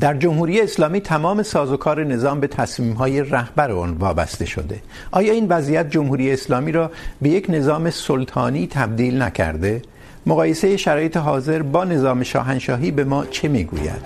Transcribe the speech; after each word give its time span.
در 0.00 0.14
جمهوری 0.14 0.60
اسلامی 0.60 1.00
تمام 1.00 1.42
سازوکار 1.42 2.04
نظام 2.04 2.40
به 2.40 2.46
تصمیم‌های 2.46 3.22
رهبر 3.22 3.70
آن 3.72 3.92
وابسته 3.92 4.44
شده. 4.44 4.80
آیا 5.10 5.32
این 5.32 5.48
وضعیت 5.48 5.90
جمهوری 5.90 6.32
اسلامی 6.32 6.72
را 6.72 6.90
به 7.22 7.28
یک 7.28 7.46
نظام 7.48 7.90
سلطانی 7.90 8.66
تبدیل 8.66 9.22
نکرده؟ 9.22 9.82
مقایسه 10.26 10.76
شرایط 10.76 11.16
حاضر 11.16 11.62
با 11.62 11.84
نظام 11.84 12.22
شاهنشاهی 12.22 12.90
به 12.90 13.04
ما 13.04 13.26
چه 13.26 13.48
میگوید؟ 13.48 14.02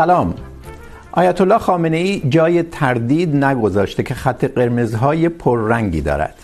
سلام. 0.00 0.34
آیت 1.12 1.40
الله 1.40 1.58
خامنه 1.58 1.96
ای 1.96 2.20
جای 2.28 2.62
تردید 2.62 3.44
نگذاشته 3.44 4.02
که 4.02 4.14
خط 4.14 4.44
قرمزهای 4.44 5.28
پررنگی 5.28 6.00
دارد. 6.00 6.34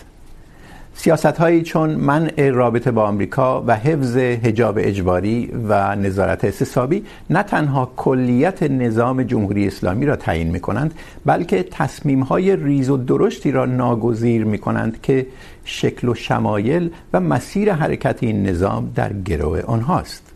سیاست 0.93 1.25
هایی 1.25 1.61
چون 1.61 1.89
منع 1.89 2.49
رابطه 2.49 2.91
با 2.91 3.03
آمریکا 3.07 3.63
و 3.67 3.75
حفظ 3.75 4.17
حجاب 4.17 4.75
اجباری 4.79 5.51
و 5.69 5.95
نظارت 5.95 6.45
احتسابی 6.45 7.03
نه 7.29 7.43
تنها 7.43 7.91
کلیت 7.95 8.63
نظام 8.63 9.23
جمهوری 9.23 9.67
اسلامی 9.67 10.05
را 10.05 10.15
تعیین 10.15 10.47
می 10.47 10.59
کنند 10.59 10.93
بلکه 11.25 11.63
تصمیم 11.71 12.21
های 12.21 12.55
ریز 12.55 12.89
و 12.89 12.97
درشتی 12.97 13.51
را 13.51 13.65
ناگزیر 13.65 14.43
می 14.45 14.57
کنند 14.57 15.01
که 15.01 15.27
شکل 15.65 16.09
و 16.09 16.13
شمایل 16.13 16.91
و 17.13 17.19
مسیر 17.19 17.73
حرکت 17.73 18.23
این 18.23 18.43
نظام 18.43 18.91
در 18.95 19.13
گروه 19.13 19.61
آنهاست. 19.61 20.26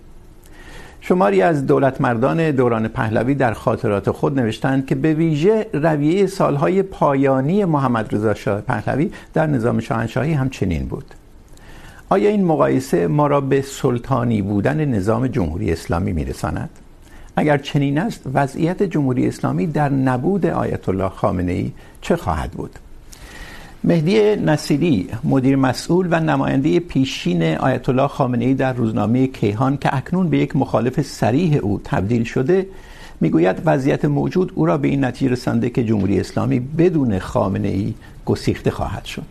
شماری 1.04 1.42
از 1.42 1.68
دولت 1.68 2.02
مردان 2.02 2.52
دوران 2.52 2.88
پهلوی 2.88 3.36
در 3.36 3.54
خاطرات 3.54 4.12
خود 4.12 4.40
نوشتند 4.40 4.86
که 4.86 4.96
به 4.96 5.14
ویژه 5.14 5.66
رویه 5.74 6.28
سالهای 6.28 6.84
پایانی 6.84 7.66
محمد 7.66 8.16
رضا 8.16 8.34
شاه 8.34 8.62
پهلوی 8.62 9.12
در 9.34 9.48
نظام 9.48 9.80
شاهنشاهی 9.80 10.34
هم 10.34 10.50
چنین 10.50 10.86
بود 10.86 11.06
آیا 12.10 12.30
این 12.30 12.46
مقایسه 12.46 13.08
ما 13.08 13.28
را 13.28 13.42
به 13.42 13.62
سلطانی 13.62 14.42
بودن 14.42 14.86
نظام 14.86 15.28
جمهوری 15.28 15.72
اسلامی 15.72 16.14
میرساند؟ 16.14 16.70
اگر 17.36 17.58
چنین 17.58 17.98
است، 17.98 18.22
وضعیت 18.34 18.84
جمهوری 18.84 19.28
اسلامی 19.28 19.68
در 19.68 19.90
نبود 19.90 20.46
آیت 20.46 20.90
الله 20.90 21.10
خامنه 21.10 21.52
ای 21.52 21.72
چه 22.02 22.16
خواهد 22.16 22.52
بود؟ 22.52 22.80
مهدی 23.84 24.36
نصیری، 24.36 25.10
مدیر 25.24 25.56
مسئول 25.56 26.08
و 26.12 26.20
نماینده 26.20 26.80
پیشین 26.80 27.44
آیت 27.44 27.90
الله 27.90 28.08
خامنه 28.08 28.46
ای 28.46 28.54
در 28.54 28.74
روزنامه 28.74 29.28
کیهان 29.28 29.78
که 29.78 29.96
اکنون 29.96 30.30
به 30.30 30.38
یک 30.38 30.56
مخالف 30.56 31.02
صریح 31.02 31.58
او 31.62 31.82
تبدیل 31.84 32.24
شده، 32.24 32.68
میگوید 33.22 33.62
وضعیت 33.66 34.06
موجود 34.06 34.52
او 34.56 34.66
را 34.66 34.78
به 34.78 34.88
این 34.88 35.06
نتیجه 35.06 35.32
رسانده 35.32 35.70
که 35.70 35.84
جمهوری 35.84 36.20
اسلامی 36.20 36.60
بدون 36.60 37.20
خامنه 37.20 37.68
ای 37.68 37.94
گسیخته 38.26 38.72
خواهد 38.72 39.06
شد. 39.06 39.26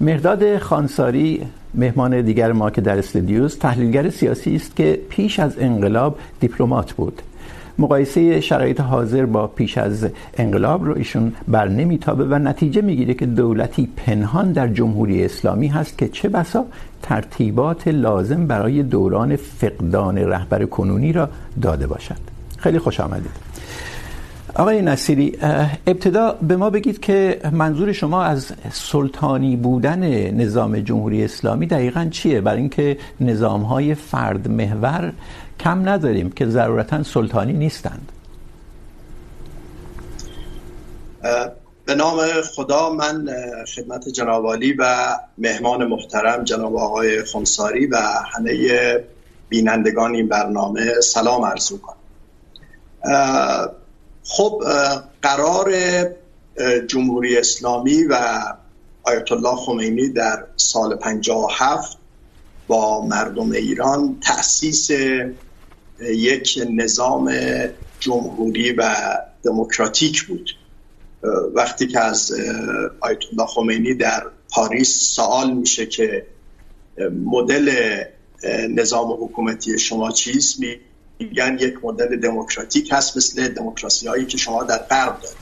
مرداد 0.00 0.58
خانساری، 0.58 1.42
مهمان 1.74 2.22
دیگر 2.22 2.52
ما 2.52 2.70
که 2.70 2.80
در 2.80 2.98
استودیوست 2.98 3.58
تحلیلگر 3.58 4.10
سیاسی 4.10 4.56
است 4.56 4.76
که 4.76 5.00
پیش 5.08 5.38
از 5.38 5.58
انقلاب 5.58 6.18
دیپلمات 6.40 6.92
بود. 6.92 7.22
مقایسه 7.78 8.40
شرایط 8.40 8.80
حاضر 8.80 9.26
با 9.26 9.46
پیش 9.46 9.78
از 9.78 10.08
انقلاب 10.36 10.84
رو 10.84 10.96
ایشون 10.96 11.32
بر 11.48 11.68
نمیتابه 11.68 12.24
و 12.24 12.38
نتیجه 12.38 12.82
میگیره 12.82 13.14
که 13.14 13.26
دولتی 13.26 13.88
پنهان 13.96 14.52
در 14.52 14.68
جمهوری 14.68 15.24
اسلامی 15.24 15.68
هست 15.68 15.98
که 15.98 16.08
چه 16.08 16.28
بسا 16.28 16.66
ترتیبات 17.02 17.88
لازم 17.88 18.46
برای 18.46 18.82
دوران 18.82 19.36
فقدان 19.36 20.18
رهبر 20.18 20.64
کنونی 20.64 21.12
را 21.12 21.28
داده 21.62 21.86
باشد 21.86 22.16
خیلی 22.58 22.78
خوش 22.78 23.00
آمدید. 23.00 23.48
آقای 24.54 24.82
نصیری 24.82 25.38
ابتدا 25.86 26.32
به 26.48 26.56
ما 26.56 26.70
بگید 26.70 27.00
که 27.00 27.40
منظور 27.52 27.92
شما 27.92 28.22
از 28.22 28.52
سلطانی 28.70 29.56
بودن 29.56 30.30
نظام 30.30 30.80
جمهوری 30.80 31.24
اسلامی 31.24 31.66
دقیقا 31.66 32.08
چیه؟ 32.10 32.40
برای 32.40 32.60
اینکه 32.60 32.96
نظامهای 33.20 33.94
فرد 33.94 34.48
محور 34.48 35.12
کم 35.60 35.88
نداریم 35.88 36.30
که 36.30 36.46
ضرورتا 36.46 37.02
سلطانی 37.02 37.52
نیستند. 37.52 38.12
به 41.84 41.94
نام 41.94 42.20
خدا 42.56 42.90
من 42.90 43.28
خدمت 43.76 44.08
جناب 44.08 44.46
عالی 44.46 44.72
و 44.72 45.14
مهمان 45.38 45.86
محترم 45.86 46.44
جناب 46.44 46.76
آقای 46.76 47.24
خونساری 47.24 47.86
و 47.86 47.96
همه 48.34 48.54
بینندگان 49.48 50.14
این 50.14 50.28
برنامه 50.28 51.00
سلام 51.00 51.44
عرض 51.44 51.72
کنم 51.72 51.94
خب 54.24 54.62
قرار 55.22 55.72
جمهوری 56.86 57.38
اسلامی 57.38 58.04
و 58.04 58.40
آیت 59.02 59.32
الله 59.32 59.56
خمینی 59.56 60.08
در 60.08 60.44
سال 60.56 60.96
57 60.96 61.98
با 62.68 63.06
مردم 63.06 63.50
ایران 63.50 64.16
تأسیس 64.22 64.90
یک 66.00 66.58
نظام 66.70 67.32
جمهوری 68.00 68.72
و 68.72 68.94
دموکراتیک 69.42 70.26
بود. 70.26 70.50
وقتی 71.54 71.86
که 71.86 72.00
از 72.00 72.32
آیت 73.00 73.18
الله 73.32 73.46
خمینی 73.46 73.94
در 73.94 74.26
پاریس 74.50 75.14
سوال 75.14 75.52
میشه 75.52 75.86
که 75.86 76.26
مدل 77.24 77.98
نظام 78.68 79.24
حکومتی 79.24 79.78
شما 79.78 80.10
چیست؟ 80.10 80.60
میگن 81.18 81.58
یک 81.60 81.84
مدل 81.84 82.16
دموکراتیک 82.16 82.88
هست 82.92 83.16
مثل 83.16 83.48
دموکراسی 83.48 84.06
هایی 84.06 84.26
که 84.26 84.38
شما 84.38 84.64
در 84.64 84.78
غرب 84.78 85.20
دارید. 85.20 85.38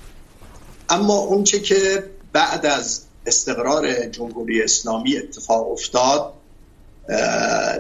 اما 0.89 1.15
اونچه 1.15 1.61
که 1.61 2.05
بعد 2.33 2.67
از 2.67 3.03
استقرار 3.27 4.07
جمهوری 4.07 4.63
اسلامی 4.63 5.17
اتفاق 5.17 5.71
افتاد 5.71 6.33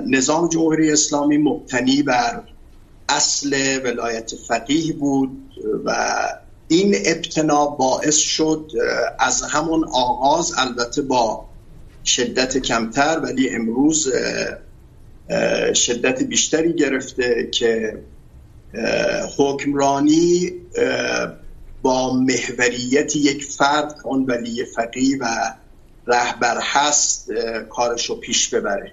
نظام 0.07 0.49
جمهوری 0.49 0.93
اسلامی 0.93 1.39
مبتنی 1.39 2.03
بر 2.03 2.43
اصل 3.09 3.81
ولایت 3.85 4.35
فقیه 4.35 4.93
بود 4.93 5.53
و 5.85 6.19
این 6.69 6.95
ابتنا 7.07 7.67
باعث 7.67 8.17
شد 8.17 8.71
از 9.19 9.43
همون 9.43 9.85
آغاز 9.85 10.53
البته 10.59 11.03
با 11.03 11.47
شدت 12.05 12.59
کمتر، 12.59 13.21
ولی 13.21 13.51
امروز 13.51 14.13
شدت 15.75 16.23
بیشتری 16.23 16.73
گرفته 16.73 17.49
که 17.53 18.03
حکمرانی 19.37 20.53
با 21.83 22.15
محوریت 22.15 23.17
یک 23.17 23.45
فرد، 23.45 23.95
اون 24.05 24.25
ولی 24.25 24.65
فقیه 24.65 25.19
و 25.21 25.55
رهبر 26.07 26.59
هست 26.63 27.33
کارشو 27.71 28.21
پیش 28.21 28.55
ببره. 28.55 28.93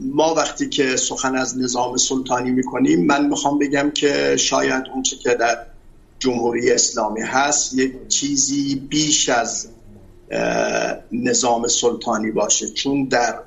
ما 0.00 0.34
وقتی 0.34 0.68
که 0.68 0.96
سخن 0.96 1.36
از 1.36 1.58
نظام 1.58 1.96
سلطانی 1.96 2.50
میکنیم، 2.50 3.06
من 3.06 3.26
میخوام 3.26 3.58
بگم 3.58 3.90
که 3.90 4.36
شاید 4.36 4.84
اونچه 4.94 5.16
که 5.16 5.34
در 5.34 5.66
جمهوری 6.18 6.70
اسلامی 6.70 7.20
هست، 7.20 7.74
یک 7.74 8.08
چیزی 8.08 8.74
بیش 8.74 9.28
از 9.28 9.68
نظام 11.12 11.68
سلطانی 11.68 12.30
باشه. 12.30 12.68
چون 12.68 13.04
در 13.04 13.38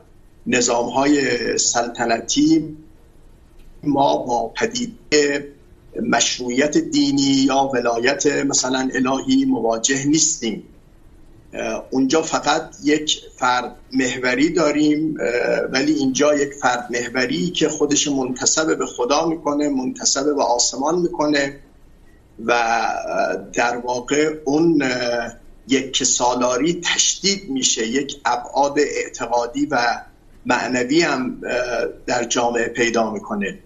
نظام 0.47 0.89
های 0.89 1.57
سلطنتی 1.57 2.77
ما 3.83 4.17
با 4.17 4.47
پدیده 4.47 5.53
مشروعیت 6.09 6.77
دینی 6.77 7.21
یا 7.21 7.71
ولایت 7.73 8.27
مثلا 8.27 8.89
الهی 8.93 9.45
مواجه 9.45 10.05
نیستیم. 10.05 10.63
اونجا 11.89 12.21
فقط 12.21 12.75
یک 12.83 13.21
فرد 13.37 13.75
محوری 13.93 14.49
داریم 14.49 15.17
ولی 15.71 15.93
اینجا 15.93 16.35
یک 16.35 16.53
فرد 16.53 16.87
محوری 16.89 17.49
که 17.49 17.69
خودش 17.69 18.07
منتصب 18.07 18.77
به 18.77 18.85
خدا 18.85 19.25
میکنه 19.25 19.69
منتصب 19.69 20.35
به 20.35 20.43
آسمان 20.43 20.99
میکنه 20.99 21.59
و 22.45 22.83
در 23.53 23.77
واقع 23.77 24.35
اون 24.45 24.83
یک 25.67 26.03
سالاری 26.03 26.81
تشدید 26.83 27.49
میشه، 27.49 27.87
یک 27.87 28.15
ابعاد 28.25 28.79
اعتقادی 28.79 29.65
و 29.65 30.01
معنوی 30.45 31.01
هم 31.01 31.41
در 32.05 32.23
جامعه 32.23 32.67
پیدا 32.67 33.11
میکنه. 33.11 33.59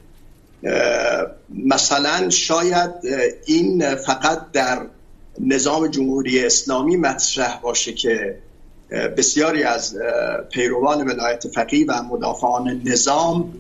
مثلا 1.50 2.30
شاید 2.30 2.92
این 3.46 3.96
فقط 3.96 4.52
در 4.52 4.82
نظام 5.40 5.88
جمهوری 5.88 6.46
اسلامی 6.46 6.96
مطرح 6.96 7.60
باشه 7.62 7.94
که 7.94 8.38
بسیاری 9.18 9.64
از 9.64 9.98
پیروان 10.52 11.08
ولایت 11.08 11.48
فقیه 11.48 11.86
و 11.86 12.04
مدافعان 12.04 12.82
نظام 12.86 13.54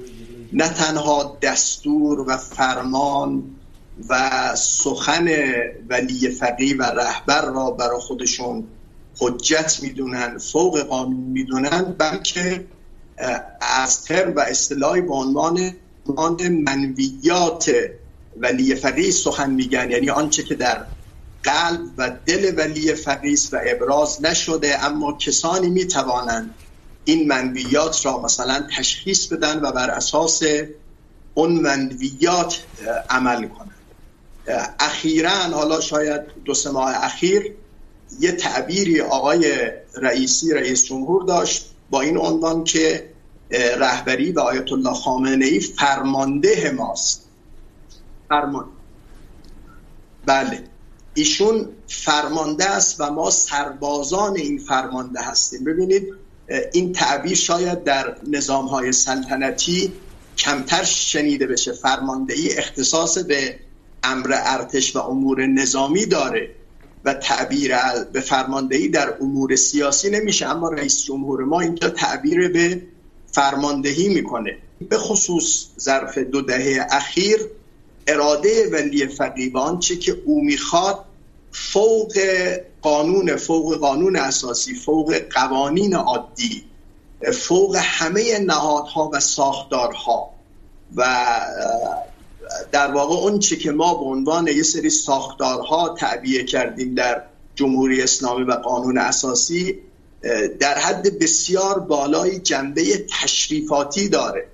نه 0.53 0.69
تنها 0.69 1.37
دستور 1.41 2.19
و 2.19 2.37
فرمان 2.37 3.43
و 4.09 4.29
سخن 4.55 5.27
ولی 5.89 6.29
فقیه 6.29 6.75
و 6.75 6.83
رهبر 6.83 7.45
را 7.45 7.71
برای 7.71 7.99
خودشون 7.99 8.67
حجت 9.19 9.79
میدونن، 9.81 10.37
فوق 10.37 10.79
قانون 10.79 11.19
میدونن، 11.19 11.95
بلکه 11.97 12.65
از 13.61 14.03
ترم 14.03 14.35
و 14.35 14.39
اصطلاحی 14.39 15.01
به 15.01 15.13
عنوان 15.13 15.73
منویات 16.49 17.71
ولی 18.37 18.75
فقیه 18.75 19.11
سخن 19.11 19.51
میگن. 19.51 19.91
یعنی 19.91 20.09
آنچه 20.09 20.43
که 20.43 20.55
در 20.55 20.85
قلب 21.47 21.81
و 21.97 22.11
دل 22.25 22.53
ولی 22.57 22.93
فقیه 22.93 23.37
و 23.51 23.59
ابراز 23.65 24.25
نشده، 24.25 24.85
اما 24.85 25.13
کسانی 25.17 25.69
میتوانند 25.69 26.55
این 27.05 27.27
منویات 27.27 28.05
را 28.05 28.21
مثلا 28.21 28.67
تشخیص 28.77 29.27
بدن 29.27 29.61
و 29.61 29.71
بر 29.71 29.89
اساس 29.89 30.41
اون 31.33 31.51
منویات 31.51 32.59
عمل 33.09 33.47
کنند. 33.47 33.71
اخیرا، 34.79 35.29
حالا 35.29 35.81
شاید 35.81 36.21
دو 36.45 36.53
سه 36.53 36.71
ماه 36.71 37.05
اخیر، 37.05 37.53
یه 38.19 38.31
تعبیری 38.31 39.01
آقای 39.01 39.71
رئیسی، 39.95 40.53
رئیس 40.53 40.83
جمهور 40.85 41.23
داشت 41.23 41.71
با 41.89 42.01
این 42.01 42.17
عنوان 42.17 42.63
که 42.63 43.13
رهبری 43.77 44.31
و 44.31 44.39
آیت 44.39 44.71
الله 44.71 44.93
خامنه 44.93 45.45
ای 45.45 45.59
فرمانده 45.59 46.71
ماست. 46.71 47.23
فرمان. 48.29 48.65
بله. 50.25 50.63
ایشون 51.17 51.69
فرمانده 51.87 52.65
است 52.65 52.95
و 53.01 53.11
ما 53.11 53.29
سربازان 53.29 54.37
این 54.37 54.57
فرمانده 54.57 55.21
هستیم. 55.21 55.63
ببینید، 55.63 56.03
این 56.73 56.93
تعبیر 56.93 57.35
شاید 57.35 57.83
در 57.83 58.15
نظام 58.27 58.65
های 58.65 58.91
سلطنتی 58.91 59.93
کمتر 60.37 60.83
شنیده 60.83 61.47
بشه. 61.47 61.71
فرماندهی 61.71 62.57
اختصاص 62.57 63.17
به 63.17 63.59
امر 64.03 64.33
ارتش 64.33 64.95
و 64.95 64.99
امور 64.99 65.45
نظامی 65.45 66.05
داره 66.05 66.49
و 67.05 67.13
تعبیر 67.13 67.75
به 68.13 68.21
فرماندهی 68.21 68.89
در 68.89 69.13
امور 69.21 69.55
سیاسی 69.55 70.09
نمیشه. 70.09 70.49
اما 70.49 70.69
رئیس 70.69 71.03
جمهور 71.03 71.43
ما 71.43 71.61
اینجا 71.61 71.89
تعبیر 71.89 72.47
به 72.47 72.81
فرماندهی 73.31 74.09
میکنه. 74.09 74.57
به 74.89 74.97
خصوص 74.97 75.65
ظرف 75.79 76.17
دو 76.17 76.41
دهه 76.41 76.87
اخیر، 76.91 77.37
اراده 78.07 78.69
ولی 78.71 79.07
فقیبان 79.07 79.79
چه 79.79 79.95
که 79.95 80.17
او 80.25 80.43
میخواد 80.43 81.06
فوق 81.59 82.13
قانون 82.81 83.35
فوق 83.35 83.77
قانون 83.77 84.15
اساسی، 84.15 84.75
فوق 84.75 85.15
قوانین 85.31 85.95
عادی، 85.95 86.63
فوق 87.33 87.75
همه 87.79 88.39
نهادها 88.39 89.09
و 89.13 89.19
ساختارها. 89.19 90.29
و 90.95 91.05
در 92.71 92.91
واقع 92.91 93.15
اون 93.15 93.39
چی 93.39 93.57
که 93.57 93.71
ما 93.71 93.93
به 93.93 94.05
عنوان 94.05 94.47
یه 94.47 94.63
سری 94.63 94.89
ساختارها 94.89 95.95
تعبیه 95.99 96.43
کردیم 96.43 96.95
در 96.95 97.23
جمهوری 97.55 98.01
اسلامی 98.01 98.43
و 98.43 98.51
قانون 98.51 98.97
اساسی، 98.97 99.79
در 100.59 100.77
حد 100.77 101.19
بسیار 101.19 101.79
بالای 101.79 102.39
جنبه 102.39 103.05
تشریفاتی 103.21 104.09
داره. 104.09 104.47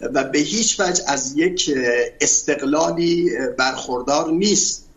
و 0.00 0.24
به 0.24 0.38
هیچ 0.38 0.80
وجه 0.80 1.04
از 1.06 1.36
یک 1.36 1.70
استقلالی 2.20 3.30
برخوردار 3.58 4.30
نیست. 4.30 4.89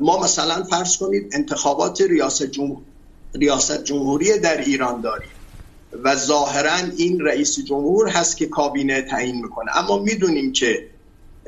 ما 0.00 0.20
مثلا 0.20 0.62
فرض 0.62 0.96
کنید 0.96 1.30
انتخابات 1.32 2.00
ریاست, 2.00 2.42
جمهور... 2.42 2.82
ریاست 3.34 3.84
جمهوری 3.84 4.38
در 4.38 4.60
ایران 4.60 5.00
داریم 5.00 5.28
و 6.04 6.16
ظاهرا 6.16 6.76
این 6.96 7.20
رئیس 7.20 7.58
جمهور 7.58 8.08
هست 8.08 8.36
که 8.36 8.46
کابینه 8.46 9.02
تعیین 9.02 9.42
میکنه. 9.42 9.76
اما 9.76 9.98
میدونیم 9.98 10.52
که 10.52 10.90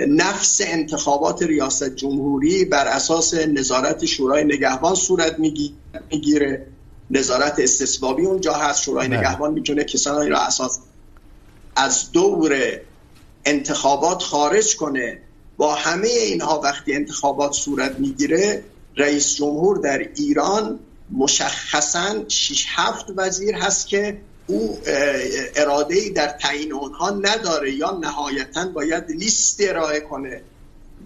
نفس 0.09 0.61
انتخابات 0.65 1.43
ریاست 1.43 1.89
جمهوری 1.97 2.65
بر 2.65 2.87
اساس 2.87 3.35
نظارت 3.35 4.05
شورای 4.05 4.45
نگهبان 4.45 4.95
صورت 4.95 5.37
میگیره. 6.11 6.67
نظارت 7.11 7.59
استثبابی 7.59 8.27
اونجا 8.27 8.53
هست. 8.53 8.83
شورای 8.83 9.09
نگهبان 9.09 9.55
میتونه 9.55 9.85
کسانی 9.85 10.29
را 10.29 10.41
اساس 10.41 10.79
از 11.77 12.13
دور 12.13 12.57
انتخابات 13.45 14.23
خارج 14.23 14.77
کنه. 14.77 15.23
با 15.59 15.75
همه 15.75 16.09
اینها 16.09 16.61
وقتی 16.61 16.95
انتخابات 16.95 17.53
صورت 17.53 17.99
میگیره، 17.99 18.65
رئیس 18.97 19.35
جمهور 19.35 19.79
در 19.79 19.99
ایران 19.99 20.79
مشخصا 21.13 22.29
6 22.29 22.67
7 22.69 23.07
وزیر 23.17 23.55
هست 23.55 23.89
که 23.89 24.21
او 24.47 24.79
اراده 25.57 25.95
ای 25.95 26.11
در 26.11 26.27
تعیین 26.29 26.73
اونها 26.73 27.11
نداره 27.11 27.75
یا 27.75 27.99
نهایتا 28.03 28.69
باید 28.69 29.05
لیست 29.09 29.61
ارائه 29.61 30.01
کنه 30.01 30.43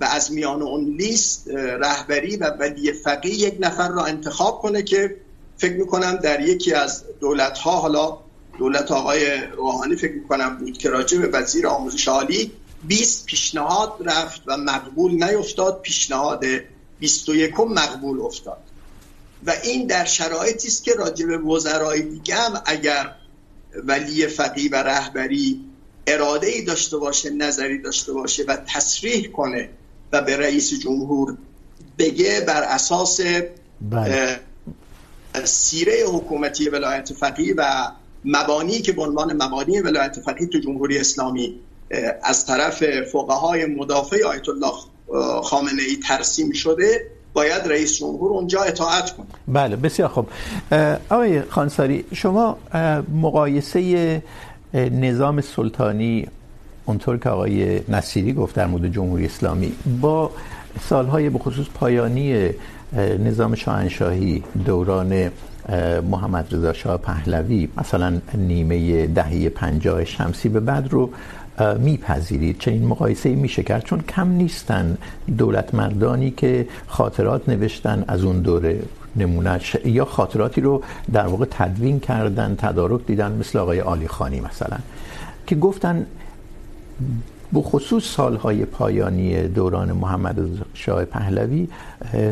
و 0.00 0.04
از 0.04 0.32
میان 0.32 0.62
اون 0.62 0.84
لیست 0.84 1.48
رهبری 1.54 2.36
و 2.36 2.44
ولی 2.44 2.92
فقیه 2.92 3.34
یک 3.34 3.56
نفر 3.60 3.88
را 3.88 4.04
انتخاب 4.04 4.58
کنه 4.58 4.82
که 4.82 5.16
فکر 5.56 5.72
میکنم 5.72 6.16
در 6.16 6.40
یکی 6.40 6.72
از 6.72 7.04
دولت 7.20 7.58
ها 7.58 7.70
حالا 7.70 8.18
دولت 8.58 8.90
آقای 8.90 9.40
روحانی 9.56 9.96
فکر 9.96 10.14
میکنم 10.14 10.58
بود 10.58 10.78
که 10.78 10.90
راجع 10.90 11.18
به 11.18 11.38
وزیر 11.38 11.66
آموزش 11.66 12.08
عالی 12.08 12.52
20 12.82 13.26
پیشنهاد 13.26 13.92
رفت 14.00 14.42
و 14.46 14.56
مقبول 14.56 15.24
نیفتاد 15.24 15.80
پیشنهاد 15.80 16.44
21 16.98 17.60
مقبول 17.60 18.20
افتاد 18.20 18.58
و 19.46 19.52
این 19.62 19.86
در 19.86 20.04
شرایطی 20.04 20.68
است 20.68 20.84
که 20.84 20.94
راجع 20.94 21.26
به 21.26 21.38
وزرای 21.38 22.02
دیگه 22.02 22.34
هم 22.34 22.62
اگر 22.66 23.14
ولی 23.84 24.26
فقی 24.26 24.68
و 24.68 24.76
رهبری 24.76 25.64
اراده 26.06 26.46
ای 26.46 26.62
داشته 26.62 26.96
باشه 26.96 27.30
نظری 27.30 27.78
داشته 27.78 28.12
باشه 28.12 28.44
و 28.48 28.56
تصریح 28.74 29.30
کنه 29.30 29.68
و 30.12 30.22
به 30.22 30.36
رئیس 30.36 30.74
جمهور 30.74 31.36
بگه 31.98 32.44
بر 32.46 32.62
اساس 32.62 33.20
بله. 33.80 34.40
سیره 35.44 36.04
حکومتی 36.06 36.68
ولایت 36.68 37.12
فقیه 37.12 37.54
و 37.56 37.90
مبانی 38.24 38.80
که 38.80 38.92
به 38.92 39.02
عنوان 39.02 39.42
مبانی 39.42 39.80
ولایت 39.80 40.20
فقیه 40.20 40.46
تو 40.46 40.58
جمهوری 40.58 40.98
اسلامی 40.98 41.60
از 42.22 42.46
طرف 42.46 42.84
فقهای 43.12 43.66
مدافع 43.66 44.16
آیت 44.26 44.48
الله 44.48 44.72
خامنه 45.42 45.82
ای 45.88 45.96
ترسیم 46.08 46.52
شده، 46.52 47.06
باید 47.34 47.62
رئیس 47.66 47.98
جمهور 47.98 48.30
اونجا 48.30 48.62
اطاعت 48.62 49.10
کنه. 49.16 49.26
بله، 49.48 49.76
بسیار 49.76 50.08
خوب. 50.08 50.28
آقای 51.10 51.42
خانساری، 51.42 52.04
شما 52.14 52.58
مقایسه 53.22 54.22
نظام 54.74 55.40
سلطانی، 55.40 56.26
اونطور 56.86 57.18
که 57.18 57.28
آقای 57.28 57.80
نصیری 57.88 58.32
گفت 58.32 58.56
در 58.56 58.66
مورد 58.66 58.92
جمهوری 58.92 59.24
اسلامی، 59.24 59.72
با 60.00 60.30
سالهای 60.88 61.30
بخصوص 61.30 61.66
پایانی 61.74 62.50
نظام 63.24 63.54
شاهنشاهی 63.54 64.42
دوران 64.64 65.30
محمد 66.10 66.54
رضا 66.54 66.72
شاه 66.72 66.96
پهلوی، 66.96 67.68
مثلا 67.76 68.20
نیمه 68.34 69.06
دهه 69.06 69.48
پنجاه 69.48 70.04
شمسی 70.04 70.48
به 70.48 70.60
بعد 70.60 70.88
رو 70.92 71.10
میپذیرید 71.78 72.58
چه 72.58 72.70
این 72.70 72.86
مقایسه 72.86 73.34
میشه 73.34 73.62
کرد. 73.62 73.84
چون 73.84 74.00
کم 74.00 74.28
نیستن 74.28 74.98
دولت 75.38 75.74
مردانی 75.74 76.30
که 76.30 76.68
خاطرات 76.86 77.48
نوشتن 77.48 78.04
از 78.08 78.24
اون 78.24 78.40
دوره 78.40 78.82
نمونهش 79.16 79.76
یا 79.84 80.04
خاطراتی 80.04 80.60
رو 80.60 80.82
در 81.12 81.26
واقع 81.26 81.46
تدوین 81.50 82.00
کردن، 82.00 82.54
تدارک 82.58 83.06
دیدن، 83.06 83.32
مثل 83.32 83.58
آقای 83.58 83.80
آلی 83.80 84.08
خانی 84.08 84.40
مثلا، 84.40 84.78
که 85.46 85.54
گفتن 85.54 86.06
بخصوص 87.54 88.04
سالهای 88.04 88.64
پایانی 88.64 89.48
دوران 89.48 89.92
محمد 89.92 90.38
شاه 90.74 91.04
پهلوی 91.04 91.68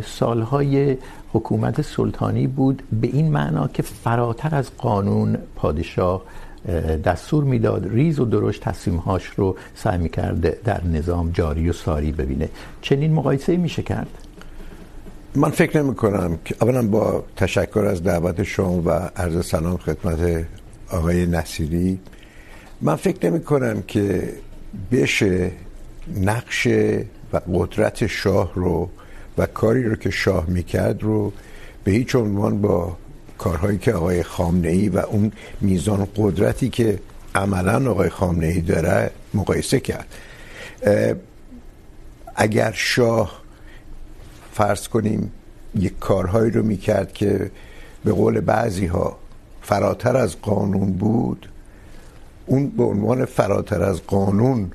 سالهای 0.06 0.96
حکومت 1.32 1.82
سلطانی 1.82 2.46
بود 2.46 2.82
به 3.00 3.06
این 3.06 3.32
معنا 3.32 3.68
که 3.68 3.82
فراتر 3.82 4.54
از 4.54 4.70
قانون 4.78 5.38
پادشاه 5.56 6.22
دستور 7.04 7.44
میداد 7.44 7.88
ریز 7.88 8.20
و 8.20 8.24
درشت 8.24 8.62
تصمیمهاش 8.62 9.26
رو 9.26 9.56
سعی 9.74 9.98
میکرد 9.98 10.62
در 10.62 10.84
نظام 10.84 11.30
جاری 11.30 11.70
و 11.70 11.72
ساری 11.72 12.12
ببینه. 12.12 12.48
چنین 12.82 13.12
مقایسه 13.12 13.56
میشه 13.56 13.82
کرد؟ 13.82 14.08
من 15.34 15.50
فکر 15.50 15.82
نمی 15.82 15.94
کنم 15.94 16.38
که 16.44 16.54
اولا 16.60 16.82
با 16.82 17.24
تشکر 17.36 17.84
از 17.84 18.02
دعوت 18.02 18.42
شما 18.42 18.82
و 18.86 18.90
عرض 18.90 19.46
سلام 19.46 19.76
خدمت 19.76 20.46
آقای 20.90 21.26
نصیری، 21.26 21.98
من 22.80 22.96
فکر 22.96 23.30
نمی 23.30 23.40
کنم 23.40 23.82
که 23.82 24.32
بشه 24.92 25.50
نقش 26.20 26.66
و 27.32 27.40
قدرت 27.54 28.06
شاه 28.06 28.52
رو 28.54 28.88
و 29.38 29.46
کاری 29.46 29.82
رو 29.82 29.96
که 29.96 30.10
شاه 30.10 30.44
میکرد 30.48 31.02
رو 31.02 31.32
به 31.84 31.92
هیچ 31.92 32.16
عنوان 32.16 32.60
با 32.60 32.96
کارهایی 33.40 33.78
که 33.78 33.92
آقای 33.92 34.22
خامنه 34.22 34.68
ای 34.68 34.88
و 34.88 34.98
اون 34.98 35.32
میزان 35.60 36.08
قدرتی 36.16 36.68
که 36.68 36.98
عملا 37.34 37.90
آقای 37.90 38.08
خامنه 38.08 38.46
ای 38.46 38.60
داره 38.60 39.10
مقایسه 39.34 39.80
کرد 39.80 40.06
اگر 42.36 42.72
شاه 42.74 43.40
فرض 44.52 44.88
کنیم 44.88 45.32
یک 45.74 45.98
کارهایی 45.98 46.50
رو 46.50 46.62
میکرد 46.62 47.12
که 47.12 47.50
به 48.04 48.12
قول 48.12 48.40
بعضی 48.40 48.86
ها 48.86 49.18
فراتر 49.62 50.16
از 50.16 50.40
قانون 50.42 50.92
بود 50.92 51.48
اون 52.46 52.68
به 52.68 52.82
عنوان 52.82 53.24
فراتر 53.24 53.82
از 53.82 54.02
قانون 54.02 54.70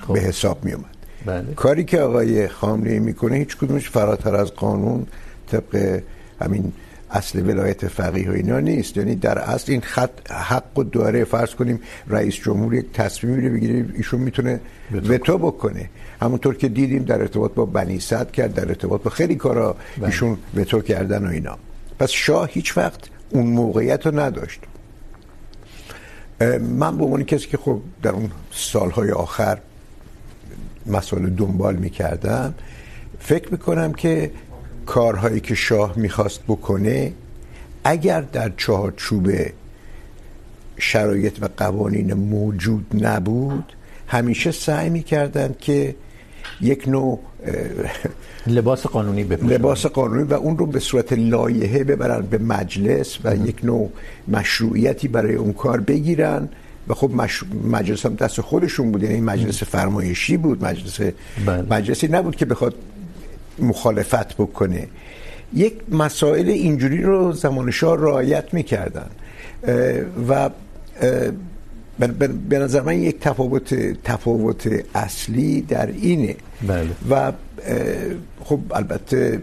خوب. 0.00 0.16
به 0.16 0.22
حساب 0.22 0.64
می 0.64 0.72
اومد 0.72 0.96
بله. 1.26 1.54
کاری 1.54 1.84
که 1.84 2.00
آقای 2.00 2.48
خامنه 2.48 2.90
ای 2.90 2.98
میکنه 2.98 3.36
هیچ 3.36 3.56
کدومش 3.56 3.90
فراتر 3.90 4.36
از 4.36 4.52
قانون 4.52 5.06
طبق 5.50 6.02
همین 6.40 6.72
اصل 7.16 7.46
ولایت 7.48 7.88
فقیه 7.88 8.30
و 8.30 8.32
اینا 8.32 8.60
نیست. 8.60 8.96
یعنی 8.96 9.14
در 9.14 9.38
اصل 9.38 9.72
این 9.72 9.80
خط 9.80 10.30
حق 10.30 10.78
و 10.78 10.84
داره 10.84 11.24
فرض 11.24 11.54
کنیم 11.54 11.80
رئیس 12.08 12.34
جمهور 12.34 12.74
یک 12.74 12.92
تصمیمی 12.92 13.48
رو 13.48 13.54
بگیره 13.54 13.86
ایشون 13.94 14.20
میتونه 14.20 14.60
وتو 14.92 15.38
بکنه. 15.38 15.90
همونطور 16.22 16.56
که 16.56 16.68
دیدیم 16.68 17.04
در 17.04 17.20
ارتباط 17.20 17.54
با 17.54 17.66
بنی 17.66 18.00
صد 18.00 18.30
کرد 18.30 18.54
در 18.54 18.68
ارتباط 18.68 19.02
با 19.02 19.10
خیلی 19.10 19.34
کارا 19.34 19.76
ایشون 20.04 20.38
وتو 20.54 20.80
کردن 20.80 21.26
و 21.26 21.30
اینا. 21.30 21.58
پس 21.98 22.10
شاه 22.10 22.48
هیچ 22.52 22.76
وقت 22.76 23.00
اون 23.30 23.46
موقعیت 23.46 24.06
رو 24.06 24.20
نداشت. 24.20 24.60
من 26.60 26.98
به 26.98 27.04
عنوان 27.04 27.24
کسی 27.24 27.46
که 27.46 27.56
خب 27.56 27.80
در 28.02 28.10
اون 28.10 28.30
سالهای 28.52 29.10
آخر 29.10 29.58
مسائل 30.86 31.26
دنبال 31.26 31.76
میکردم 31.76 32.54
فکر 33.20 33.52
میکنم 33.52 33.92
که 33.92 34.30
کارهایی 34.86 35.40
که 35.40 35.54
شاه 35.54 35.92
میخواست 35.96 36.40
بکنه 36.48 37.12
اگر 37.84 38.20
در 38.20 38.52
چهارچوب 38.56 39.30
شرایط 40.78 41.42
و 41.42 41.48
قوانین 41.56 42.14
موجود 42.14 42.86
نبود 43.06 43.72
همیشه 44.08 44.50
سعی 44.50 44.90
میکردن 44.90 45.54
که 45.60 45.94
یک 46.60 46.88
نوع 46.88 47.20
لباس 48.46 48.86
قانونی 48.86 49.24
بپوشن 49.24 49.54
لباس 49.54 49.86
قانونی 49.86 50.22
و 50.22 50.34
اون 50.34 50.58
رو 50.58 50.66
به 50.66 50.80
صورت 50.80 51.12
لایحه 51.12 51.84
ببرن 51.84 52.26
به 52.26 52.38
مجلس 52.38 53.18
و 53.24 53.36
یک 53.36 53.64
نوع 53.64 53.90
مشروعیتی 54.28 55.08
برای 55.08 55.34
اون 55.34 55.52
کار 55.52 55.80
بگیرن. 55.80 56.48
و 56.88 56.94
خب 56.94 57.10
مش... 57.10 57.42
مجلس 57.70 58.06
هم 58.06 58.14
دست 58.14 58.40
خودشون 58.40 58.92
بود. 58.92 59.02
یعنی 59.02 59.20
مجلس 59.20 59.62
فرمایشی 59.62 60.36
بود 60.36 60.64
مجلس 60.64 61.00
بله. 61.46 61.66
مجلسی 61.70 62.08
نبود 62.08 62.36
که 62.36 62.44
بخواد 62.44 62.74
مخالفت 63.58 64.34
بکنه. 64.34 64.88
یک 65.54 65.74
مسائل 65.88 66.48
اینجوری 66.48 67.02
رو 67.02 67.32
زمان 67.32 67.70
شاه 67.70 67.96
رعایت 67.96 68.54
میکردن. 68.54 69.10
و 70.28 70.50
به 72.48 72.58
نظر 72.58 72.80
من 72.80 73.02
یک 73.02 73.20
تفاوت 73.20 73.74
تفاوت 74.04 74.84
اصلی 74.94 75.60
در 75.60 75.86
اینه. 75.86 76.36
بله. 76.66 76.88
و 77.10 77.32
خب 78.44 78.60
البته 78.70 79.40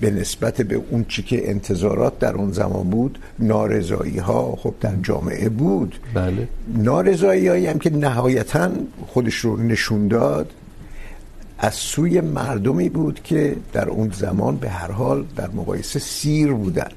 به 0.00 0.10
نسبت 0.10 0.62
به 0.62 0.82
اون 0.90 1.04
چی 1.08 1.22
که 1.22 1.50
انتظارات 1.50 2.18
در 2.18 2.34
اون 2.34 2.52
زمان 2.52 2.90
بود 2.90 3.18
نارضایی 3.38 4.18
ها 4.18 4.56
خب 4.56 4.74
در 4.80 4.94
جامعه 5.02 5.48
بود. 5.48 5.96
بله. 6.14 6.48
نارضایی 6.76 7.48
هایی 7.48 7.66
هم 7.66 7.78
که 7.78 7.90
نهایتا 7.90 8.70
خودش 9.06 9.34
رو 9.34 9.56
نشون 9.56 10.08
داد. 10.08 10.50
از 11.64 11.74
سوی 11.74 12.20
مردمی 12.20 12.88
بود 12.88 13.20
که 13.22 13.56
در 13.72 13.88
اون 13.88 14.10
زمان 14.10 14.56
به 14.56 14.68
هر 14.68 14.90
حال 14.90 15.24
در 15.36 15.48
مقایسه 15.50 15.98
سیر 15.98 16.52
بودن. 16.52 16.88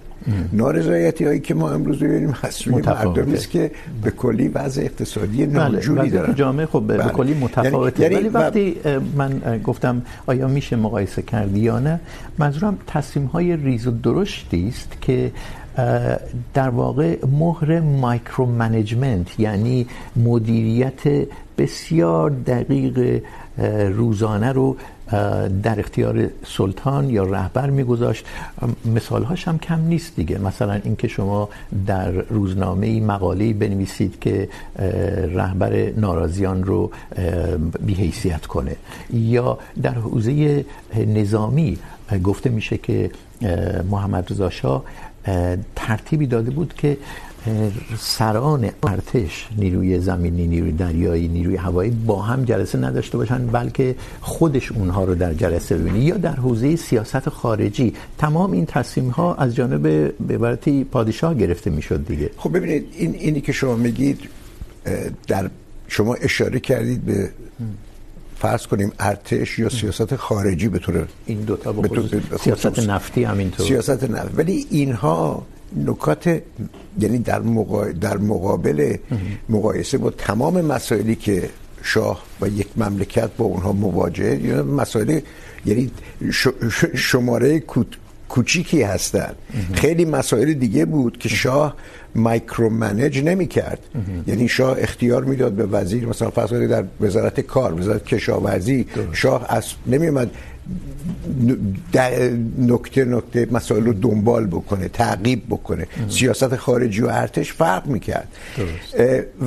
نارضایتی 0.53 1.25
هایی 1.25 1.39
که 1.39 1.53
ما 1.53 1.69
امروز 1.71 1.99
ببینیم 1.99 2.35
از 2.41 2.53
سوی 2.53 2.81
مردمی 2.81 3.33
است 3.33 3.49
که 3.49 3.71
به 4.03 4.11
کلی 4.11 4.47
وضع 4.47 4.81
اقتصادی 4.81 5.45
ناجوری 5.45 6.09
دارن. 6.09 6.35
جامعه 6.35 6.65
خب 6.65 6.81
به 6.81 6.97
کلی 6.97 7.33
متفاوته. 7.33 8.03
یعنی 8.03 8.15
ولی 8.15 8.29
وقتی 8.29 8.75
من 9.15 9.61
گفتم 9.63 10.01
آیا 10.25 10.47
میشه 10.47 10.75
مقایسه 10.75 11.21
کرد 11.21 11.57
یا 11.57 11.79
نه 11.79 11.99
منظورم 12.37 12.77
تصمیم 12.87 13.25
های 13.25 13.55
ریز 13.55 13.87
و 13.87 13.91
درشتی 13.91 14.67
است 14.67 15.01
که 15.01 15.31
در 16.53 16.69
واقع 16.69 17.25
مهر 17.25 17.79
مایکرو 17.79 18.45
منیجمنت 18.45 19.39
یعنی 19.39 19.87
مدیریت 20.15 21.01
بسیار 21.57 22.29
دقیق 22.29 23.21
روزانه 23.97 24.51
رو 24.51 24.77
در 25.63 25.79
اختیار 25.79 26.29
سلطان 26.45 27.09
یا 27.09 27.23
رهبر 27.23 27.69
میگذاشت. 27.69 28.25
مثالهاش 28.85 29.47
هم 29.47 29.59
کم 29.59 29.81
نیست 29.81 30.15
دیگه. 30.15 30.37
مثلا 30.37 30.73
اینکه 30.73 31.07
شما 31.07 31.49
در 31.87 32.11
روزنامه 32.11 33.01
مقاله‌ای 33.01 33.53
بنویسید 33.53 34.19
که 34.19 34.49
رهبر 35.35 35.91
ناراضیان 35.97 36.63
رو 36.63 36.91
بی‌حیثیت 37.85 38.45
کنه. 38.45 38.75
یا 39.13 39.57
در 39.81 39.93
حوزه 39.93 40.65
نظامی 40.95 41.77
گفته 42.23 42.49
میشه 42.49 42.77
که 42.77 43.11
محمد 43.91 44.31
رضا 44.31 44.49
شاه 44.49 44.83
ترتیبی 45.75 46.27
داده 46.27 46.51
بود 46.51 46.73
که 46.73 46.97
سران 47.99 48.69
ارتش 48.83 49.47
نیروی 49.57 49.99
زمینی 49.99 50.47
نیروی 50.47 50.71
دریایی 50.71 51.27
نیروی 51.27 51.55
هوایی 51.55 51.91
با 51.91 52.21
هم 52.21 52.45
جلسه 52.45 52.77
نداشته 52.77 53.17
باشن 53.17 53.47
بلکه 53.47 53.95
خودش 54.21 54.71
اونها 54.71 55.03
رو 55.03 55.15
در 55.15 55.33
جلسه 55.33 55.77
ببینه 55.77 55.99
یا 55.99 56.17
در 56.17 56.35
حوزه 56.35 56.75
سیاست 56.75 57.29
خارجی. 57.29 57.93
تمام 58.17 58.51
این 58.51 58.65
تصمیم 58.65 59.09
ها 59.09 59.35
از 59.35 59.55
جانب 59.55 59.81
به 60.27 60.35
عبارتی 60.35 60.83
پادشاه 60.83 61.33
گرفته 61.33 61.69
میشد 61.69 62.05
دیگه. 62.07 62.29
خب 62.37 62.57
ببینید 62.57 62.87
این 62.97 63.13
اینی 63.13 63.41
که 63.41 63.51
شما 63.51 63.75
میگید 63.75 64.19
در 65.27 65.49
شما 65.87 66.13
اشاره 66.13 66.59
کردید 66.59 67.01
به 67.05 67.29
فرض 68.35 68.67
کنیم 68.67 68.91
ارتش 68.99 69.59
یا 69.59 69.69
سیاست 69.69 70.15
خارجی 70.15 70.67
به 70.67 70.79
طور 70.79 71.07
این 71.25 71.41
دو 71.41 71.55
تا 71.55 71.71
به 71.71 72.37
سیاست 72.37 72.79
نفتی 72.79 73.23
همینطور. 73.23 73.65
سیاست 73.65 74.03
نفتی 74.03 74.37
ولی 74.37 74.65
اینها 74.69 75.45
نکات 75.75 76.41
یعنی 76.99 77.17
در, 77.17 77.39
مقا... 77.39 77.85
در 77.85 78.17
مقابل 78.17 78.97
مقایسه 79.49 79.97
با 79.97 80.09
تمام 80.09 80.61
مسائلی 80.61 81.15
که 81.15 81.49
شاه 81.83 82.23
و 82.41 82.47
یک 82.47 82.67
مملکت 82.77 83.29
با 83.37 83.45
اونها 83.45 83.71
مواجهه 83.71 84.45
یعنی 84.45 84.61
مسائل 84.61 85.19
یعنی 85.65 85.91
ش... 86.31 86.47
شماره 86.95 87.59
کوت... 87.59 87.87
کوچیکی 88.29 88.81
هستند 88.81 89.35
خیلی 89.73 90.05
مسائل 90.05 90.53
دیگه 90.53 90.85
بود 90.85 91.17
که 91.17 91.29
شاه 91.29 91.75
مایکرو 92.15 92.69
منیج 92.69 93.19
نمی 93.19 93.47
کرد 93.47 93.79
یعنی 94.27 94.47
شاه 94.47 94.77
اختیار 94.79 95.23
میداد 95.23 95.51
به 95.51 95.65
وزیر 95.65 96.05
مثلا 96.05 96.29
فرض 96.29 96.53
در 96.53 96.83
وزارت 97.01 97.39
کار 97.39 97.79
وزارت 97.79 98.05
کشاورزی 98.05 98.85
شاه 99.13 99.45
از 99.49 99.65
نمی 99.87 100.07
اومد 100.07 100.31
نکته 102.57 103.05
نکته 103.05 103.47
مسائل 103.51 103.83
رو 103.83 103.93
دنبال 103.93 104.47
بکنه 104.47 104.87
تعقیب 104.87 105.43
بکنه. 105.49 105.87
سیاست 106.09 106.55
خارجی 106.55 107.01
و 107.01 107.07
ارتش 107.07 107.53
فرق 107.53 107.87
میکرد. 107.87 108.27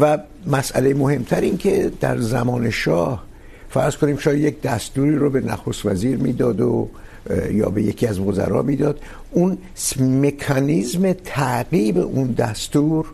و 0.00 0.18
مسئله 0.46 0.94
مهمتر 0.94 1.40
این 1.40 1.56
که 1.56 1.92
در 2.00 2.18
زمان 2.18 2.70
شاه 2.70 3.24
فرض 3.68 3.96
کنیم 3.96 4.16
شاه 4.16 4.38
یک 4.38 4.62
دستوری 4.62 5.16
رو 5.16 5.30
به 5.30 5.40
نخست 5.40 5.86
وزیر 5.86 6.16
میداد 6.16 6.60
و 6.60 6.88
یا 7.52 7.68
به 7.68 7.82
یکی 7.82 8.06
از 8.06 8.18
وزرا 8.18 8.62
میداد. 8.62 9.00
اون 9.30 9.58
مکانیزم 10.00 11.12
تعقیب 11.12 11.98
اون 11.98 12.32
دستور 12.32 13.06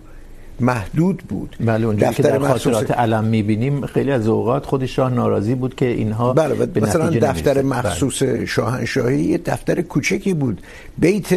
محدود 0.60 1.22
بود. 1.28 1.56
بله 1.60 1.86
اونجا 1.86 2.12
که 2.12 2.22
در 2.22 2.38
خاطرات 2.38 2.90
علم 2.90 3.25
میبینیم 3.25 3.86
خیلی 3.86 4.10
از 4.10 4.28
اوقات 4.28 4.66
خود 4.66 4.86
شاه 4.86 5.14
ناراضی 5.14 5.54
بود 5.54 5.75
که 5.75 5.86
اینها 5.86 6.32
بله 6.32 6.66
به 6.66 6.80
مثلا 6.80 7.10
دفتر 7.10 7.62
مخصوص 7.62 8.22
بله. 8.22 8.46
شاهنشاهی 8.46 9.20
یه 9.20 9.38
دفتر 9.38 9.82
کوچکی 9.82 10.34
بود. 10.34 10.60
بیت 10.98 11.28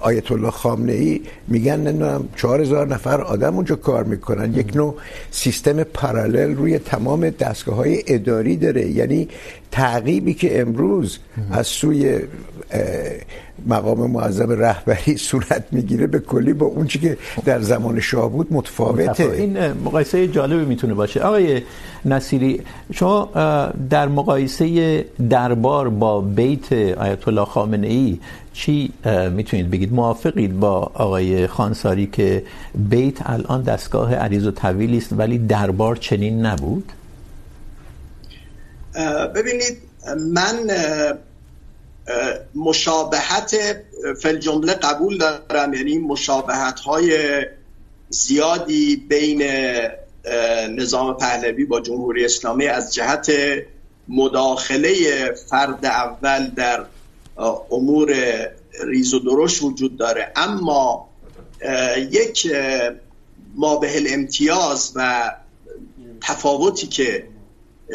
آیت 0.00 0.32
الله 0.32 0.50
خامنه 0.50 0.92
ای 0.92 1.20
میگن 1.48 1.80
نمیدونم 1.80 2.28
4000 2.36 2.88
نفر 2.88 3.20
آدم 3.20 3.54
اونجا 3.54 3.76
کار 3.76 4.04
میکنن. 4.04 4.54
یک 4.54 4.76
نوع 4.76 4.94
سیستم 5.30 5.82
پارالل 5.82 6.54
روی 6.54 6.78
تمام 6.78 7.30
دستگاه 7.30 7.74
های 7.74 8.02
اداری 8.06 8.56
داره. 8.56 8.90
یعنی 8.90 9.28
تعقیبی 9.70 10.34
که 10.34 10.60
امروز 10.60 11.18
از 11.50 11.66
سوی 11.66 12.20
مقام 13.66 14.10
معظم 14.10 14.50
رهبری 14.50 15.16
صورت 15.16 15.64
میگیره 15.72 16.06
به 16.06 16.18
کلی 16.18 16.52
با 16.52 16.66
اون 16.66 16.86
چی 16.86 16.98
که 16.98 17.16
در 17.44 17.60
زمان 17.60 18.00
شاه 18.00 18.30
بود 18.30 18.46
متفاوته. 18.50 19.24
این 19.24 19.72
مقایسه 19.72 20.28
جالبی 20.28 20.64
میتونه 20.64 20.94
باشه. 20.94 21.20
آقای 21.20 21.62
نصیری 22.04 22.62
شما 22.92 23.28
در 23.90 24.08
مقایسه 24.08 25.04
دربار 25.30 25.88
با 25.88 26.20
بیت 26.20 26.72
آیت 26.72 27.28
الله 27.28 27.44
خامنه 27.44 27.86
ای 27.86 28.18
چی 28.52 28.92
میتونید 29.30 29.70
بگید؟ 29.70 29.92
موافقید 29.92 30.60
با 30.60 30.90
آقای 30.94 31.46
خانساری 31.46 32.06
که 32.06 32.42
بیت 32.74 33.30
الان 33.30 33.62
دستگاه 33.62 34.14
عریض 34.14 34.46
و 34.46 34.50
طویلی 34.50 34.98
است 34.98 35.12
ولی 35.12 35.38
دربار 35.38 35.96
چنین 35.96 36.46
نبود؟ 36.46 36.92
ببینید 39.34 39.76
من 40.34 40.54
مشابهت 42.54 43.56
فل 44.22 44.38
جمله 44.38 44.74
قبول 44.74 45.18
دارم. 45.18 45.74
یعنی 45.74 45.98
مشابهت 45.98 46.80
های 46.80 47.40
زیادی 48.08 48.96
بین 48.96 49.42
نظام 50.76 51.16
پهلوی 51.16 51.64
با 51.64 51.80
جمهوری 51.80 52.24
اسلامی 52.24 52.66
از 52.66 52.94
جهت 52.94 53.32
مداخله 54.08 54.94
فرد 55.50 55.86
اول 55.86 56.46
در 56.46 56.84
امور 57.70 58.14
ریز 58.84 59.14
و 59.14 59.18
درشت 59.18 59.62
وجود 59.62 59.96
داره. 59.96 60.32
اما 60.36 61.08
یک 62.10 62.52
ما 63.54 63.76
به 63.76 64.14
امتیاز 64.14 64.92
و 64.94 65.32
تفاوتی 66.20 66.86
که 66.86 67.28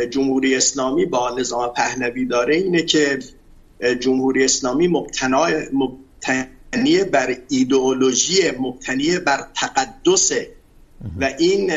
جمهوری 0.09 0.55
اسلامی 0.55 1.05
با 1.05 1.29
نظام 1.29 1.73
پهلوی 1.73 2.25
داره 2.25 2.55
اینه 2.55 2.81
که 2.81 3.19
جمهوری 3.99 4.45
اسلامی 4.45 4.87
مبتنا 4.87 5.47
مبتنی 5.73 7.03
بر 7.03 7.37
ایدئولوژی، 7.49 8.51
مبتنی 8.59 9.17
بر 9.17 9.47
تقدس. 9.53 10.31
و 11.19 11.29
این 11.39 11.71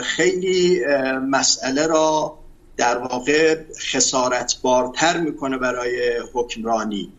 خیلی 0.00 0.80
مسئله 1.30 1.86
را 1.86 2.38
در 2.76 2.98
واقع 2.98 3.56
خسارت 3.92 4.54
بارتر 4.62 5.20
میکنه 5.20 5.58
برای 5.58 6.12
حکمرانی. 6.32 7.12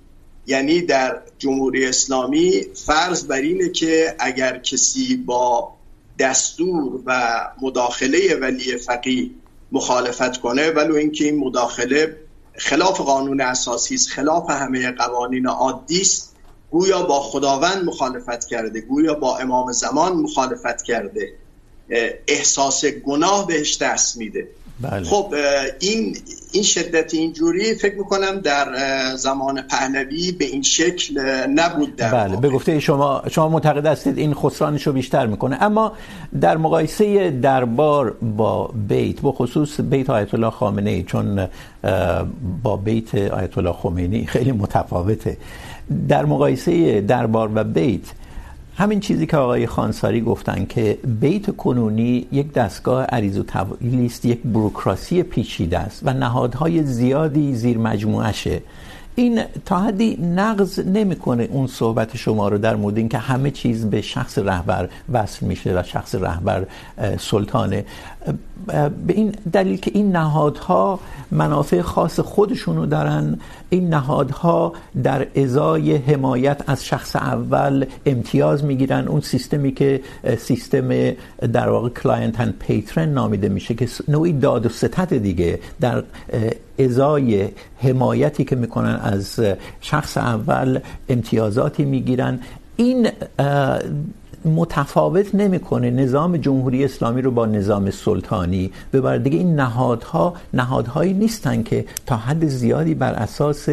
یعنی 0.48 0.82
در 0.82 1.22
جمهوری 1.38 1.86
اسلامی 1.86 2.62
فرض 2.86 3.24
بر 3.24 3.42
اینه 3.42 3.70
که 3.70 4.16
اگر 4.20 4.58
کسی 4.58 5.16
با 5.16 5.74
دستور 6.20 7.02
و 7.06 7.42
مداخله 7.62 8.36
ولی 8.36 8.78
فقیه 8.78 9.30
مخالفت 9.72 10.38
کنه، 10.38 10.70
ولو 10.70 10.96
اینکه 10.96 11.24
این 11.24 11.38
مداخله 11.38 12.16
خلاف 12.60 13.02
قانون 13.02 13.42
اساسی 13.42 13.96
است، 13.96 14.10
خلاف 14.10 14.50
همه 14.50 14.92
قوانین 14.92 15.48
عادی 15.48 16.02
است. 16.02 16.36
گویا 16.70 17.04
با 17.04 17.20
خداوند 17.20 17.84
مخالفت 17.86 18.46
کرده، 18.48 18.82
گویا 18.82 19.14
با 19.14 19.38
امام 19.38 19.72
زمان 19.72 20.14
مخالفت 20.14 20.82
کرده. 20.82 21.34
احساس 22.28 22.86
گناه 22.86 23.48
بهش 23.48 23.78
دست 23.78 24.18
میده. 24.18 24.50
بله. 24.82 25.04
خب 25.04 25.34
این 25.80 26.18
این 26.52 26.64
شدت 26.64 27.14
اینجوری 27.14 27.76
فکر 27.76 27.96
میکنم 27.96 28.40
در 28.40 28.68
زمان 29.16 29.62
پهلوی 29.62 30.32
به 30.32 30.46
این 30.46 30.62
شکل 30.62 31.20
نبود 31.48 31.96
در 31.96 32.12
بله 32.12 32.38
به 32.38 32.50
گفته 32.50 32.80
شما 32.80 33.24
شما 33.32 33.50
معتقد 33.50 33.86
هستید 33.86 34.18
این 34.18 34.34
خسرانش 34.34 34.88
رو 34.88 34.94
بیشتر 34.94 35.26
میکنه. 35.26 35.64
اما 35.64 35.92
در 36.42 36.58
مقایسه 36.58 37.32
دربار 37.32 38.12
با 38.12 38.68
بیت 38.88 39.22
به 39.22 39.32
خصوص 39.32 39.80
بیت 39.80 40.10
آیت 40.10 40.34
الله 40.34 40.50
خامنه 40.50 40.90
ای 40.90 41.04
چون 41.04 41.48
با 42.64 42.78
بیت 42.78 43.16
آیت 43.16 43.58
الله 43.58 43.74
خمینی 43.74 44.26
خیلی 44.26 44.52
متفاوته. 44.52 45.38
در 46.08 46.26
مقایسه 46.26 47.02
دربار 47.02 47.52
و 47.56 47.64
بیت 47.64 48.02
همین 48.80 49.00
چیزی 49.00 49.26
که 49.26 49.38
آقای 49.38 49.68
خانساری 49.68 50.22
گفتن 50.22 50.66
که 50.66 50.98
بیت 51.20 51.56
کنونی 51.56 52.28
یک 52.32 52.54
دستگاه 52.54 53.04
عریض 53.04 53.38
و 53.38 53.44
طویلی 53.44 54.06
است 54.06 54.26
یک 54.26 54.42
بروکراسی 54.44 55.24
پیچیده 55.24 55.80
است 55.80 56.02
و 56.06 56.14
نهادهای 56.14 56.84
زیادی 56.84 57.56
زیر 57.56 57.78
مجموعشه 57.78 58.62
این 59.16 59.44
تا 59.66 59.80
حدی 59.80 60.16
نقض 60.16 60.80
نمیکنه 60.80 61.48
اون 61.52 61.68
صحبت 61.68 62.18
شما 62.18 62.48
رو 62.48 62.58
در 62.58 62.76
مورد 62.76 62.98
اینکه 62.98 63.18
همه 63.18 63.52
چیز 63.52 63.86
به 63.86 64.02
شخص 64.02 64.38
رهبر 64.38 64.90
وصل 65.12 65.46
میشه 65.46 65.80
و 65.80 65.84
شخص 65.84 66.16
رهبر 66.16 66.66
سلطانه. 67.20 67.86
به 69.08 69.14
این 69.14 69.36
دلیل 69.54 69.78
که 69.78 69.92
این 69.94 70.12
نهادها 70.12 71.00
منافع 71.32 71.82
خاص 71.82 72.20
خودشونو 72.20 72.86
دارن. 72.86 73.40
این 73.70 73.90
نهادها 73.90 74.74
در 75.04 75.28
ازای 75.36 75.96
حمایت 75.96 76.62
از 76.68 76.86
شخص 76.86 77.16
اول 77.16 77.86
امتیاز 78.06 78.64
میگیرن. 78.64 79.08
اون 79.08 79.22
سیستمی 79.22 79.72
که 79.72 80.02
سیستم 80.38 80.90
در 81.54 81.70
واقع 81.70 81.90
کلاینت 81.90 82.40
اند 82.40 82.54
پیترن 82.60 83.10
نامیده 83.10 83.50
میشه 83.50 83.74
که 83.74 83.88
نوعی 84.08 84.34
داد 84.34 84.66
و 84.66 84.70
ستد 84.70 85.18
دیگه 85.18 85.60
در 85.82 86.04
ازای 86.80 87.50
حمایتی 87.78 88.44
که 88.46 88.56
میکنن 88.56 89.00
از 89.04 89.40
شخص 89.82 90.18
اول 90.18 90.80
امتیازاتی 91.10 91.86
میگیرن. 91.86 92.40
این 92.76 93.10
متفاوت 94.46 95.36
نمیکنه. 95.36 95.92
نظام 95.92 96.38
جمهوری 96.38 96.86
اسلامی 96.86 97.22
رو 97.22 97.32
با 97.32 97.46
نظام 97.46 97.92
سلطانی 97.92 98.72
به 98.92 99.02
بر 99.02 99.18
دیگه 99.18 99.38
این 99.38 99.56
نهادها، 99.56 100.34
نهادهایی 100.54 101.14
نیستن 101.14 101.64
که 101.64 101.86
تا 102.06 102.18
حد 102.18 102.48
زیادی 102.48 102.96
بر 102.96 103.14
اساس 103.14 103.70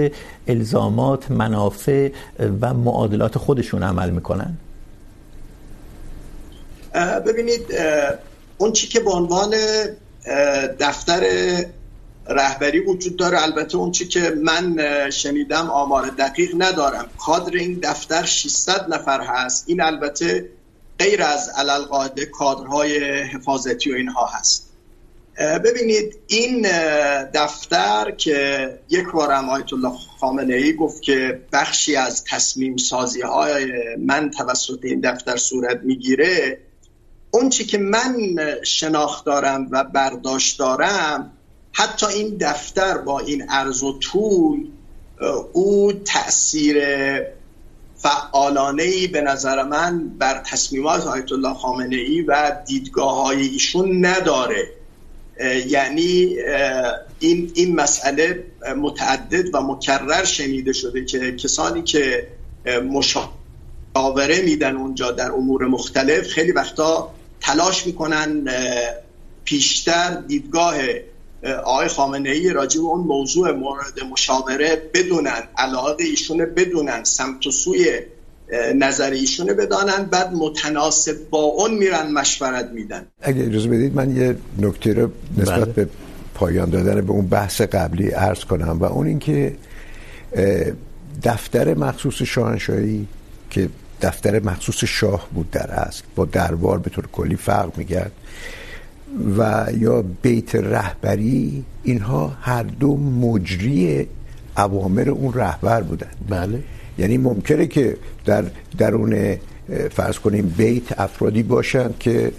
الزامات، 0.49 1.31
منافع 1.31 2.09
و 2.61 2.75
معادلات 2.75 3.39
خودشون 3.39 3.83
عمل 3.83 4.11
میکنن. 4.11 4.57
ببینید 7.27 7.63
اون 8.59 8.73
چی 8.73 8.89
که 8.89 9.01
به 9.01 9.11
عنوان 9.11 9.55
دفتر 10.81 11.23
رهبری 12.29 12.81
وجود 12.81 13.17
داره. 13.17 13.43
البته 13.43 13.77
اون 13.77 13.93
چی 13.93 14.09
که 14.09 14.31
من 14.31 14.81
شنیدم 15.11 15.71
آمار 15.71 16.07
دقیق 16.07 16.51
ندارم. 16.59 17.09
کادر 17.19 17.57
این 17.57 17.81
دفتر 17.83 18.25
600 18.25 18.95
نفر 18.95 19.21
هست. 19.21 19.65
این 19.67 19.81
البته 19.81 20.49
غیر 20.99 21.23
از 21.23 21.49
علل 21.49 21.83
قاعده 21.83 22.27
کادرهای 22.27 23.23
حفاظتی 23.23 23.93
و 23.93 23.95
اینها 23.95 24.27
هست. 24.27 24.67
ببینید، 25.65 26.19
این 26.27 26.63
دفتر 27.35 28.11
که 28.11 28.69
یک 28.89 29.07
بار 29.13 29.33
هم 29.33 29.49
آیت 29.49 29.73
الله 29.73 29.93
خامنه 30.21 30.55
ای 30.55 30.73
گفت 30.77 31.03
که 31.03 31.41
بخشی 31.53 31.97
از 31.97 32.25
تصمیم 32.25 32.77
سازی 32.77 33.21
های 33.21 33.73
من 33.99 34.31
توسط 34.31 34.79
این 34.83 35.01
دفتر 35.01 35.37
صورت 35.37 35.81
میگیره، 35.83 36.59
اون 37.31 37.49
چی 37.49 37.65
که 37.65 37.79
من 37.79 38.37
شناخت 38.65 39.25
دارم 39.25 39.69
و 39.71 39.85
برداشت 39.85 40.59
دارم 40.59 41.33
حتی 41.79 42.07
این 42.07 42.37
دفتر 42.41 42.99
با 42.99 43.19
این 43.21 43.43
عرض 43.43 43.83
و 43.83 43.99
طول 43.99 44.67
او 45.53 45.93
تأثیر 45.93 46.77
فعالانه 47.97 48.83
ای 48.83 49.07
به 49.07 49.21
نظر 49.21 49.63
من 49.63 50.09
بر 50.09 50.43
تصمیمات 50.47 51.07
آیت 51.07 51.33
الله 51.33 51.55
خامنه 51.55 51.97
ای 51.97 52.21
و 52.21 52.57
دیدگاه 52.67 53.25
های 53.25 53.47
ایشون 53.47 54.07
نداره. 54.07 54.69
یعنی 55.67 56.37
این 57.19 57.51
این 57.55 57.77
مسئله 57.77 58.45
متعدد 58.77 59.55
و 59.55 59.61
مکرر 59.61 60.25
شنیده 60.25 60.73
شده 60.73 61.05
که 61.05 61.37
کسانی 61.37 61.83
که 61.83 62.29
مشاوره 62.91 64.43
میدن 64.45 64.77
اونجا 64.77 65.11
در 65.11 65.33
امور 65.33 65.67
مختلف، 65.67 66.29
خیلی 66.29 66.53
وقتا 66.53 67.11
تلاش 67.41 67.87
میکنن 67.87 68.49
پیشتر 69.45 70.23
دیدگاه 70.29 70.75
آقای 71.65 71.89
خامنه 71.89 72.31
ای 72.31 72.51
راجع 72.51 72.81
به 72.81 72.87
اون 72.87 73.01
موضوع 73.01 73.53
مورد 73.53 74.01
مشاوره 74.13 74.91
بدونن 74.95 75.43
علاقه 75.59 76.05
ایشونه 76.05 76.47
بدونن 76.47 77.05
سمت 77.05 77.47
و 77.47 77.51
سوی 77.51 78.01
نظر 78.75 79.11
ایشونه 79.11 79.55
بدانن 79.55 80.05
بعد 80.05 80.33
متناسب 80.33 81.17
با 81.31 81.39
اون 81.39 81.75
میرن 81.75 82.13
مشورت 82.13 82.71
میدن 82.71 83.07
اگه 83.23 83.47
اجازه 83.47 83.69
بدید 83.69 83.95
من 83.95 84.17
یه 84.17 84.37
نکته 84.59 84.93
رو 84.93 85.11
نسبت 85.39 85.61
بله. 85.61 85.73
به 85.73 85.89
پایان 86.35 86.71
دادن 86.71 87.01
به 87.01 87.13
اون 87.13 87.27
بحث 87.27 87.61
قبلی 87.61 88.11
عرض 88.11 88.45
کنم 88.45 88.79
و 88.81 88.85
اون 88.85 89.07
اینکه 89.07 89.57
دفتر 91.23 91.75
مخصوص 91.75 92.23
شاهنشاهی 92.23 93.07
که 93.51 93.69
دفتر 94.03 94.41
مخصوص 94.41 94.85
شاه 94.85 95.29
بود 95.35 95.51
در 95.51 95.71
اصل 95.71 96.03
با 96.17 96.25
دربار 96.25 96.79
به 96.79 96.91
طور 96.91 97.07
کلی 97.07 97.37
فرق 97.37 97.79
میکرد 97.79 98.13
و 99.39 99.67
یا 99.79 100.05
بیت 100.23 100.55
رهبری 100.55 101.65
اینها 101.83 102.37
هر 102.41 102.63
دو 102.63 102.97
مجری 102.97 104.07
اوامر 104.57 105.11
اون 105.11 105.33
رهبر 105.33 105.83
بودن. 105.83 106.11
بله. 106.29 106.63
یعنی 106.99 107.19
ممکنه 107.19 107.67
که 107.67 107.97
در 108.25 108.45
درون 108.79 109.37
فرض 109.91 110.19
کنیم 110.19 110.55
بیت 110.57 111.01
افرادی 111.01 111.43
باشند 111.43 111.95
که 111.99 112.33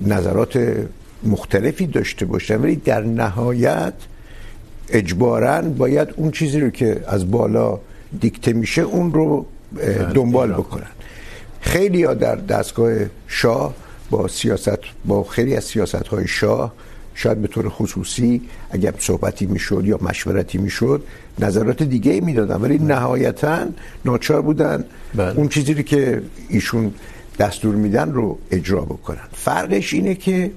نظرات 0.00 0.76
مختلفی 1.24 1.86
داشته 1.86 2.26
باشن 2.26 2.60
ولی 2.60 2.76
در 2.76 3.02
نهایت 3.02 3.94
اجباراً 4.88 5.62
باید 5.62 6.08
اون 6.16 6.30
چیزی 6.30 6.60
رو 6.60 6.70
که 6.70 7.00
از 7.06 7.30
بالا 7.30 7.80
دیکته 8.20 8.52
میشه 8.52 8.82
اون 8.82 9.12
رو 9.12 9.46
دنبال 10.14 10.52
بکنن. 10.52 10.86
خیلی 11.60 12.04
ها 12.04 12.14
در 12.14 12.36
دستگاه 12.36 12.92
شاه 13.26 13.74
با 14.10 14.28
سیاست 14.28 14.78
با 15.04 15.24
خیلی 15.24 15.56
از 15.56 15.64
سیاست 15.64 15.94
های 16.08 16.28
شاه 16.28 16.72
شاید 17.14 17.42
به 17.42 17.48
طور 17.48 17.68
خصوصی 17.68 18.42
اگر 18.70 18.94
صحبتی 18.98 19.46
میشد 19.46 19.82
یا 19.84 19.98
مشورتی 20.02 20.58
میشد 20.58 21.04
نظرات 21.38 21.82
دیگه 21.82 22.12
ای 22.12 22.20
میدادن 22.20 22.56
ولی 22.56 22.78
نهایتا 22.78 23.66
ناچار 24.04 24.42
بودن 24.42 24.84
بله. 25.14 25.38
اون 25.38 25.48
چیزی 25.48 25.74
رو 25.74 25.82
که 25.82 26.22
ایشون 26.48 26.94
دستور 27.38 27.74
میدن 27.74 28.12
رو 28.12 28.38
اجرا 28.50 28.80
بکنن. 28.80 29.28
فرقش 29.32 29.94
اینه 29.94 30.14
که 30.14 30.50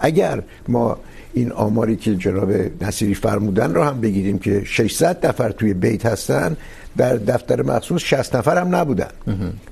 اگر 0.00 0.42
ما 0.68 0.96
این 1.34 1.52
آماری 1.52 1.96
که 1.96 2.16
جناب 2.16 2.52
نصیری 2.80 3.14
فرمودن 3.14 3.74
رو 3.74 3.82
هم 3.84 4.00
بگیریم 4.00 4.38
که 4.38 4.64
600 4.64 5.26
نفر 5.26 5.50
توی 5.50 5.74
بیت 5.74 6.06
هستن 6.06 6.56
در 6.96 7.16
دفتر 7.16 7.62
مخصوص 7.62 8.02
60 8.02 8.36
نفر 8.36 8.58
هم 8.58 8.76
نبودن. 8.76 9.10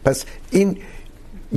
پس 0.05 0.25
این 0.51 0.77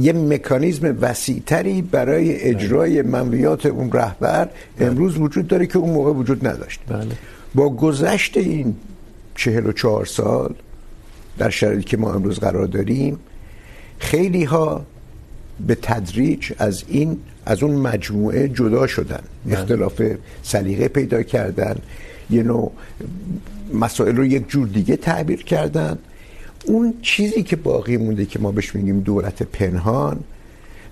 یه 0.04 0.14
مکانیزم 0.14 0.98
وسیعتری 1.02 1.82
برای 1.82 2.36
اجرای 2.42 3.02
منویات 3.02 3.66
اون 3.66 3.92
رهبر 3.92 4.50
امروز 4.80 5.18
وجود 5.18 5.48
داره 5.48 5.66
که 5.66 5.78
اون 5.78 5.90
موقع 5.90 6.12
وجود 6.12 6.48
نداشت 6.48 6.80
بله. 6.88 7.08
با 7.56 7.70
گذشت 7.70 8.38
این 8.38 8.76
چهل 9.36 9.66
و 9.66 9.72
چهار 9.72 10.06
سال 10.06 10.56
در 11.38 11.50
شرایطی 11.50 11.84
که 11.84 11.98
ما 11.98 12.14
امروز 12.14 12.40
قرار 12.40 12.66
داریم 12.66 13.20
خیلی 14.00 14.44
ها 14.44 14.86
به 15.68 15.76
تدریج 15.82 16.52
از 16.58 16.84
این 16.88 17.18
از 17.46 17.64
اون 17.64 17.76
مجموعه 17.76 18.50
جدا 18.50 18.88
شدن. 18.88 19.24
اختلاف 19.52 20.02
سلیقه 20.44 20.88
پیدا 20.88 21.24
کردن 21.24 21.76
یه 22.30 22.44
نوع 22.44 22.72
مسائل 23.74 24.16
رو 24.16 24.26
یک 24.26 24.50
جور 24.50 24.68
دیگه 24.68 24.96
تعبیر 24.96 25.44
کردن 25.44 25.98
اون 26.66 26.94
چیزی 27.02 27.44
که 27.44 27.56
باقی 27.56 27.98
مونده 27.98 28.26
که 28.26 28.40
ما 28.40 28.52
بهش 28.52 28.76
میگیم 28.76 29.00
دولت 29.00 29.44
پنهان، 29.44 30.20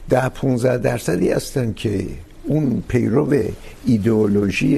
ده 0.10 0.30
15 0.30 0.78
درصدی 0.78 1.30
هستن 1.30 1.74
که 1.74 2.06
اون 2.44 2.84
پیرو 2.88 3.34
ایدئولوژی 3.86 4.78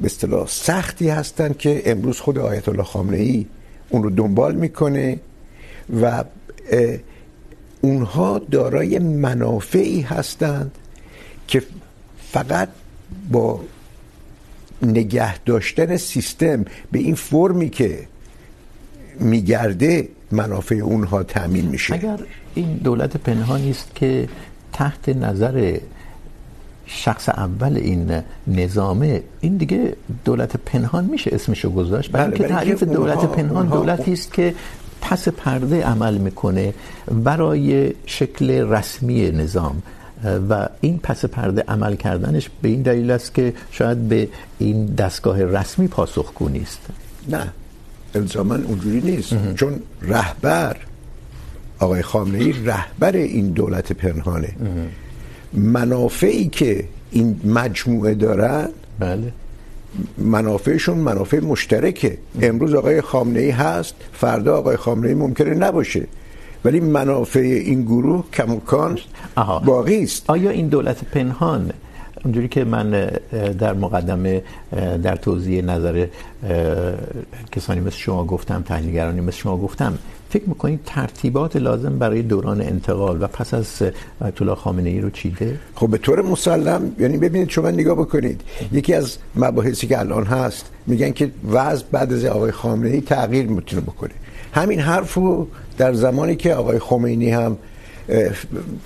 به 0.00 0.06
اصطلاح 0.06 0.46
سختی 0.46 1.08
هستن 1.08 1.52
که 1.52 1.82
امروز 1.86 2.20
خود 2.20 2.38
آیت 2.38 2.68
الله 2.68 2.82
خامنه 2.82 3.16
ای 3.16 3.46
اون 3.88 4.02
رو 4.02 4.10
دنبال 4.10 4.54
میکنه 4.54 5.20
و 6.02 6.24
اونها 7.80 8.38
دارای 8.38 8.98
منافعی 8.98 10.00
هستند 10.00 10.78
که 11.48 11.62
فقط 12.32 12.68
با 13.30 13.60
نگه 14.82 15.38
داشتن 15.38 15.96
سیستم 15.96 16.64
به 16.92 16.98
این 16.98 17.14
فرمی 17.14 17.70
که 17.70 18.08
میگرده 19.20 20.08
منافع 20.30 20.74
اونها 20.74 21.22
تامین 21.22 21.68
میشه. 21.68 21.94
اگر 21.94 22.18
این 22.54 22.76
دولت 22.76 23.16
پنهانی 23.16 23.70
است 23.70 23.94
که 23.94 24.28
تحت 24.72 25.08
نظر 25.08 25.78
شخص 26.86 27.28
اول 27.28 27.76
این 27.76 28.22
نظامه 28.46 29.22
این 29.40 29.56
دیگه 29.56 29.96
دولت 30.24 30.56
پنهان 30.56 31.04
میشه 31.04 31.30
اسمشو 31.34 31.70
گذاشت. 31.70 32.10
برای 32.10 32.26
اینکه 32.26 32.48
تعریف 32.48 32.82
دولت 32.82 33.24
پنهان 33.24 33.68
دولتی 33.68 34.12
است 34.12 34.32
که 34.32 34.54
پس 35.00 35.28
پرده 35.28 35.84
عمل 35.84 36.18
میکنه 36.18 36.74
برای 37.24 37.92
شکل 38.06 38.50
رسمی 38.50 39.30
نظام. 39.30 39.82
و 40.50 40.68
این 40.80 40.98
پس 40.98 41.24
پرده 41.24 41.64
عمل 41.68 41.96
کردنش 41.96 42.50
به 42.62 42.68
این 42.68 42.82
دلیل 42.82 43.10
است 43.10 43.34
که 43.34 43.54
شاید 43.70 44.08
به 44.08 44.28
این 44.58 44.86
دستگاه 44.86 45.44
رسمی 45.44 45.88
پاسخگو 45.88 46.48
نیست. 46.48 46.80
نه. 47.28 47.52
الزاما 48.14 48.54
اونجوری 48.54 49.00
نیست. 49.00 49.54
چون 49.54 49.80
رهبر 50.02 50.76
آقای 51.78 52.02
خامنه 52.02 52.38
ای 52.38 52.52
رهبر 52.52 53.12
این 53.16 53.50
دولت 53.50 53.92
پنهانه. 53.92 54.48
منافعی 55.52 56.48
که 56.48 56.84
این 57.10 57.40
مجموعه 57.44 58.14
دارن 58.14 58.68
بله. 58.98 59.32
منافعشون 60.18 60.98
منافع 60.98 61.40
مشترکه. 61.40 62.18
امروز 62.42 62.74
آقای 62.74 63.00
خامنه 63.00 63.40
ای 63.40 63.50
هست 63.50 63.94
فردا 64.12 64.58
آقای 64.58 64.76
خامنه 64.76 65.08
ای 65.08 65.14
ممکنه 65.14 65.54
نباشه. 65.54 66.06
ولی 66.64 66.80
منافع 66.80 67.40
این 67.40 67.82
گروه 67.82 68.24
کمکان 68.32 68.98
باقی 69.64 70.02
است. 70.02 70.24
آیا 70.26 70.50
این 70.50 70.68
دولت 70.68 71.04
پنهان 71.04 71.70
اونجوری 72.24 72.48
که 72.48 72.64
من 72.64 73.10
در 73.58 73.72
مقدمه 73.74 74.42
در 75.02 75.16
توضیح 75.16 75.62
نظر 75.62 76.06
کسانی 77.52 77.80
مثل 77.80 77.96
شما 77.96 78.24
گفتم، 78.24 78.62
تحلیلگرانی 78.62 79.20
مثل 79.20 79.36
شما 79.36 79.56
گفتم، 79.56 79.98
فکر 80.30 80.48
میکنید 80.48 80.80
ترتیبات 80.86 81.56
لازم 81.56 81.98
برای 81.98 82.22
دوران 82.22 82.60
انتقال 82.60 83.22
و 83.22 83.26
پس 83.26 83.54
از 83.54 83.82
آیت 84.20 84.42
الله 84.42 84.54
خامنه 84.54 84.90
ای 84.90 85.00
رو 85.00 85.10
چیده 85.10 85.58
خب 85.74 85.88
به 85.88 85.98
طور 85.98 86.22
مسلم 86.22 86.92
یعنی 86.98 87.18
ببینید 87.18 87.50
شما 87.50 87.70
نگاه 87.70 87.94
بکنید، 87.94 88.40
یکی 88.72 88.94
از 88.94 89.16
مباحثی 89.36 89.86
که 89.86 89.98
الان 89.98 90.24
هست، 90.24 90.70
میگن 90.86 91.10
که 91.10 91.30
وضع 91.50 91.84
بعد 91.92 92.12
از 92.12 92.24
آقای 92.24 92.50
خامنه 92.50 92.90
ای 92.90 93.00
تغییر 93.00 93.46
میتونه 93.46 93.82
بکنه. 93.82 94.10
همین 94.52 94.80
حرف 94.80 95.14
رو 95.14 95.48
در 95.78 95.92
زمانی 95.92 96.36
که 96.36 96.54
آقای 96.54 96.78
خمینی 96.78 97.30
هم 97.30 97.56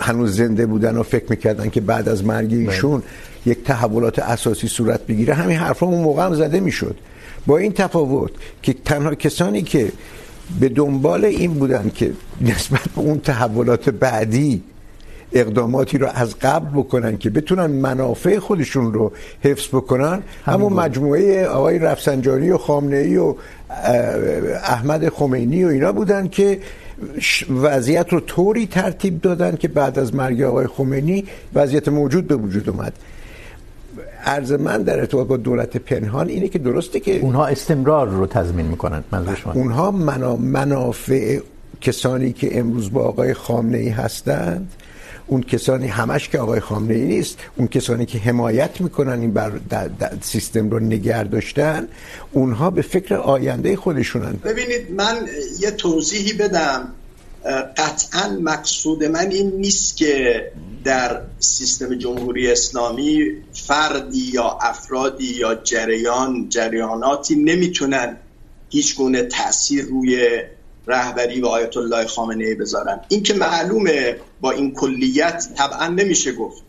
هنوز 0.01 0.37
زنده 0.37 0.67
بودن 0.67 0.97
و 0.97 1.03
فکر 1.03 1.25
میکردن 1.31 1.71
که 1.71 1.81
بعد 1.81 2.09
از 2.09 2.25
مرگ 2.25 2.53
ایشون 2.53 3.03
یک 3.47 3.65
تحولات 3.65 4.19
اساسی 4.19 4.69
صورت 4.69 5.07
بگیره. 5.07 5.35
همین 5.35 5.57
حرفا 5.57 5.87
اون 5.87 6.03
موقع 6.03 6.25
هم 6.25 6.35
زده 6.35 6.61
میشد. 6.61 6.97
با 7.47 7.59
این 7.59 7.73
تفاوت 7.73 8.31
که 8.63 8.75
تنها 8.85 9.15
کسانی 9.15 9.63
که 9.63 9.93
به 10.61 10.69
دنبال 10.69 11.25
این 11.25 11.55
بودن 11.55 11.91
که 11.95 12.13
نسبت 12.41 12.81
به 12.97 13.01
اون 13.01 13.21
تحولات 13.21 13.91
بعدی 13.91 14.63
اقداماتی 15.33 15.99
رو 15.99 16.09
از 16.15 16.39
قبل 16.39 16.81
بکنن 16.81 17.19
که 17.19 17.31
بتونن 17.31 17.67
منافع 17.67 18.39
خودشون 18.39 18.93
رو 18.93 19.13
حفظ 19.41 19.69
بکنن 19.69 20.23
همون 20.45 20.73
مجموعه 20.73 21.47
آقای 21.47 21.79
رفسنجانی 21.79 22.51
و 22.51 22.59
خامنه 22.59 22.97
ای 22.97 23.17
و 23.17 23.35
احمد 24.65 25.09
خمینی 25.09 25.65
و 25.65 25.69
اینا 25.69 25.93
بودن 25.93 26.29
که 26.29 26.61
وضعیت 27.51 28.13
رو 28.13 28.21
طوری 28.21 28.67
ترتیب 28.67 29.21
دادن 29.21 29.57
که 29.57 29.69
بعد 29.69 29.99
از 29.99 30.15
مرگ 30.15 30.43
آقای 30.43 30.67
خمینی 30.67 31.25
وضعیت 31.55 31.89
موجود 31.89 32.27
به 32.27 32.37
وجود 32.37 32.69
اومد. 32.69 32.93
عرض 34.25 34.53
من 34.53 34.83
در 34.83 35.01
ارتباط 35.01 35.27
با 35.27 35.37
دولت 35.37 35.77
پنهان 35.77 36.29
اینه 36.29 36.49
که 36.49 36.59
درسته 36.59 37.01
که 37.01 37.21
اونها 37.21 37.47
استمرار 37.47 38.09
رو 38.09 38.27
تضمین 38.27 38.67
میکنن 38.67 39.05
منظور 39.13 39.35
شما 39.35 39.53
اونها 39.53 39.91
منا... 39.91 40.37
منافع 40.37 41.39
کسانی 41.81 42.33
که 42.33 42.59
امروز 42.59 42.93
با 42.93 43.03
آقای 43.03 43.35
خامنه 43.35 43.79
ای 43.79 43.89
هستند 43.89 44.73
اون 45.27 45.43
کسانی 45.43 45.87
همش 45.87 46.29
که 46.29 46.39
آقای 46.39 46.61
خامنه 46.61 46.95
ای 46.95 47.05
نیست، 47.05 47.39
اون 47.57 47.69
کسانی 47.69 48.07
که 48.07 48.19
حمایت 48.19 48.81
میکنن 48.81 49.21
این 49.21 49.33
بر 49.33 49.51
در 49.71 49.89
در 49.89 50.13
سیستم 50.21 50.71
رو 50.71 50.79
نگه 50.81 51.25
داشتن، 51.25 51.89
اونها 52.33 52.71
به 52.71 52.83
فکر 52.83 53.15
آینده 53.15 53.77
خودشونن. 53.77 54.33
ببینید، 54.33 54.93
من 54.93 55.27
یه 55.61 55.71
توضیحی 55.71 56.33
بدم. 56.33 56.93
قطعا 57.77 58.39
مقصود 58.43 59.05
من 59.05 59.31
این 59.31 59.53
نیست 59.57 59.97
که 59.97 60.43
در 60.85 61.21
سیستم 61.39 61.95
جمهوری 61.99 62.53
اسلامی 62.53 63.31
فردی 63.53 64.31
یا 64.35 64.59
افرادی 64.63 65.35
یا 65.35 65.55
جریان، 65.55 66.49
جریاناتی 66.49 67.35
نمیتونن 67.37 68.17
هیچ 68.71 68.97
گونه 68.97 69.23
تاثیر 69.23 69.85
روی 69.85 70.43
رهبری 70.87 71.41
و 71.41 71.47
آیت 71.47 71.77
الله 71.77 72.07
خامنه 72.07 72.45
ای 72.45 72.55
بذارن. 72.55 73.01
این 73.09 73.23
که 73.23 73.35
معلومه 73.35 74.17
با 74.41 74.51
این 74.51 74.75
کلیت 74.75 75.47
طبعا 75.57 75.87
نمیشه 75.87 76.33
گفت. 76.33 76.63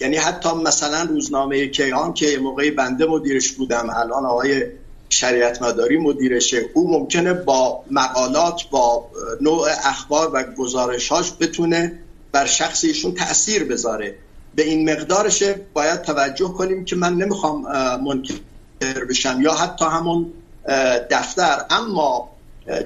یعنی 0.00 0.16
حتی 0.16 0.48
مثلا 0.54 1.02
روزنامه 1.02 1.66
کیهان 1.66 2.12
که 2.12 2.38
موقعی 2.38 2.70
بنده 2.70 3.06
مدیرش 3.06 3.52
بودم، 3.52 3.90
الان 3.90 4.26
آقای 4.26 4.64
شریعت 5.08 5.62
مداری 5.62 5.98
مدیرشه، 5.98 6.64
او 6.74 6.90
ممکنه 6.90 7.32
با 7.32 7.84
مقالات، 7.90 8.62
با 8.70 9.10
نوع 9.40 9.68
اخبار 9.84 10.30
و 10.34 10.42
گزارشاش 10.42 11.32
بتونه 11.40 11.98
بر 12.32 12.46
شخص 12.46 12.84
ایشون 12.84 13.14
تاثیر 13.14 13.64
بذاره. 13.64 14.14
به 14.54 14.62
این 14.62 14.90
مقدارشه 14.90 15.60
باید 15.74 16.02
توجه 16.02 16.48
کنیم 16.48 16.84
که 16.84 16.96
من 16.96 17.14
نمیخوام 17.14 17.62
منکر 18.04 19.04
بشم 19.08 19.40
یا 19.42 19.52
حتی 19.52 19.84
همون 19.84 20.32
دفتر. 21.10 21.64
اما 21.70 22.31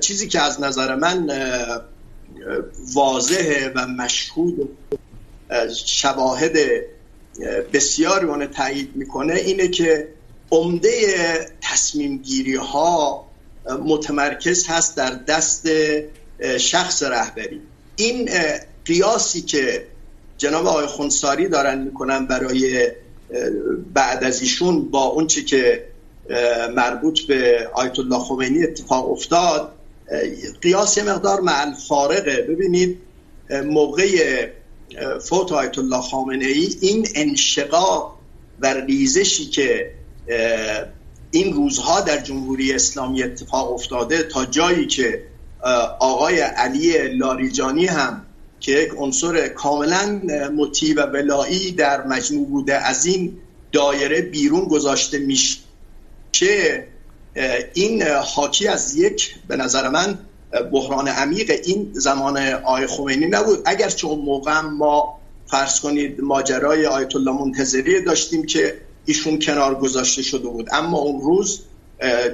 چیزی 0.01 0.29
که 0.29 0.43
از 0.43 0.61
نظر 0.61 0.95
من 0.95 1.31
واضحه 2.95 3.73
و 3.75 3.87
مشهود 3.87 4.79
شواهد 5.87 6.57
بسیاری 7.73 8.27
اون 8.27 8.47
تایید 8.47 8.97
میکنه 8.97 9.35
اینه 9.35 9.69
که 9.69 10.09
عمده 10.51 10.91
تصمیم 11.61 12.19
گیری 12.19 12.55
ها 12.55 13.27
متمرکز 13.85 14.67
هست 14.67 14.97
در 14.97 15.11
دست 15.11 15.69
شخص 16.59 17.03
رهبری. 17.03 17.61
این 17.97 18.31
قیاسی 18.85 19.43
که 19.43 19.87
جناب 20.39 20.67
آقای 20.67 20.87
خونساری 20.87 21.49
دارن 21.49 21.83
میکنن 21.83 22.27
برای 22.27 22.91
بعد 23.95 24.25
از 24.25 24.41
ایشون 24.41 24.91
با 24.91 25.05
اون 25.05 25.27
چی 25.27 25.45
که 25.45 25.85
مربوط 26.77 27.21
به 27.21 27.71
آیت 27.75 27.99
الله 27.99 28.19
خمینی 28.19 28.63
اتفاق 28.63 29.11
افتاد. 29.11 29.73
قیاس 30.63 30.99
مقدار 30.99 31.41
مع 31.41 31.75
فارقه 31.89 32.47
ببینید، 32.49 32.99
موقع 33.65 34.07
فوت 35.21 35.53
آیت 35.53 35.79
الله 35.79 36.01
خامنه 36.01 36.47
ای 36.47 36.77
این 36.81 37.09
انشقاق 37.15 38.19
و 38.61 38.75
ریزشی 38.75 39.45
که 39.45 39.91
این 41.31 41.53
روزها 41.53 42.01
در 42.01 42.21
جمهوری 42.21 42.73
اسلامی 42.73 43.23
اتفاق 43.23 43.73
افتاده 43.73 44.23
تا 44.23 44.45
جایی 44.45 44.87
که 44.87 45.23
آقای 46.01 46.41
علی 46.41 47.09
لاریجانی 47.09 47.87
هم 47.87 48.23
که 48.61 48.73
یک 48.73 48.91
عنصر 48.97 49.49
کاملا 49.49 50.21
مطیع 50.57 50.95
و 50.97 51.01
ولایی 51.01 51.73
در 51.73 52.07
مجموع 52.07 52.47
بوده، 52.47 52.75
از 52.75 53.07
این 53.07 53.37
دایره 53.73 54.23
بیرون 54.23 54.65
گذاشته 54.69 55.19
میشه 55.19 55.59
که 56.39 56.87
این 57.75 58.03
حاکی 58.03 58.69
از 58.69 58.97
یک، 58.97 59.35
به 59.49 59.57
نظر 59.57 59.89
من 59.89 60.19
بحران 60.73 61.09
عمیق 61.09 61.61
این 61.65 61.91
زمان 61.93 62.39
آقای 62.39 62.87
خمینی 62.87 63.27
نبود. 63.27 63.63
اگر 63.65 63.89
چه 63.89 64.07
اون 64.07 64.19
موقع 64.19 64.61
ما 64.61 65.19
فرض 65.47 65.81
کنید 65.81 66.21
ماجرای 66.21 66.87
آیت 66.87 67.17
الله 67.17 67.33
منتظری 67.33 68.01
داشتیم 68.01 68.47
که 68.47 68.81
ایشون 69.05 69.39
کنار 69.39 69.75
گذاشته 69.75 70.23
شده 70.23 70.49
بود. 70.49 70.69
اما 70.73 70.99
اون 70.99 71.21
روز 71.21 71.61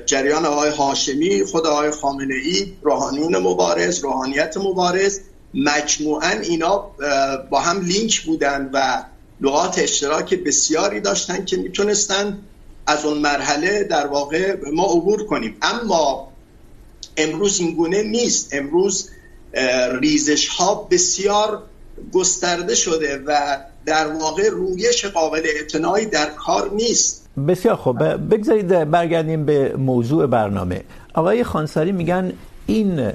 جریان 0.06 0.46
آقای 0.46 0.70
هاشمی، 0.70 1.44
خود 1.44 1.66
آقای 1.66 1.90
خامنه 1.90 2.34
ای 2.34 2.72
روحانیون 2.82 3.36
مبارز، 3.36 3.98
روحانیت 3.98 4.56
مبارز، 4.56 5.20
مجموعا 5.54 6.30
اینا 6.30 6.90
با 7.50 7.60
هم 7.60 7.80
لینک 7.80 8.20
بودن 8.20 8.70
و 8.72 9.04
لغات 9.40 9.78
اشتراک 9.78 10.34
بسیاری 10.34 11.00
داشتن 11.00 11.44
که 11.44 11.56
میتونستن 11.56 12.38
از 12.86 13.04
اون 13.04 13.18
مرحله 13.18 13.84
در 13.84 14.06
واقع 14.06 14.56
ما 14.72 14.84
عبور 14.84 15.26
کنیم. 15.26 15.56
اما 15.62 16.28
امروز 17.16 17.60
این 17.60 17.74
گونه 17.74 18.02
نیست. 18.02 18.54
امروز 18.54 19.10
ریزش 20.00 20.48
ها 20.48 20.88
بسیار 20.90 21.62
گسترده 22.12 22.74
شده 22.74 23.22
و 23.26 23.58
در 23.86 24.06
واقع 24.06 24.48
رویش 24.48 25.04
قابل 25.04 25.42
اعتنایی 25.44 26.06
در 26.06 26.30
کار 26.30 26.70
نیست. 26.74 27.26
بسیار 27.48 27.76
خوب. 27.76 27.98
بگذارید 28.34 28.90
برگردیم 28.90 29.44
به 29.46 29.76
موضوع 29.76 30.26
برنامه. 30.26 30.84
آقای 31.14 31.44
خانساری 31.44 31.92
میگن 31.92 32.32
این 32.66 33.12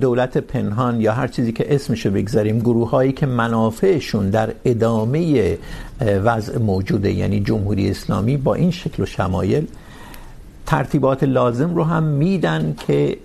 دولت 0.00 0.38
پنهان 0.38 1.00
یا 1.00 1.12
هر 1.12 1.28
چیزی 1.28 1.52
که 1.52 1.74
اسمشو 1.74 2.10
بگذاریم 2.10 2.58
گروه 2.58 2.90
هایی 2.90 3.12
که 3.12 3.26
منافعشون 3.26 4.30
در 4.30 4.54
ادامه 4.64 5.58
وضع 6.00 6.58
موجوده 6.58 7.12
یعنی 7.12 7.40
جمهوری 7.40 7.90
اسلامی 7.90 8.36
با 8.36 8.54
این 8.54 8.70
شکل 8.70 9.02
و 9.02 9.06
شمایل، 9.06 9.66
ترتیبات 10.66 11.24
لازم 11.24 11.74
رو 11.74 11.84
هم 11.84 12.02
میدن 12.02 12.74
که 12.86 13.16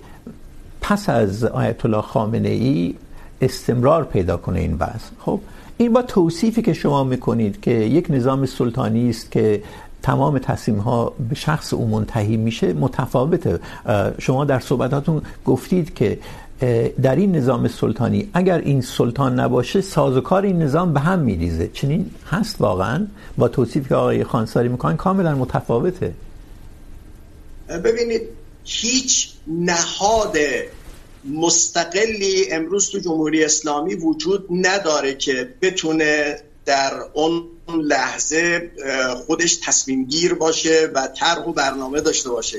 پس 0.82 1.10
از 1.10 1.43
آیت 1.43 1.86
الله 1.86 2.01
خامنه 2.01 2.49
ای 2.49 2.95
استمرار 3.41 4.04
پیدا 4.04 4.38
کنه 4.38 4.60
این 4.60 4.73
وضع. 4.73 5.12
خب، 5.19 5.39
این 5.78 5.93
با 5.93 6.01
توصیفی 6.01 6.62
که 6.62 6.73
شما 6.73 7.04
میکنید 7.04 7.62
که 7.62 7.71
یک 7.71 8.08
نظام 8.10 8.45
سلطانی 8.45 9.10
است 9.10 9.32
که 9.32 9.63
تمام 10.04 10.38
تصمیم 10.39 10.78
ها 10.78 11.13
به 11.30 11.36
شخص 11.36 11.73
او 11.73 11.88
منتهی 11.88 12.38
میشه، 12.38 12.73
متفاوته. 12.73 13.60
شما 14.19 14.45
در 14.45 14.60
صحبتاتون 14.60 15.21
گفتید 15.45 15.93
که 15.93 16.19
در 17.02 17.15
این 17.15 17.36
نظام 17.36 17.68
سلطانی، 17.68 18.30
اگر 18.34 18.58
این 18.58 18.82
سلطان 18.82 19.39
نباشه، 19.39 19.82
سازوکار 19.82 20.44
این 20.44 20.62
نظام 20.62 20.94
به 20.94 21.00
هم 21.00 21.20
میریزه. 21.20 21.70
چنین 21.74 22.12
هست 22.28 22.56
واقعا؟ 22.62 23.08
با 23.38 23.48
توصیفی 23.48 23.89
که 23.89 23.96
آقای 23.96 24.24
خانساری 24.24 24.70
میکنن، 24.70 24.98
کاملا 24.98 25.36
متفاوته. 25.36 26.13
ببینید، 27.84 28.22
هیچ 28.63 29.30
نهاد 29.48 30.38
مستقلی 31.34 32.52
امروز 32.52 32.89
تو 32.89 33.00
جمهوری 33.00 33.44
اسلامی 33.44 33.96
وجود 33.96 34.48
نداره 34.52 35.15
که 35.15 35.50
بتونه 35.62 36.39
در 36.65 36.94
اون 37.13 37.44
لحظه 37.82 38.72
خودش 39.26 39.56
تصمیم 39.65 40.06
گیر 40.06 40.34
باشه 40.34 40.91
و 40.96 41.08
طرح 41.08 41.46
و 41.46 41.54
برنامه 41.54 42.02
داشته 42.02 42.30
باشه. 42.30 42.58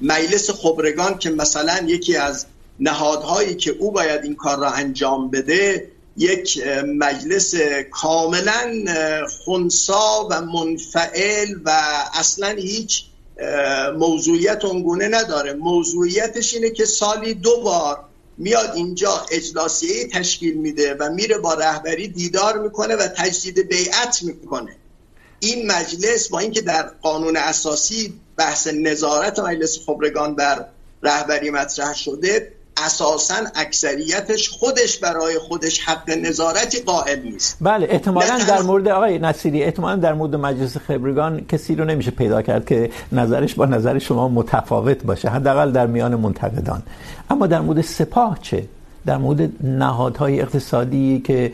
مجلس 0.00 0.50
خبرگان 0.50 1.18
که 1.18 1.30
مثلا 1.30 1.84
یکی 1.86 2.16
از 2.16 2.46
نهادهایی 2.80 3.54
که 3.54 3.70
او 3.70 3.90
باید 3.90 4.24
این 4.24 4.34
کار 4.34 4.58
را 4.58 4.70
انجام 4.70 5.30
بده 5.30 5.90
یک 6.16 6.66
مجلس 6.98 7.54
کاملا 7.90 8.84
خنثی 9.46 9.92
و 10.30 10.40
منفعل 10.40 11.54
و 11.64 11.70
اصلا 12.14 12.48
هیچ 12.48 13.04
موضوعیت 13.98 14.64
اونگونه 14.64 15.08
نداره. 15.08 15.52
موضوعیتش 15.52 16.54
اینه 16.54 16.70
که 16.70 16.84
سالی 16.84 17.34
دو 17.34 17.60
بار 17.60 18.04
میاد 18.38 18.72
اینجا 18.74 19.26
اجلاسیه 19.30 20.08
تشکیل 20.08 20.54
میده 20.56 20.94
و 20.94 21.10
میره 21.12 21.38
با 21.38 21.54
رهبری 21.54 22.08
دیدار 22.08 22.58
میکنه 22.58 22.96
و 22.96 23.08
تجدید 23.08 23.68
بیعت 23.68 24.22
میکنه. 24.22 24.76
این 25.40 25.66
مجلس 25.72 26.28
با 26.28 26.38
اینکه 26.38 26.60
در 26.60 26.82
قانون 26.82 27.36
اساسی 27.36 28.14
بحث 28.36 28.66
نظارت 28.66 29.38
مجلس 29.38 29.78
خبرگان 29.86 30.34
بر 30.34 30.66
رهبری 31.02 31.50
مطرح 31.50 31.94
شده 31.94 32.52
اساسا 32.76 33.34
اکثریتش 33.54 34.48
خودش 34.48 34.98
برای 34.98 35.38
خودش 35.38 35.80
حق 35.80 36.10
نظارتی 36.10 36.80
قائل 36.80 37.22
نیست. 37.22 37.56
بله 37.60 37.86
احتمالا 37.90 38.38
در 38.48 38.62
مورد 38.62 38.88
آقای 38.88 39.18
نصیری 39.18 39.62
احتمالا 39.62 39.96
در 39.96 40.14
مورد 40.14 40.36
مجلس 40.36 40.76
خبرگان 40.76 41.46
کسی 41.46 41.74
رو 41.74 41.84
نمیشه 41.84 42.10
پیدا 42.10 42.42
کرد 42.42 42.66
که 42.66 42.90
نظرش 43.12 43.54
با 43.54 43.66
نظر 43.66 43.98
شما 43.98 44.28
متفاوت 44.28 45.04
باشه 45.04 45.28
حداقل 45.28 45.72
در 45.72 45.86
میان 45.86 46.14
منتقدان. 46.14 46.82
اما 47.30 47.46
در 47.46 47.60
مورد 47.60 47.80
سپاه 47.80 48.38
چه؟ 48.42 48.68
در 49.06 49.16
مورد 49.16 49.50
نهادهای 49.64 50.40
اقتصادی 50.40 51.22
که 51.26 51.52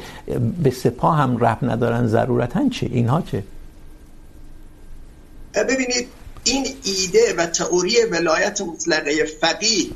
به 0.62 0.70
سپاه 0.70 1.16
هم 1.16 1.38
ربط 1.38 1.62
ندارن 1.62 2.06
ضرورتا 2.06 2.68
چه؟ 2.68 2.86
اینها 2.86 3.22
چه؟ 3.22 3.42
ببینید 5.54 6.08
این 6.44 6.66
ایده 6.84 7.34
و 7.38 7.46
تئوری 7.46 7.96
ولایت 8.10 8.60
مطلقه 8.60 9.24
فقیه 9.24 9.86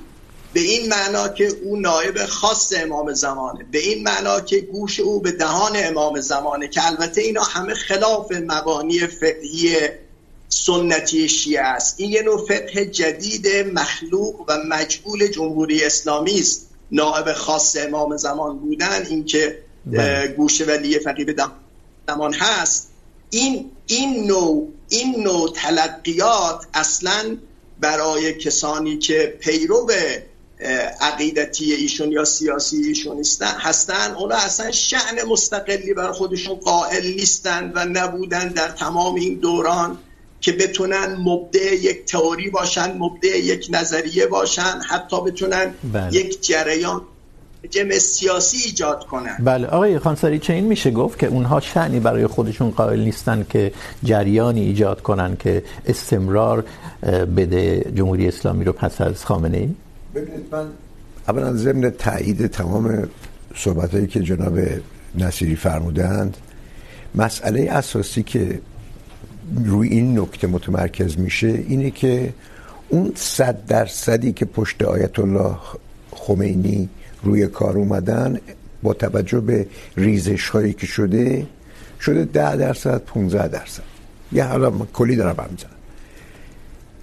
به 0.57 0.63
این 0.63 0.89
معنا 0.89 1.29
که 1.29 1.53
او 1.65 1.77
نایب 1.77 2.27
خاص 2.27 2.73
امام 2.77 3.13
زمانه 3.13 3.67
به 3.73 3.79
این 3.79 4.03
معنا 4.03 4.41
که 4.41 4.61
گوش 4.61 5.01
او 5.01 5.21
به 5.21 5.33
دهان 5.33 5.73
امام 5.75 6.21
زمانه 6.21 6.69
که 6.69 6.87
البته 6.87 7.21
اینا 7.21 7.43
همه 7.43 7.75
خلاف 7.75 8.33
مبانی 8.33 9.07
فقهی 9.07 9.77
سنتی 10.49 11.29
شیعه 11.29 11.63
است. 11.63 12.01
این 12.01 12.11
یه 12.11 12.23
نوع 12.23 12.47
فقه 12.47 12.87
جدید 12.87 13.49
مخلوق 13.49 14.45
و 14.49 14.59
مجعول 14.69 15.27
جمهوری 15.27 15.85
اسلامی 15.85 16.41
است. 16.41 16.69
نائب 16.93 17.33
خاص 17.33 17.77
امام 17.77 18.17
زمان 18.17 18.59
بودن 18.59 19.07
این 19.07 19.25
که 19.25 19.59
گوش 20.37 20.61
ولی 20.61 20.99
فقیه 20.99 21.25
به 21.25 21.35
زمان 22.09 22.35
هست. 22.35 22.91
این 23.31 23.71
این 23.87 24.27
نوع 24.27 24.69
این 24.89 25.23
نوع 25.23 25.53
تلقیات 25.55 26.67
اصلا 26.75 27.37
برای 27.81 28.35
کسانی 28.35 28.99
که 28.99 29.37
پیرو 29.41 29.87
عقیدتی 31.01 31.73
ایشون 31.73 32.13
یا 32.13 32.25
سیاسی 32.25 32.77
ایشون 32.77 33.23
هستن 33.43 34.15
اونا 34.19 34.35
اصلا 34.35 34.71
شعن 34.71 35.29
مستقلی 35.29 35.95
بر 35.95 36.13
خودشون 36.13 36.55
قائل 36.55 37.07
نیستن 37.07 37.73
و 37.75 37.85
نبودن 37.85 38.49
در 38.49 38.69
تمام 38.69 39.15
این 39.15 39.35
دوران 39.35 39.99
که 40.41 40.53
بتونن 40.53 41.17
مبدع 41.25 41.75
یک 41.75 42.05
تئوری 42.05 42.51
باشن 42.51 42.97
مبدع 42.99 43.39
یک 43.39 43.69
نظریه 43.71 44.27
باشن 44.27 44.81
حتی 44.89 45.21
بتونن 45.21 45.75
بله. 45.93 46.15
یک 46.15 46.47
جریان 46.47 47.03
جمع 47.71 47.99
سیاسی 47.99 48.57
ایجاد 48.67 49.07
کنن. 49.07 49.37
بله. 49.41 49.67
آقای 49.67 49.99
خانساری 49.99 50.39
چه 50.39 50.53
این 50.53 50.65
میشه 50.65 50.91
گفت 50.91 51.19
که 51.19 51.27
اونها 51.27 51.61
شعنی 51.61 52.01
برای 52.01 52.27
خودشون 52.27 52.71
قائل 52.71 53.01
نیستن 53.01 53.47
که 53.51 53.73
جریانی 54.05 54.61
ایجاد 54.61 55.03
کنن 55.03 55.37
که 55.37 55.63
استمرار 55.87 56.65
بده 57.37 57.93
جمهوری 57.95 58.29
اسلامی 58.29 58.65
رو 58.65 58.73
پس 58.73 59.01
از 59.01 59.25
خامنه 59.25 59.59
ای 59.59 59.69
ببینید، 60.17 60.47
من 60.51 60.67
اولا 61.29 61.53
ضمن 61.53 61.91
تایید 61.91 62.47
تمام 62.47 63.09
صحبتایی 63.57 64.07
که 64.07 64.21
جناب 64.21 64.59
نصیری 65.15 65.57
فرمودند، 65.57 66.37
مسئله 67.15 67.69
اساسی 67.71 68.23
که 68.23 68.61
روی 69.65 69.89
این 69.89 70.19
نکته 70.19 70.47
متمرکز 70.47 71.19
میشه 71.19 71.49
اینه 71.49 71.91
که 71.91 72.35
اون 72.89 73.13
صد 73.15 73.67
درصدی 73.67 74.33
که 74.33 74.45
پشت 74.45 74.83
آیت 74.83 75.19
الله 75.19 75.57
خمینی 76.11 76.89
روی 77.23 77.47
کار 77.47 77.77
اومدن 77.77 78.41
با 78.83 78.93
توجه 78.95 79.41
به 79.41 79.67
ریزش 79.97 80.49
هایی 80.49 80.73
که 80.73 80.87
شده 80.87 81.47
شده 82.01 82.25
ده 82.25 82.57
درصد 82.57 83.03
15 83.03 83.49
درصد. 83.49 83.83
یه 84.33 84.45
حالا 84.45 84.71
کلی 84.71 85.17
دارم 85.17 85.33
برمیزنم 85.33 85.76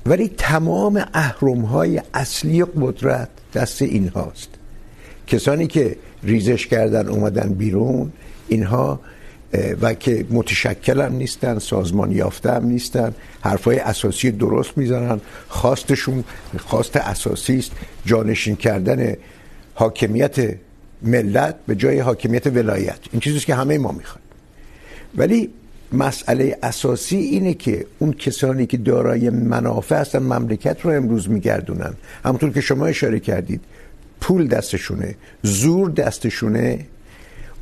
ولی 0.06 0.32
تمام 0.38 1.06
اهرم 1.14 1.62
های 1.62 2.02
اصلی 2.14 2.66
قدرت 2.66 3.30
دست 3.54 3.82
این 3.82 4.08
هاست 4.08 4.50
کسانی 5.28 5.68
که 5.68 5.96
ریزش 6.24 6.68
کردن، 6.68 7.08
اومدن 7.08 7.54
بیرون، 7.54 8.12
اینها 8.48 9.00
و 9.82 9.94
که 9.94 10.26
متشکل 10.30 11.02
هم 11.02 11.16
نیستن، 11.16 11.60
سازمان 11.60 12.12
یافته 12.12 12.52
هم 12.52 12.66
نیستن، 12.66 13.14
حرفای 13.42 13.80
اساسی 13.80 14.32
درست 14.32 14.78
میزنن. 14.78 15.22
خواستشون، 15.48 16.24
خواست 16.58 16.98
اساسی 16.98 17.58
است 17.58 17.72
جانشین 18.06 18.56
کردن 18.56 19.14
حاکمیت 19.74 20.36
ملت 21.02 21.56
به 21.68 21.76
جای 21.76 22.00
حاکمیت 22.00 22.48
ولایت. 22.48 23.00
این 23.12 23.20
چیزیست 23.20 23.46
که 23.46 23.56
همه 23.56 23.78
ما 23.78 23.92
میخوایم. 23.92 24.28
ولی 25.16 25.50
مسئله 25.94 26.58
اساسی 26.64 27.18
اینه 27.18 27.54
که 27.54 27.86
اون 28.00 28.14
کسانی 28.14 28.66
که 28.66 28.78
دارای 28.78 29.30
منافع 29.30 29.96
هستن 29.96 30.20
مملکت 30.20 30.82
رو 30.82 30.92
امروز 30.92 31.30
میگردونن. 31.30 31.94
همونطور 32.26 32.50
که 32.50 32.62
شما 32.62 32.86
اشاره 32.86 33.20
کردید 33.20 33.62
پول 34.22 34.48
دستشونه 34.48 35.16
زور 35.44 35.92
دستشونه 35.92 36.86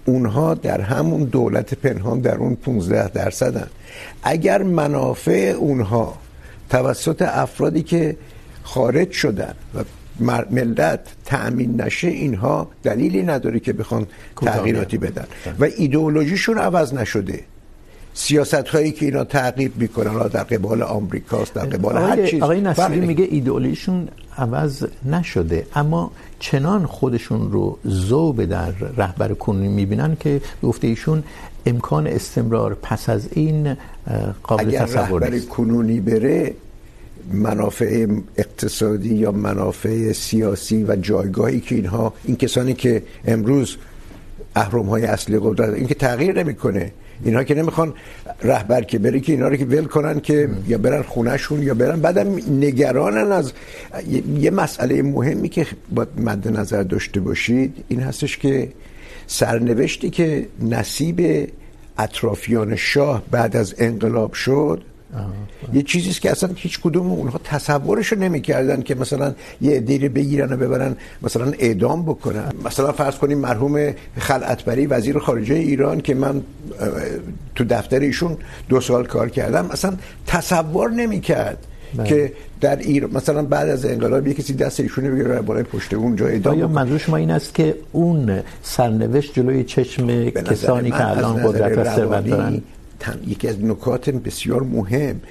اونها 0.06 0.54
در 0.54 0.82
همون 0.82 1.24
دولت 1.24 1.74
پنهان 1.74 2.20
در 2.20 2.36
اون 2.36 2.56
15 2.56 3.08
درصدن. 3.08 3.67
اگر 4.24 4.63
منافع 4.63 5.54
اونها 5.58 6.17
توسط 6.70 7.22
افرادی 7.22 7.84
که 7.84 8.17
خارج 8.63 9.12
شدن 9.12 9.54
و 9.76 9.84
ملت 10.50 11.00
تأمین 11.26 11.82
نشه 11.82 12.08
اینها 12.08 12.70
دلیلی 12.84 13.24
نداره 13.24 13.60
که 13.60 13.74
بخوان 13.74 14.08
تغییراتی 14.36 14.98
بدن. 14.98 15.26
و 15.60 15.63
ایدئولوژیشون 15.78 16.58
عوض 16.58 16.94
نشده. 16.94 17.39
سیاست 18.13 18.54
هایی 18.54 18.91
که 18.91 19.06
اینا 19.06 19.24
تعقیب 19.24 19.78
میکنن 19.78 20.28
در 20.28 20.43
قبال 20.43 20.82
آمریکاست 20.82 21.54
در 21.54 21.65
قبال 21.65 21.97
هر 21.97 22.28
چیز. 22.28 22.41
آقای 22.41 22.62
نصیری 22.62 23.00
میگه 23.00 23.28
ایدئولوژیشون 23.32 24.08
عوض 24.38 24.86
نشده 25.06 25.67
اما 25.76 26.12
چنان 26.39 26.86
خودشون 26.86 27.52
رو 27.52 27.78
ذوب 27.88 28.45
در 28.45 28.71
رهبر 28.97 29.34
کنونی 29.34 29.67
میبینن 29.67 30.17
که 30.19 30.41
گفته 30.63 30.88
ایشون 30.88 31.24
امکان 31.65 32.08
استمرار 32.08 32.78
پس 32.82 33.10
از 33.10 33.30
این 33.32 33.78
قابل 34.43 34.67
اگر 34.67 34.86
تصور 34.86 35.24
رهبر 35.24 35.39
کنونی 35.39 36.00
بره 36.00 36.54
منافع 37.34 38.08
اقتصادی 38.38 39.15
یا 39.15 39.32
منافع 39.32 40.12
سیاسی 40.12 40.84
و 40.84 40.95
جایگاهی 40.95 41.60
که 41.60 41.76
اینها 41.76 42.13
این 42.24 42.36
کسانی 42.36 42.74
که 42.74 43.04
امروز 43.26 43.78
اهرم 44.56 44.86
های 44.86 45.06
اصلی 45.06 45.39
قدرت 45.41 45.74
این 45.74 45.88
که 45.88 45.95
تغییر 45.95 46.43
نمیکنه. 46.43 46.91
اینا 47.24 47.44
که 47.44 47.56
نمیخوان 47.56 47.94
رهبر 48.44 48.82
که 48.82 49.00
بره 49.00 49.20
که 49.20 49.32
اینا 49.32 49.48
رو 49.48 49.56
که 49.56 49.66
ول 49.66 49.86
کنن 49.86 50.20
که 50.20 50.50
یا 50.68 50.78
برن 50.78 51.02
خونهشون 51.02 51.64
یا 51.64 51.74
برن، 51.74 52.00
بعدم 52.02 52.36
نگرانن 52.52 53.32
از 53.32 53.54
یه 54.40 54.52
مسئله 54.52 55.02
مهمی 55.02 55.50
که 55.50 55.68
باید 55.92 56.10
مد 56.18 56.48
نظر 56.48 56.84
داشته 56.84 57.20
باشید 57.20 57.84
این 57.88 58.00
هستش 58.00 58.38
که 58.38 58.72
سرنوشتی 59.28 60.10
که 60.10 60.48
نصیب 60.62 61.50
اطرافیان 61.98 62.76
شاه 62.76 63.24
بعد 63.32 63.56
از 63.56 63.76
انقلاب 63.78 64.34
شد 64.34 64.84
یه 65.74 65.82
چیزی 65.82 66.10
است 66.10 66.21
که 66.21 66.32
اصلا 66.32 66.50
هیچ 66.56 66.80
کدوم 66.80 67.12
اونها 67.12 67.39
تصورش 67.43 68.08
رو 68.08 68.19
نمیکردن 68.19 68.82
که 68.82 68.95
مثلا 68.95 69.34
یه 69.62 69.71
عده‌ای 69.71 70.10
بگیرن 70.10 70.54
و 70.54 70.58
ببرن 70.58 70.95
مثلا 71.21 71.54
اعدام 71.60 72.04
بکنن. 72.04 72.52
مثلا 72.65 72.91
فرض 72.91 73.15
کنیم 73.15 73.38
مرحوم 73.38 73.93
خلعتبری 74.17 74.86
وزیر 74.86 75.19
خارجه 75.19 75.56
ایران 75.56 76.02
که 76.02 76.13
من 76.13 76.41
تو 77.56 77.63
دفتر 77.63 78.00
ایشون 78.00 78.38
دو 78.69 78.82
سال 78.82 79.06
کار 79.06 79.30
کردم 79.30 79.69
اصلا 79.71 79.93
تصور 80.28 80.91
نمیکرد. 80.91 81.67
که 82.06 82.32
در 82.62 82.76
ایران 82.76 83.12
مثلا 83.13 83.43
بعد 83.43 83.69
از 83.69 83.86
انقلاب 83.86 84.28
یه 84.28 84.34
کسی 84.34 84.54
دست 84.54 84.80
ایشونه 84.80 85.12
بگیره 85.12 85.41
بالای 85.41 85.63
پشت 85.63 85.93
اون 85.93 86.15
جا 86.15 86.28
ادامه 86.28 86.58
آیا 86.58 86.67
منظور 86.67 86.97
شما 86.97 87.17
این 87.17 87.32
است 87.32 87.54
که 87.54 87.76
اون 87.91 88.39
سرنوشت 88.63 89.34
جلوی 89.34 89.63
چشم 89.63 90.30
کسانی 90.30 90.91
که 90.91 91.08
الان 91.10 91.43
قدرت 91.43 91.78
و 91.78 91.95
ثروت 91.95 92.28
دارن؟ 92.28 92.62
یکی 93.28 93.48
از 93.48 93.64
نکات 93.64 94.10
بسیار 94.10 94.64
مهم 94.64 95.22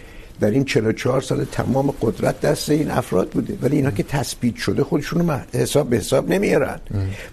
در 0.40 0.50
این 0.50 0.64
44 0.64 1.20
سال 1.20 1.44
تمام 1.44 1.94
قدرت 2.02 2.40
دست 2.40 2.70
این 2.70 2.90
افراد 2.90 3.28
بوده. 3.28 3.58
ولی 3.62 3.76
اینا 3.76 3.90
که 3.90 4.02
تثبیت 4.02 4.56
شده 4.56 4.84
خودشون 4.84 5.30
حساب 5.54 5.90
به 5.90 5.96
حساب 5.96 6.32
نمیارن. 6.32 6.80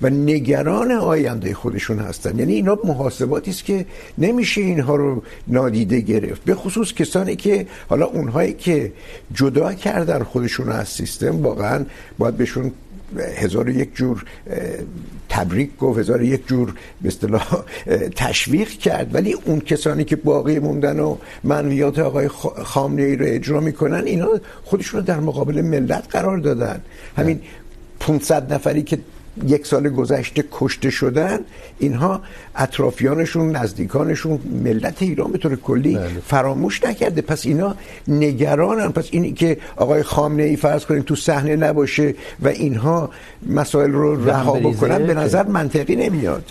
و 0.01 0.09
نگران 0.09 0.91
آینده 0.91 1.53
خودشون 1.53 1.99
هستن. 1.99 2.39
یعنی 2.39 2.53
اینا 2.53 2.77
محاسباتی 2.83 3.51
است 3.51 3.65
که 3.65 3.85
نمیشه 4.17 4.61
اینها 4.61 4.95
رو 4.95 5.23
نادیده 5.47 5.99
گرفت. 5.99 6.43
به 6.43 6.55
خصوص 6.55 6.93
کسانی 6.93 7.35
که 7.35 7.67
حالا 7.89 8.05
اونهایی 8.05 8.53
که 8.53 8.93
جدا 9.33 9.73
کردن 9.73 10.23
خودشون 10.23 10.69
از 10.69 10.87
سیستم 10.87 11.41
واقعا 11.41 11.85
باید 12.17 12.37
بهشون 12.37 12.71
هزار 13.37 13.69
یک 13.69 13.95
جور 13.95 14.25
تبریک 15.29 15.77
گفت 15.77 15.99
هزار 15.99 16.21
یک 16.21 16.47
جور 16.47 16.73
به 17.01 17.07
اصطلاح 17.07 17.63
تشویق 18.15 18.69
کرد. 18.69 19.15
ولی 19.15 19.33
اون 19.33 19.59
کسانی 19.59 20.03
که 20.03 20.15
باقی 20.15 20.59
موندن 20.59 20.99
و 20.99 21.17
منویات 21.43 21.99
آقای 21.99 22.27
خامنه 22.63 23.01
ای 23.01 23.15
رو 23.15 23.25
اجرا 23.27 23.59
میکنن 23.59 24.03
اینا 24.05 24.29
خودشون 24.63 24.99
رو 24.99 25.05
در 25.05 25.19
مقابل 25.19 25.61
ملت 25.61 26.07
قرار 26.09 26.37
دادن. 26.37 26.81
همین 27.17 27.41
500 27.99 28.53
نفری 28.53 28.83
که 28.83 28.99
یک 29.47 29.67
سال 29.67 29.89
گذشته 29.89 30.43
کشته 30.51 30.89
شدن. 30.89 31.39
اینها 31.79 32.21
اطرافیانشون 32.55 33.55
نزدیکانشون 33.55 34.39
ملت 34.63 35.01
ایران 35.01 35.31
به 35.31 35.37
طور 35.37 35.55
کلی 35.55 35.95
بله. 35.95 36.07
فراموش 36.27 36.83
نکرده. 36.83 37.21
پس 37.21 37.45
اینا 37.45 37.75
نگرانن. 38.07 38.91
پس 38.91 39.07
اینی 39.11 39.31
که 39.31 39.57
آقای 39.75 40.03
خامنه 40.03 40.43
ای 40.43 40.55
فرض 40.55 40.85
کنیم 40.85 41.01
تو 41.01 41.15
صحنه 41.15 41.55
نباشه 41.55 42.15
و 42.41 42.47
اینها 42.47 43.09
مسائل 43.49 43.91
رو 43.91 44.29
رها 44.29 44.53
بکنن 44.53 45.07
به 45.07 45.13
نظر 45.13 45.43
منطقی 45.43 45.95
نمیاد. 45.95 46.43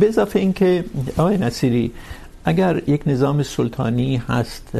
به 0.00 0.08
اضافه 0.08 0.38
اینکه 0.38 0.84
آقای 1.16 1.38
نصیری 1.38 1.92
اگر 2.44 2.82
یک 2.86 3.02
نظام 3.06 3.42
سلطانی 3.42 4.16
هست 4.16 4.72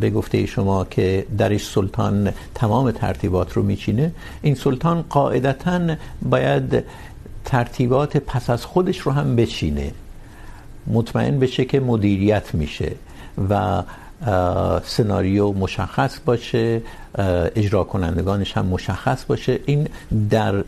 به 0.00 0.10
گفته 0.10 0.46
شما 0.46 0.84
که 0.84 1.26
درش 1.38 1.66
سلطان 1.66 2.32
تمام 2.54 2.90
ترتیبات 2.90 3.52
رو 3.52 3.62
میچینه، 3.62 4.12
این 4.42 4.54
سلطان 4.54 5.02
قاعدتا 5.02 5.96
باید 6.22 6.84
ترتیبات 7.44 8.16
پس 8.16 8.50
از 8.50 8.64
خودش 8.64 8.98
رو 8.98 9.12
هم 9.12 9.36
بچینه، 9.36 9.92
مطمئن 10.86 11.38
بشه 11.38 11.64
که 11.64 11.80
مدیریت 11.80 12.54
میشه 12.54 12.92
و 13.50 13.82
سناریو 14.84 15.52
مشخص 15.52 16.18
باشه 16.24 16.82
اجرا 17.56 17.84
کنندگانش 17.84 18.56
هم 18.56 18.66
مشخص 18.66 19.24
باشه. 19.24 19.60
این 19.66 19.88
در 20.30 20.64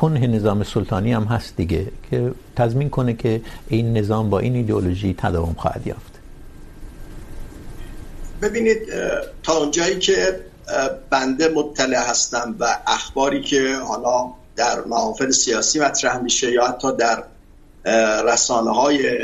کنه 0.00 0.26
نظام 0.26 0.64
سلطانی 0.64 1.12
هم 1.12 1.24
هست 1.24 1.56
دیگه 1.56 1.86
که 2.10 2.32
تضمین 2.56 2.90
کنه 2.90 3.14
که 3.14 3.40
این 3.68 3.96
نظام 3.96 4.30
با 4.30 4.38
این 4.38 4.54
ایدئولوژی 4.54 5.14
تداوم 5.18 5.54
خواهد 5.58 5.86
یافت. 5.86 6.12
ببینید 8.42 8.78
تا 9.42 9.58
اونجایی 9.58 9.98
که 9.98 10.40
بنده 11.10 11.48
مطلع 11.48 12.10
هستم 12.10 12.56
و 12.60 12.78
اخباری 12.86 13.42
که 13.42 13.76
حالا 13.88 14.30
در 14.56 14.84
محافل 14.84 15.30
سیاسی 15.30 15.80
مطرح 15.80 16.18
میشه 16.18 16.52
یا 16.52 16.66
حتی 16.66 16.96
در 16.96 17.24
رسانه 18.24 18.70
های 18.70 19.18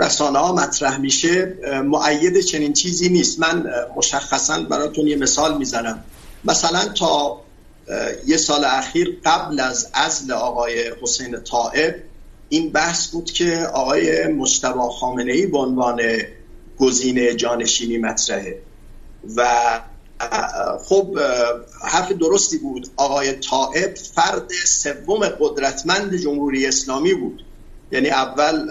رسانه 0.00 0.38
ها 0.38 0.52
مطرح 0.52 0.98
میشه 0.98 1.54
معید 1.84 2.40
چنین 2.40 2.72
چیزی 2.72 3.08
نیست. 3.08 3.40
من 3.40 3.66
مشخصا 3.96 4.62
براتون 4.62 5.06
یه 5.06 5.16
مثال 5.16 5.58
میزنم. 5.58 6.04
مثلا 6.44 6.88
تا 6.88 7.43
یه 8.26 8.36
سال 8.36 8.64
اخیر 8.64 9.20
قبل 9.24 9.60
از 9.60 9.90
عزل 9.94 10.32
آقای 10.32 10.92
حسین 11.02 11.40
طائب، 11.40 11.94
این 12.48 12.72
بحث 12.72 13.06
بود 13.06 13.30
که 13.30 13.66
آقای 13.74 14.26
مجتبی 14.26 14.80
خامنه 15.00 15.32
ای 15.32 15.46
به 15.46 15.58
عنوان 15.58 16.00
گزینه 16.78 17.34
جانشینی 17.34 17.98
مطرحه. 17.98 18.58
و 19.36 19.46
خب 20.84 21.18
حرف 21.82 22.12
درستی 22.12 22.58
بود. 22.58 22.88
آقای 22.96 23.32
طائب 23.32 23.94
فرد 23.94 24.50
سوم 24.66 25.28
قدرتمند 25.28 26.16
جمهوری 26.16 26.66
اسلامی 26.66 27.14
بود. 27.14 27.44
یعنی 27.92 28.08
اول 28.08 28.68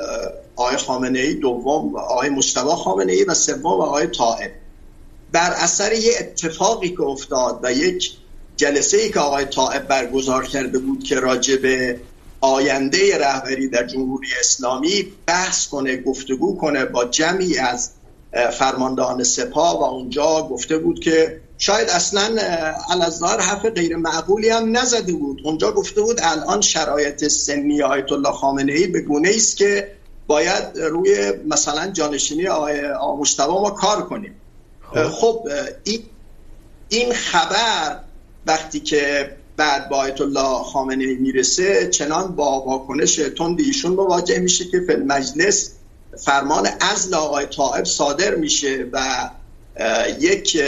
آقای 0.56 0.78
خامنه 0.78 1.19
ای 1.19 1.34
دوم، 1.34 1.95
آقای 1.95 2.30
مجتبی 2.30 2.69
خامنه 2.69 3.13
ای 3.13 3.23
و 3.23 3.34
سوم 3.34 3.65
آقای 3.65 4.08
طائب. 4.08 4.52
بر 5.32 5.54
اثر 5.58 5.93
یه 5.93 6.12
اتفاقی 6.19 6.89
که 6.89 7.02
افتاد 7.02 7.60
و 7.63 7.71
یک 7.71 8.12
جلسه 8.57 8.97
ای 8.97 9.09
که 9.09 9.19
آقای 9.19 9.45
طائب 9.45 9.87
برگزار 9.87 10.45
کرده 10.45 10.79
بود 10.79 11.03
که 11.03 11.19
راجع 11.19 11.55
به 11.55 11.99
آینده 12.41 13.17
رهبری 13.17 13.67
در 13.67 13.87
جمهوری 13.87 14.27
اسلامی 14.39 15.13
بحث 15.25 15.67
کنه 15.67 15.97
گفتگو 15.97 16.57
کنه 16.57 16.85
با 16.85 17.05
جمعی 17.05 17.57
از 17.57 17.89
فرماندهان 18.51 19.23
سپاه 19.23 19.79
و 19.79 19.83
اونجا 19.83 20.47
گفته 20.51 20.77
بود 20.77 20.99
که 20.99 21.41
شاید 21.57 21.89
اصلا 21.89 22.35
الازدار 22.89 23.39
حرف 23.39 23.65
غیر 23.65 23.95
معقولی 23.95 24.49
هم 24.49 24.77
نزده 24.77 25.13
بود. 25.13 25.41
اونجا 25.43 25.71
گفته 25.71 26.01
بود 26.01 26.19
الان 26.23 26.61
شرایط 26.61 27.27
سنی 27.27 27.81
آیت 27.81 28.11
الله 28.11 28.31
خامنه 28.31 28.73
ای 28.73 28.87
به 28.87 29.01
گونه 29.01 29.29
است 29.29 29.57
که 29.57 29.91
باید 30.27 30.77
روی 30.77 31.33
مثلا 31.47 31.91
جانشینی 31.91 32.47
آقای 32.47 32.81
مصطفی 33.19 33.47
ما 33.47 33.69
کار 33.69 34.05
کنیم. 34.05 34.35
خب. 35.11 35.47
این 35.83 36.03
این 36.89 37.13
خبر 37.13 37.99
وقتی 38.47 38.79
که 38.79 39.32
بعد 39.58 39.89
با 39.89 39.97
آیت 39.97 40.21
الله 40.21 40.63
خامنه 40.63 41.03
ای 41.03 41.15
میرسه 41.15 41.89
چنان 41.89 42.36
با 42.36 42.62
واکنش 42.62 43.15
تند 43.15 43.60
ایشون 43.60 43.91
مواجه 43.91 44.39
میشه 44.39 44.65
که 44.65 44.79
فی 44.88 44.95
مجلس 44.95 45.71
فرمان 46.17 46.65
عزل 46.65 47.13
آقای 47.13 47.45
طائب 47.45 47.86
صادر 47.86 48.36
میشه 48.36 48.86
و 48.91 49.29
یک 50.19 50.63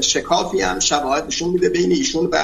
شکافی 0.00 0.60
هم 0.60 0.78
شواهد 0.78 1.26
نشون 1.26 1.50
میده 1.50 1.68
بین 1.68 1.92
ایشون 1.92 2.28
و 2.32 2.38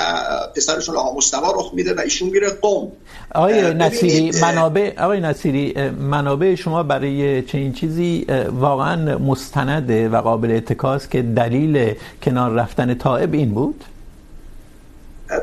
پسرشون 0.56 0.96
آقا 0.96 1.16
مصطفی 1.16 1.46
رخ 1.54 1.70
میده 1.74 1.94
و 1.94 2.00
ایشون 2.00 2.28
میره 2.28 2.50
قم 2.50 2.88
آقای 3.34 3.74
نصیری 3.74 4.30
منابع 4.40 4.92
آقای 4.98 5.20
نصیری 5.20 5.90
منابع 5.90 6.54
شما 6.54 6.82
برای 6.82 7.42
چنین 7.42 7.72
چیزی 7.72 8.26
واقعا 8.52 9.18
مستنده 9.18 10.08
و 10.08 10.20
قابل 10.20 10.50
اتکاست 10.50 11.10
که 11.10 11.22
دلیل 11.22 11.94
کنار 12.22 12.52
رفتن 12.52 12.94
طائب 12.94 13.34
این 13.34 13.50
بود؟ 13.50 13.84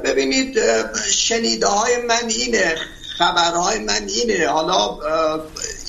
ببینید 0.06 0.60
شنیده 1.12 1.68
های 1.68 1.98
من 1.98 2.30
اینه، 2.30 2.76
خبرهای 3.18 3.80
من 3.80 4.08
اینه. 4.08 4.48
حالا 4.48 5.00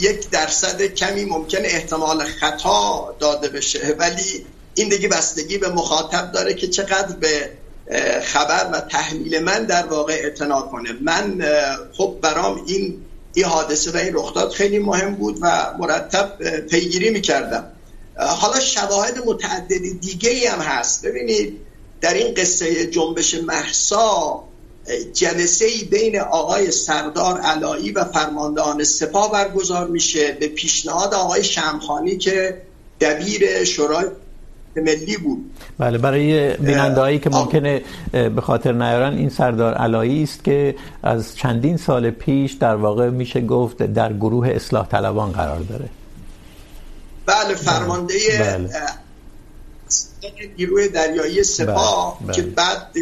یک 0.00 0.30
درصد 0.30 0.82
کمی 0.82 1.24
ممکن 1.24 1.58
احتمال 1.64 2.24
خطا 2.24 3.16
داده 3.20 3.48
بشه، 3.48 3.96
ولی 3.98 4.46
این 4.74 4.88
دیگه 4.88 5.08
بستگی 5.08 5.58
به 5.58 5.68
مخاطب 5.68 6.32
داره 6.32 6.54
که 6.54 6.68
چقدر 6.68 7.16
به 7.16 7.50
خبر 8.22 8.70
و 8.72 8.80
تحمیل 8.80 9.38
من 9.38 9.64
در 9.64 9.86
واقع 9.86 10.12
اعتنا 10.12 10.62
کنه. 10.62 10.92
من 11.02 11.44
خب 11.92 12.18
برام 12.22 12.64
این 12.66 13.00
این 13.34 13.44
حادثه 13.46 13.90
و 13.90 13.96
این 13.96 14.14
رخداد 14.14 14.52
خیلی 14.52 14.78
مهم 14.78 15.14
بود 15.14 15.38
و 15.40 15.74
مرتب 15.78 16.38
پیگیری 16.60 17.10
میکردم. 17.10 17.70
حالا 18.16 18.60
شواهد 18.60 19.18
متعددی 19.26 19.94
دیگه 19.94 20.30
ای 20.30 20.46
هم 20.46 20.58
هست. 20.58 21.06
ببینید 21.06 21.60
در 22.04 22.14
این 22.14 22.34
قصه 22.34 22.86
جنبش 22.86 23.34
محسا 23.34 24.42
جلسه 25.12 25.64
ای 25.64 25.84
بین 25.84 26.20
آقای 26.20 26.70
سردار 26.70 27.40
علایی 27.40 27.92
و 27.92 28.04
فرماندهان 28.04 28.84
سپاه 28.84 29.32
برگزار 29.32 29.88
میشه 29.88 30.32
به 30.40 30.48
پیشنهاد 30.48 31.14
آقای 31.14 31.44
شمخانی 31.44 32.16
که 32.16 32.62
دبیر 33.00 33.64
شورای 33.64 34.04
ملی 34.76 35.16
بود 35.16 35.50
بله 35.78 35.98
برای 35.98 36.56
بینندهایی 36.56 37.18
که 37.18 37.30
ممکنه 37.30 37.82
به 38.12 38.40
خاطر 38.40 38.72
نیارن 38.72 39.16
این 39.16 39.28
سردار 39.28 39.74
علایی 39.74 40.22
است 40.22 40.44
که 40.44 40.74
از 41.02 41.36
چندین 41.36 41.76
سال 41.76 42.10
پیش 42.10 42.52
در 42.52 42.74
واقع 42.74 43.10
میشه 43.10 43.40
گفت 43.40 43.82
در 43.82 44.12
گروه 44.12 44.48
اصلاح 44.48 44.88
طلبان 44.88 45.32
قرار 45.32 45.60
داره 45.60 45.88
بله 47.26 47.54
فرمانده 47.54 48.14
بله. 48.40 48.70
نیروی 50.58 50.88
دریایی 50.88 51.44
سپاه. 51.44 52.18
که 52.34 52.42
بعد 52.42 52.96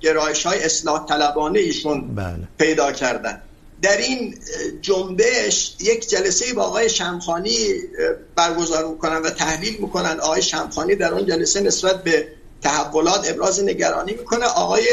گرایش 0.00 0.46
های 0.46 0.62
اصلاح 0.62 1.06
طلبانه 1.06 1.58
ایشون 1.58 2.14
بله. 2.14 2.48
پیدا 2.58 2.92
کردن 2.92 3.42
در 3.82 3.96
این 3.96 4.34
جنبش 4.80 5.76
یک 5.80 6.08
جلسه 6.08 6.54
با 6.54 6.62
آقای 6.62 6.88
شمخانی 6.88 7.56
برگزار 8.36 8.88
میکنن 8.88 9.16
و 9.16 9.30
تحلیل 9.30 9.76
میکنن 9.80 10.20
آقای 10.20 10.42
شمخانی 10.42 10.94
در 10.94 11.14
اون 11.14 11.26
جلسه 11.26 11.60
نسبت 11.60 12.04
به 12.04 12.28
تحولات 12.62 13.30
ابراز 13.30 13.64
نگرانی 13.64 14.12
میکنه 14.12 14.44
آقای 14.44 14.86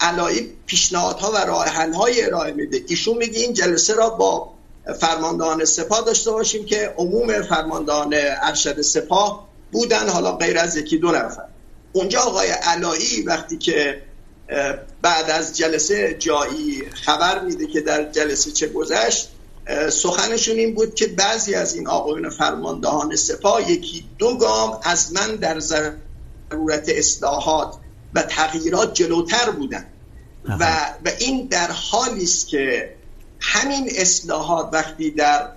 علایی 0.00 0.52
پیشنهادها 0.66 1.32
و 1.32 1.36
راه 1.36 1.64
حل 1.64 1.92
های 1.92 2.24
ارائه 2.24 2.52
میده 2.52 2.80
ایشون 2.88 3.16
میگه 3.16 3.40
این 3.40 3.52
جلسه 3.52 3.94
را 3.94 4.10
با 4.10 4.54
فرماندهان 5.00 5.64
سپاه 5.64 6.04
داشته 6.04 6.30
باشیم 6.30 6.64
که 6.64 6.94
عموم 6.96 7.42
فرماندهان 7.42 8.14
ارشد 8.42 8.80
سپاه 8.80 9.48
بودن 9.74 10.08
حالا 10.08 10.36
غیر 10.36 10.58
از 10.58 10.76
یکی 10.76 10.98
دو 10.98 11.10
نفر. 11.10 11.44
اونجا 11.92 12.20
آقای 12.20 12.48
علایی 12.48 13.22
وقتی 13.22 13.58
که 13.58 14.02
بعد 15.02 15.30
از 15.30 15.56
جلسه 15.56 16.16
جایی 16.18 16.90
خبر 16.90 17.44
میده 17.44 17.66
که 17.66 17.80
در 17.80 18.12
جلسه 18.12 18.50
چه 18.50 18.66
گذشت 18.68 19.30
سخنشون 19.90 20.56
این 20.56 20.74
بود 20.74 20.94
که 20.94 21.06
بعضی 21.06 21.54
از 21.54 21.74
این 21.74 21.88
آقایون 21.88 22.30
فرماندهان 22.30 23.16
سپاه 23.16 23.70
یکی 23.70 24.04
دو 24.18 24.36
گام 24.36 24.80
از 24.82 25.12
من 25.12 25.36
در 25.36 25.60
ضرورت 25.60 26.88
اصلاحات 26.88 27.74
و 28.14 28.22
تغییرات 28.22 28.94
جلوتر 28.94 29.50
بودن. 29.50 29.86
و, 30.44 30.64
و 31.04 31.10
این 31.18 31.46
در 31.46 31.70
حالی 31.70 32.22
است 32.22 32.48
که 32.48 32.94
همین 33.40 33.90
اصلاحات 33.96 34.68
وقتی 34.72 35.10
در 35.10 35.48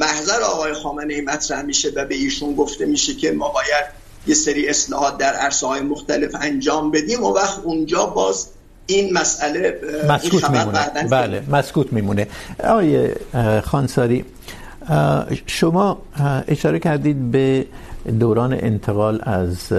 محضر 0.00 0.40
آقای 0.42 0.72
خامنه 0.72 1.14
ای 1.14 1.20
مطرح 1.20 1.62
میشه 1.62 1.88
و 1.96 2.04
به 2.04 2.14
ایشون 2.14 2.54
گفته 2.54 2.86
میشه 2.86 3.14
که 3.14 3.32
ما 3.32 3.48
باید 3.48 3.84
یه 4.26 4.34
سری 4.34 4.68
اصلاحات 4.68 5.18
در 5.18 5.32
عرصه 5.32 5.66
های 5.66 5.80
مختلف 5.80 6.36
انجام 6.40 6.90
بدیم 6.90 7.22
و 7.22 7.34
وقت 7.34 7.58
اونجا 7.64 8.06
باز 8.06 8.48
این 8.86 9.12
مسئله 9.12 9.80
مسکوت 10.08 10.44
این 10.44 10.58
میمونه. 10.58 11.08
بله 11.10 11.42
مسکوت 11.50 11.92
میمونه. 11.92 12.26
آقای 12.64 13.10
خانساری 13.64 14.24
شما 15.46 15.98
اشاره 16.48 16.78
کردید 16.78 17.30
به 17.30 17.66
دوران 18.20 18.52
انتقال 18.52 19.20
از 19.22 19.72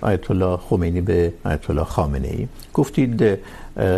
آیت 0.00 0.30
الله 0.30 0.56
خمینی 0.56 1.00
به 1.00 1.32
آیت 1.44 1.70
الله 1.70 1.84
خامنه 1.84 2.28
ای 2.28 2.48
گفتید 2.74 3.38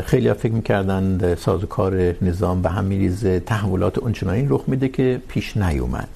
خیلی 0.05 0.29
ها 0.29 0.35
فکر 0.35 0.53
میکردند 0.53 1.35
سازوکار 1.35 2.15
نظام 2.23 2.63
به 2.63 2.71
هم 2.71 2.85
میریزه 2.85 3.41
تحولات 3.41 3.99
اونچنانی 3.99 4.47
رخ 4.49 4.65
میده 4.67 4.89
که 4.89 5.21
پیش 5.29 5.57
نیومد. 5.57 6.09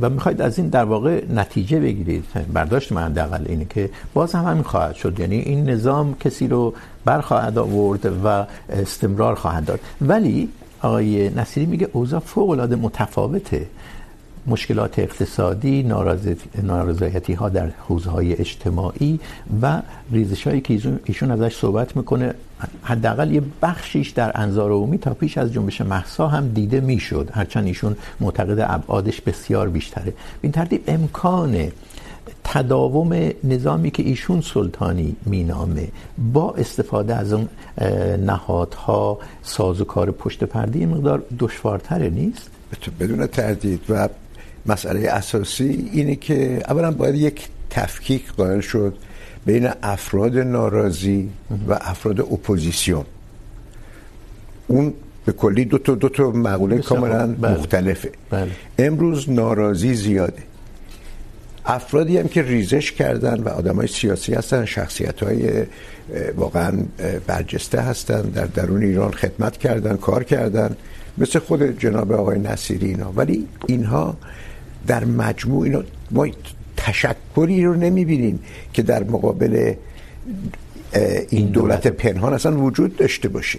و 0.00 0.10
میخواید 0.10 0.42
از 0.42 0.58
این 0.58 0.68
در 0.68 0.84
واقع 0.84 1.24
نتیجه 1.34 1.80
بگیرید. 1.80 2.24
برداشت 2.52 2.92
من 2.92 3.02
حداقل 3.02 3.44
اینه 3.48 3.64
که 3.64 3.90
باز 4.14 4.34
هم 4.34 4.44
همین 4.44 4.62
خواهد 4.62 4.94
شد. 4.94 5.20
یعنی 5.20 5.38
این 5.38 5.70
نظام 5.70 6.14
کسی 6.14 6.48
رو 6.48 6.74
برخواهد 7.04 7.58
آورد 7.58 8.12
و 8.24 8.46
استمرار 8.68 9.34
خواهد 9.34 9.64
داد. 9.64 9.80
ولی 10.00 10.48
آقای 10.82 11.30
نصیری 11.30 11.66
میگه 11.66 11.88
اوضاع 11.92 12.20
فوق 12.20 12.50
العاده 12.50 12.76
متفاوته. 12.76 13.66
مشکلات 14.46 14.98
اقتصادی 14.98 15.82
نارضایتی 16.62 17.32
ها 17.32 17.48
در 17.48 17.70
حوزه 17.88 18.10
های 18.10 18.32
اجتماعی 18.32 19.20
و 19.62 19.82
ریزش 20.12 20.46
هایی 20.46 20.60
که 20.60 20.98
ایشون 21.04 21.30
ازش 21.30 21.56
صحبت 21.56 21.96
میکنه، 21.96 22.34
حداقل 22.82 23.32
یه 23.32 23.42
بخشیش 23.62 24.10
در 24.10 24.32
انظار 24.34 24.70
عمومی 24.70 24.98
تا 24.98 25.14
پیش 25.14 25.38
از 25.38 25.52
جنبش 25.52 25.80
مهسا 25.80 26.28
هم 26.28 26.48
دیده 26.48 26.80
میشد. 26.80 27.30
هرچند 27.32 27.66
ایشون 27.66 27.96
معتقد 28.20 28.66
ابعادش 28.68 29.20
بسیار 29.20 29.68
بیشتره. 29.68 30.04
به 30.04 30.12
این 30.42 30.52
ترتیب 30.52 30.84
امکان 30.86 31.72
تداوم 32.44 33.30
نظامی 33.44 33.90
که 33.90 34.02
ایشون 34.02 34.40
سلطانی 34.40 35.16
مینامه 35.26 35.88
با 36.32 36.54
استفاده 36.54 37.14
از 37.14 37.32
اون 37.32 37.48
نهادها 38.26 39.18
سازوکار 39.42 40.10
پشت 40.10 40.44
پرده 40.44 40.86
مقدار 40.86 41.22
دشوارتره، 41.38 42.10
نیست؟ 42.10 42.50
بدون 43.00 43.26
تردید. 43.26 43.80
و 43.88 44.08
مسئله 44.66 45.08
اساسی 45.08 45.90
اینه 45.92 46.16
که 46.16 46.62
اولا 46.68 46.90
باید 46.90 47.14
یک 47.14 47.48
تفکیک 47.70 48.32
قائل 48.32 48.60
شد 48.60 48.94
بین 49.46 49.68
افراد 49.82 50.38
ناراضی 50.38 51.30
و 51.68 51.78
افراد 51.80 52.20
اپوزیسیون. 52.20 53.04
اون 54.66 54.94
به 55.24 55.32
کلی 55.32 55.64
دو 55.64 55.78
تا 55.78 55.94
دو 55.94 56.08
تا 56.08 56.30
مقوله 56.30 56.78
کاملا 56.78 57.26
مختلفه. 57.26 58.12
بله. 58.30 58.50
امروز 58.78 59.30
ناراضی 59.30 59.94
زیاده. 59.94 60.42
افرادی 61.66 62.18
هم 62.18 62.28
که 62.28 62.42
ریزش 62.42 62.92
کردن 62.92 63.42
و 63.42 63.48
آدمای 63.48 63.86
سیاسی 63.86 64.34
هستن 64.34 64.64
شخصیت 64.64 65.22
های 65.22 65.64
واقعا 66.36 66.72
برجسته 67.26 67.80
هستن 67.80 68.22
در 68.22 68.44
درون 68.46 68.82
ایران 68.82 69.12
خدمت 69.12 69.56
کردن 69.56 69.96
کار 69.96 70.24
کردن 70.24 70.76
مثل 71.18 71.38
خود 71.38 71.78
جناب 71.78 72.12
آقای 72.12 72.38
نصیری 72.38 72.86
اینا. 72.86 73.12
ولی 73.16 73.48
اینها 73.66 74.16
در 74.86 75.04
مجموع 75.04 75.64
اینا 75.64 75.82
ما 76.10 76.26
تشکری 76.76 77.64
رو 77.64 77.74
نمیبینیم 77.74 78.40
که 78.72 78.82
در 78.82 79.04
مقابل 79.04 79.74
این 81.30 81.46
دولت 81.46 81.86
پنهان 81.86 82.32
اصلا 82.32 82.62
وجود 82.62 82.96
داشته 82.96 83.28
باشه. 83.28 83.58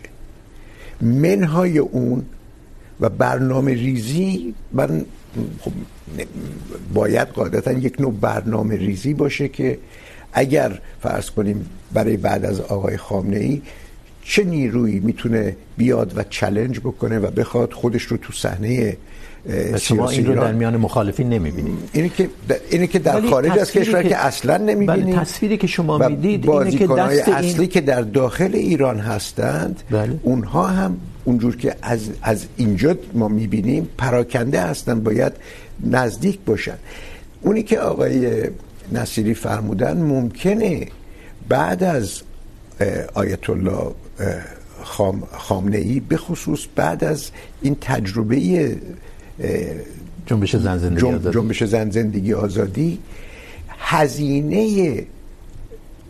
منهای 1.02 1.78
اون 1.78 2.26
و 3.00 3.10
برنامه 3.10 3.74
ریزی 3.74 4.54
من 4.74 5.06
خب 5.60 5.72
باید 6.94 7.28
قاعدتا 7.28 7.72
یک 7.72 8.02
نوع 8.02 8.14
برنامه 8.22 8.76
ریزی 8.76 9.14
باشه 9.14 9.48
که 9.48 9.78
اگر 10.34 10.80
فرض 11.02 11.30
کنیم 11.30 11.70
برای 11.94 12.18
بعد 12.18 12.46
از 12.46 12.62
آقای 12.62 12.98
خامنه 12.98 13.38
ای 13.38 13.62
چه 14.24 14.44
نیرویی 14.44 15.00
میتونه 15.00 15.56
بیاد 15.78 16.18
و 16.18 16.24
چالش 16.24 16.80
بکنه 16.80 17.20
و 17.20 17.32
بخواد 17.32 17.74
خودش 17.74 18.04
رو 18.04 18.18
تو 18.18 18.34
صحنه 18.34 18.98
شما 19.80 20.10
این 20.10 20.26
رو 20.26 20.36
در 20.36 20.52
میان 20.52 20.78
مخالفین 20.78 21.30
نمیبینید 21.30 21.90
اینه 21.94 22.10
که 22.10 22.30
اینه 22.70 22.88
که 22.88 23.00
در 23.00 23.22
خارج 23.22 23.60
از 23.60 23.72
کشور 23.72 24.04
که 24.04 24.18
اصلا 24.18 24.58
نمیبینید 24.58 25.06
بله 25.06 25.20
تصویری 25.20 25.58
که 25.58 25.68
شما 25.68 25.98
میدید 25.98 26.50
اینه 26.50 26.72
که 26.72 26.88
دست 26.88 27.30
اصلی 27.30 27.60
این... 27.60 27.70
که 27.70 27.82
در 27.82 28.02
داخل 28.02 28.52
ایران 28.54 29.00
هستند 29.00 29.84
بله. 29.92 30.20
اونها 30.24 30.68
هم 30.68 30.98
اونجور 31.26 31.58
که 31.58 31.76
از 31.82 32.10
از 32.22 32.46
اینجا 32.58 32.96
ما 33.14 33.28
میبینیم 33.28 33.90
پراکنده 33.98 34.62
هستن 34.62 35.00
باید 35.00 35.34
نزدیک 35.84 36.40
باشن. 36.46 36.78
اونی 37.42 37.64
که 37.64 37.80
آقای 37.80 38.44
نصیری 38.92 39.34
فرمودن 39.34 39.98
ممکنه 39.98 40.88
بعد 41.50 41.84
از 41.84 42.22
آیت 43.14 43.50
الله 43.50 43.92
خام 44.84 45.24
خامنه 45.38 45.78
ای 45.78 46.00
به 46.00 46.18
خصوص 46.18 46.66
بعد 46.76 47.04
از 47.04 47.30
این 47.62 47.78
تجربه 47.82 48.36
جنبش 50.26 50.56
زن 50.56 50.78
زندگی 50.78 51.02
جنب 51.02 51.16
آزادی 51.16 51.34
جنبش 51.34 51.64
زن 51.64 51.90
زندگی 51.90 52.34
آزادی 52.34 53.00
هزینه 53.70 55.04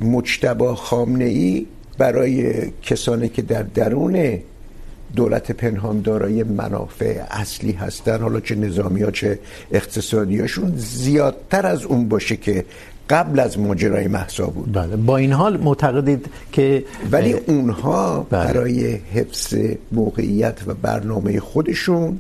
مجتبی 0.02 0.76
خامنه 0.76 1.26
ای 1.26 1.66
برای 1.98 2.62
کسانی 2.82 3.30
که 3.30 3.42
در 3.42 3.64
درون 3.64 4.40
دولت 5.16 5.52
پنهان 5.52 6.02
دارای 6.02 6.44
منافع 6.44 7.24
اصلی 7.32 7.72
هستن 7.72 8.22
حالا 8.22 8.40
چه 8.40 8.56
نظامی 8.56 9.02
ها 9.02 9.12
چه 9.12 9.40
اقتصادی 9.72 10.40
هاشون 10.40 10.74
زیادتر 10.76 11.66
از 11.66 11.84
اون 11.84 12.10
باشه 12.10 12.36
که 12.36 12.66
قبل 13.10 13.40
از 13.40 13.60
ماجرای 13.60 14.08
محسا 14.08 14.48
بود 14.48 14.74
بله 14.74 14.96
با 14.96 15.18
این 15.18 15.32
حال 15.32 15.58
معتقدید 15.58 16.26
که 16.52 16.84
ولی 17.12 17.34
اونها 17.34 18.28
بله. 18.30 18.44
برای 18.44 18.94
حفظ 18.96 19.56
موقعیت 19.92 20.60
و 20.68 20.74
برنامه 20.74 21.40
خودشون 21.40 22.20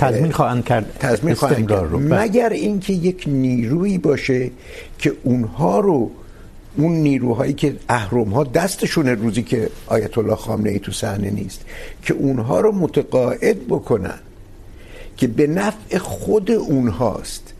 تضمین 0.00 0.32
خواهند 0.32 0.64
کرد. 0.64 0.96
تضمین 0.98 1.34
خواهند 1.34 1.68
کرد. 1.68 1.94
مگر 1.94 2.48
اینکه 2.48 2.92
یک 2.92 3.24
نیرویی 3.26 3.98
باشه 3.98 4.50
که 4.98 5.12
اونها 5.22 5.80
رو 5.80 6.10
اون 6.76 6.92
نیروهایی 6.92 7.52
که 7.52 7.76
اهرم 7.88 8.28
ها 8.28 8.44
دستشون 8.44 9.08
روزی 9.08 9.42
که 9.42 9.70
آیت 9.86 10.18
الله 10.18 10.36
خامنه 10.36 10.70
ای 10.70 10.78
تو 10.78 10.92
صحنه 10.92 11.30
نیست 11.30 11.60
که 12.02 12.14
اونها 12.14 12.60
رو 12.60 12.72
متقاعد 12.72 13.66
بکنن 13.66 14.18
که 15.16 15.26
به 15.26 15.46
نفع 15.46 15.98
خود 15.98 16.50
اونهاست 16.50 17.52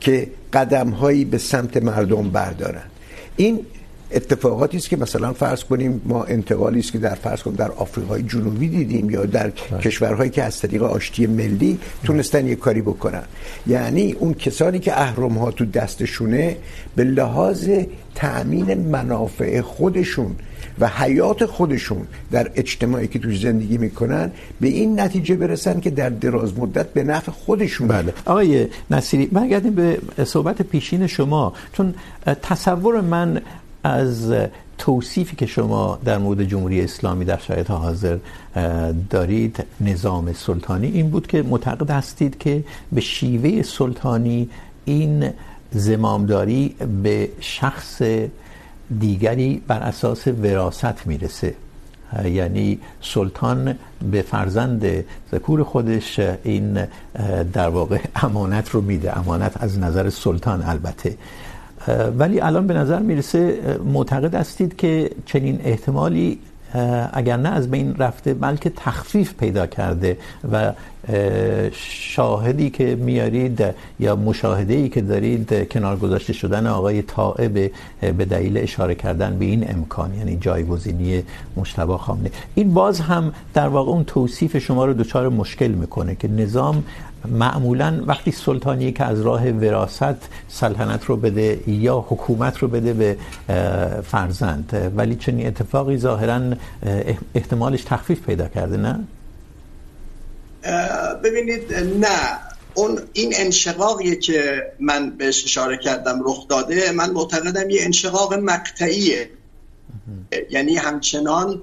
که 0.00 0.26
قدم 0.52 0.88
هایی 0.88 1.24
به 1.24 1.38
سمت 1.38 1.76
مردم 1.76 2.30
بردارن. 2.30 2.82
این 3.36 3.60
اتفاقاتی 4.10 4.76
است 4.76 4.88
که 4.88 4.96
مثلا 4.96 5.32
فرض 5.32 5.64
کنیم 5.64 6.00
ما 6.04 6.24
انتقالی 6.24 6.78
است 6.78 6.92
که 6.92 6.98
در 6.98 7.14
فرض 7.14 7.42
کنیم 7.42 7.56
در 7.56 7.70
آفریقای 7.70 8.22
جنوبی 8.22 8.68
دیدیم 8.68 9.10
یا 9.10 9.26
در 9.26 9.50
کشورهایی 9.80 10.30
که 10.30 10.42
از 10.42 10.60
طریق 10.60 10.82
آشتی 10.82 11.26
ملی 11.26 11.78
تونستن 12.04 12.46
یک 12.46 12.58
کاری 12.58 12.82
بکنن. 12.82 13.22
یعنی 13.66 14.12
اون 14.12 14.34
کسانی 14.34 14.78
که 14.78 15.00
اهرم 15.00 15.38
ها 15.38 15.50
تو 15.50 15.64
دستشونه 15.64 16.56
به 16.96 17.04
لحاظ 17.04 17.70
تأمین 18.14 18.74
منافع 18.74 19.60
خودشون 19.60 20.36
و 20.80 20.88
حیات 20.88 21.46
خودشون 21.46 22.06
در 22.30 22.50
اجتماعی 22.54 23.08
که 23.08 23.18
توش 23.18 23.40
زندگی 23.40 23.78
میکنن 23.78 24.30
به 24.60 24.68
این 24.68 25.00
نتیجه 25.00 25.36
برسن 25.36 25.80
که 25.80 25.90
در 25.90 26.08
دراز 26.08 26.58
مدت 26.58 26.86
به 26.86 27.04
نفع 27.04 27.32
خودشون. 27.32 27.88
بله. 27.88 28.14
آقای 28.24 28.66
نصیری 28.90 29.26
برگردیم 29.26 29.74
به 29.74 29.98
صحبت 30.24 30.62
پیشین 30.62 31.06
شما. 31.06 31.52
چون 31.72 31.94
تصور 32.42 33.00
من 33.00 33.40
از 33.86 34.34
توصیفی 34.78 35.36
که 35.36 35.46
شما 35.46 35.98
در 36.04 36.18
مورد 36.18 36.44
جمهوری 36.44 36.80
اسلامی 36.80 37.24
در 37.24 37.38
شرایط 37.38 37.70
حاضر 37.70 38.18
دارید، 39.10 39.64
نظام 39.80 40.32
سلطانی 40.32 40.86
این 40.86 41.10
بود 41.10 41.26
که 41.26 41.42
معتقد 41.42 41.90
هستید 41.90 42.38
که 42.38 42.64
به 42.92 43.00
شیوه 43.00 43.62
سلطانی 43.62 44.48
این 44.84 45.30
زمامداری 45.70 46.74
به 47.02 47.28
شخص 47.40 48.02
دیگری 49.00 49.62
بر 49.66 49.80
اساس 49.80 50.26
وراثت 50.26 51.06
میرسه. 51.06 51.54
یعنی 52.24 52.78
سلطان 53.00 53.74
به 54.10 54.22
فرزند 54.22 55.04
ذکور 55.32 55.62
خودش 55.62 56.20
این 56.44 56.86
در 57.52 57.68
واقع 57.68 57.98
امانت 58.14 58.68
رو 58.68 58.80
میده. 58.80 59.18
امانت 59.18 59.62
از 59.62 59.78
نظر 59.78 60.10
سلطان 60.10 60.62
البته. 60.62 61.16
ولی 62.18 62.40
الان 62.40 62.66
به 62.66 62.74
نظر 62.74 62.98
میرسه 62.98 63.58
معتقد 63.84 64.34
هستید 64.34 64.76
که 64.76 65.10
چنین 65.26 65.60
احتمالی 65.64 66.38
اگر 67.12 67.36
نه 67.36 67.48
از 67.48 67.70
بین 67.70 67.96
رفته، 67.96 68.34
بلکه 68.34 68.72
تخفیف 68.76 69.34
پیدا 69.34 69.66
کرده 69.66 70.18
و 70.52 70.72
شاهدی 71.72 72.70
که 72.70 72.94
میارید 72.94 73.64
یا 74.00 74.16
مشاهده‌ای 74.16 74.88
که 74.88 75.00
دارید 75.00 75.68
کنار 75.68 75.96
گذاشته 75.96 76.32
شدن 76.32 76.66
آقای 76.66 77.02
طائب 77.02 77.70
به 78.00 78.24
دلیل 78.24 78.58
اشاره 78.58 78.94
کردن 78.94 79.38
به 79.38 79.44
این 79.44 79.70
امکان 79.70 80.14
یعنی 80.14 80.36
جایگزینی 80.36 81.22
مجتبی 81.56 81.96
خامنه. 81.96 82.30
این 82.54 82.74
باز 82.74 83.00
هم 83.00 83.32
در 83.54 83.68
واقع 83.68 83.90
اون 83.90 84.04
توصیف 84.04 84.58
شما 84.58 84.84
رو 84.84 84.92
دچار 84.94 85.28
مشکل 85.28 85.68
میکنه 85.70 86.14
که 86.14 86.28
نظام 86.28 86.84
معمولا 87.30 88.02
وقتی 88.06 88.30
سلطانی 88.30 88.92
که 88.92 89.04
از 89.04 89.20
راه 89.20 89.50
وراثت 89.50 90.16
سلطنت 90.48 91.04
رو 91.04 91.16
بده 91.16 91.60
یا 91.66 92.06
حکومت 92.08 92.58
رو 92.58 92.68
بده 92.68 92.92
به 92.92 93.16
فرزند. 94.02 94.92
ولی 94.96 95.16
چنین 95.16 95.46
اتفاقی 95.46 95.98
ظاهرا 95.98 96.40
احتمالش 97.34 97.82
تخفیف 97.82 98.26
پیدا 98.26 98.48
کرده 98.48 98.76
نه؟ 98.76 99.04
ببینید 101.24 101.74
نه. 101.74 102.38
اون 102.74 102.98
این 103.12 103.32
انشقاقیه 103.36 104.16
که 104.16 104.62
من 104.80 105.10
بهش 105.10 105.44
اشاره 105.44 105.76
کردم 105.76 106.20
رخ 106.24 106.48
داده 106.48 106.92
من 106.92 107.10
معتقدم 107.10 107.70
یه 107.70 107.82
انشقاق 107.82 108.34
مقطعیه. 108.34 109.30
یعنی 110.50 110.76
همچنان 110.76 111.62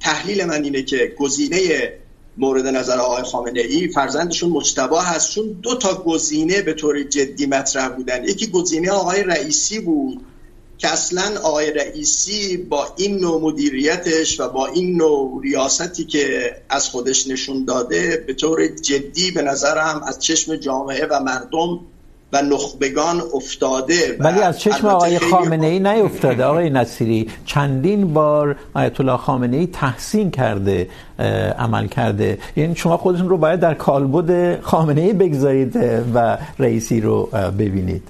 تحلیل 0.00 0.44
من 0.44 0.64
اینه 0.64 0.82
که 0.82 1.12
گزینه 1.18 1.58
مورد 2.38 2.66
نظر 2.66 2.98
آقای 2.98 3.22
خامنه 3.22 3.60
ای 3.60 3.88
فرزندشون 3.88 4.50
مجتبا 4.50 5.00
هست. 5.00 5.30
چون 5.30 5.58
دو 5.62 5.74
تا 5.74 5.94
گزینه 5.94 6.62
به 6.62 6.72
طور 6.72 7.02
جدی 7.02 7.46
مطرح 7.46 7.88
بودن. 7.88 8.24
یکی 8.24 8.46
گزینه 8.46 8.90
آقای 8.90 9.22
رئیسی 9.22 9.80
بود 9.80 10.20
که 10.78 10.88
اصلا 10.88 11.40
آقای 11.42 11.70
رئیسی 11.70 12.56
با 12.56 12.94
این 12.96 13.18
نوع 13.18 13.40
مدیریتش 13.40 14.40
و 14.40 14.48
با 14.48 14.66
این 14.66 14.96
نوع 14.96 15.42
ریاستی 15.42 16.04
که 16.04 16.56
از 16.68 16.88
خودش 16.88 17.26
نشون 17.26 17.64
داده 17.64 18.24
به 18.26 18.34
طور 18.34 18.66
جدی 18.66 19.30
به 19.30 19.42
نظرم 19.42 20.02
از 20.06 20.18
چشم 20.18 20.56
جامعه 20.56 21.06
و 21.06 21.20
مردم 21.20 21.80
و 22.32 22.42
نخبگان 22.42 23.22
افتاده 23.34 24.16
ولی 24.20 24.40
از 24.40 24.60
چشم 24.60 24.86
آقای 24.86 25.18
خامنه 25.18 25.66
ای 25.66 25.78
نیفتاده. 25.78 26.44
آقای 26.44 26.70
نصیری 26.70 27.30
چندین 27.46 28.14
بار 28.14 28.56
آیت 28.74 29.00
الله 29.00 29.16
خامنه 29.16 29.56
ای 29.56 29.66
تحسین 29.66 30.30
کرده 30.30 30.88
عمل 31.58 31.86
کرده. 31.86 32.38
یعنی 32.56 32.76
شما 32.76 32.96
خودتون 32.96 33.28
رو 33.28 33.38
باید 33.38 33.60
در 33.60 33.74
کالبد 33.74 34.60
خامنه 34.60 35.00
ای 35.00 35.12
بگذارید 35.12 35.76
و 36.14 36.38
رئیسی 36.58 37.00
رو 37.00 37.26
ببینید. 37.58 38.02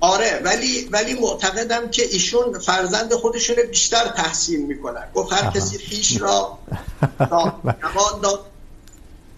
آره 0.00 0.40
ولی 0.44 0.88
ولی 0.92 1.14
معتقدم 1.20 1.90
که 1.90 2.02
ایشون 2.12 2.58
فرزند 2.58 3.12
خودشون 3.12 3.56
بیشتر 3.70 4.08
تحسین 4.16 4.66
میکنن. 4.66 5.04
گفت 5.14 5.32
هر 5.32 5.50
کسی 5.50 5.78
خیش 5.78 6.20
را 6.20 6.58
داد. 8.22 8.40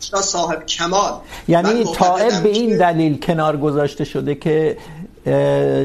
صاحب 0.01 0.66
کمال. 0.66 1.20
یعنی 1.49 1.84
طائب 1.84 2.42
به 2.42 2.49
این 2.49 2.78
دلیل 2.78 3.20
کنار 3.20 3.57
گذاشته 3.57 4.05
شده 4.05 4.34
که 4.34 4.78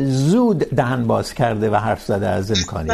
زود 0.08 0.58
دهن 0.58 1.08
باز 1.08 1.34
کرده 1.34 1.70
و 1.70 1.76
حرف 1.76 2.06
زده 2.06 2.28
از 2.28 2.52
امکانی. 2.52 2.90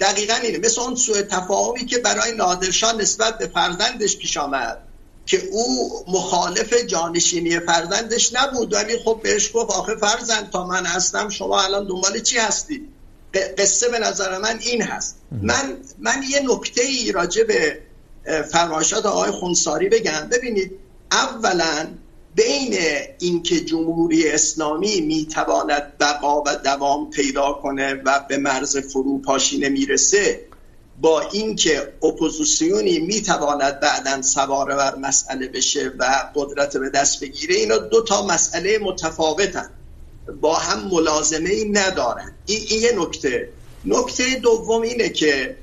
دقیقا 0.00 0.34
اینه. 0.34 0.58
مثل 0.58 0.80
اون 0.80 0.94
سوء 0.94 1.22
تفاهمی 1.22 1.86
که 1.86 1.98
برای 1.98 2.32
نادرشاه 2.36 2.92
نسبت 2.92 3.38
به 3.38 3.46
فرزندش 3.46 4.16
پیش 4.16 4.36
آمد 4.36 4.78
که 5.26 5.42
او 5.52 5.90
مخالف 6.08 6.74
جانشینی 6.86 7.60
فرزندش 7.60 8.32
نبود 8.34 8.72
ولی 8.72 8.98
خب 8.98 9.20
بهش 9.22 9.50
گفت 9.54 9.70
آخه 9.70 9.96
فرزند 9.96 10.50
تا 10.50 10.66
من 10.66 10.86
هستم 10.86 11.28
شما 11.28 11.62
الان 11.62 11.86
دنبال 11.86 12.20
چی 12.20 12.38
هستی؟ 12.38 12.88
قصه 13.58 13.88
به 13.88 13.98
نظر 13.98 14.38
من 14.38 14.58
این 14.60 14.82
هست. 14.82 15.16
من 15.42 15.76
من 15.98 16.22
یه 16.30 16.40
نکته 16.44 16.82
ای 16.82 17.12
راجع 17.12 17.44
به 17.44 17.78
فرمایشات 18.52 19.06
آقای 19.06 19.30
خونساری 19.30 19.88
بگم 19.88 20.28
ببینید، 20.32 20.70
اولا 21.12 21.86
بین 22.34 22.74
اینکه 23.18 23.60
جمهوری 23.60 24.30
اسلامی 24.30 25.00
میتواند 25.00 25.98
بقا 26.00 26.42
و 26.42 26.56
دوام 26.64 27.10
پیدا 27.10 27.52
کنه 27.52 27.94
و 27.94 28.20
به 28.28 28.36
مرز 28.36 28.76
فروپاشی 28.76 29.58
نمیرسه 29.58 30.40
با 31.00 31.20
اینکه 31.20 31.92
اپوزیسیونی 32.02 32.98
میتواند 32.98 33.80
بعدا 33.80 34.22
سوار 34.22 34.76
بر 34.76 34.96
مسئله 34.96 35.48
بشه 35.48 35.92
و 35.98 36.30
قدرت 36.34 36.76
به 36.76 36.90
دست 36.90 37.20
بگیره، 37.20 37.54
اینا 37.54 37.76
دو 37.76 38.02
تا 38.02 38.26
مسئله 38.26 38.78
متفاوتن. 38.78 39.70
با 40.40 40.54
هم 40.54 40.88
ملازمه 40.88 41.50
ای 41.50 41.68
ندارن 41.68 42.32
این 42.46 42.80
یه 42.80 42.92
نکته. 42.98 43.48
نکته 43.84 44.34
دوم 44.42 44.82
اینه 44.82 45.08
که 45.08 45.56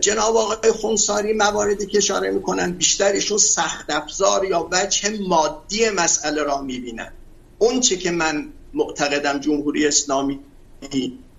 جناب 0.00 0.36
آقای 0.36 0.72
خونساری 0.72 1.32
مواردی 1.32 1.86
که 1.86 1.98
اشاره 1.98 2.30
میکنن 2.30 2.72
بیشترشون 2.72 3.38
سخت 3.38 3.90
افزار 3.90 4.44
یا 4.44 4.68
وجه 4.72 5.18
مادی 5.28 5.90
مسئله 5.90 6.42
را 6.42 6.60
میبینن. 6.60 7.12
اون 7.58 7.80
چه 7.80 7.96
که 7.96 8.10
من 8.10 8.48
معتقدم 8.74 9.38
جمهوری 9.38 9.86
اسلامی 9.86 10.40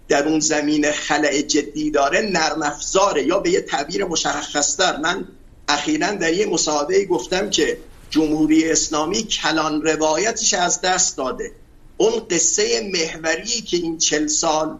در 0.07 0.27
اون 0.27 0.39
زمین 0.39 0.91
خلع 0.91 1.41
جدی 1.41 1.91
داره 1.91 2.21
نرم 2.21 2.61
افزاره 2.61 3.23
یا 3.23 3.39
به 3.39 3.49
یه 3.49 3.61
تعبیر 3.61 4.05
مشخصتر. 4.05 4.97
من 4.97 5.27
اخیرا 5.67 6.11
در 6.11 6.33
یه 6.33 6.45
مصاحبه 6.45 7.05
گفتم 7.05 7.49
که 7.49 7.77
جمهوری 8.09 8.71
اسلامی 8.71 9.23
کلان 9.23 9.81
روایتش 9.81 10.53
از 10.53 10.81
دست 10.81 11.17
داده. 11.17 11.51
اون 11.97 12.13
قصه 12.29 12.91
محوری 12.93 13.61
که 13.61 13.77
این 13.77 13.97
چل 13.97 14.27
سال 14.27 14.77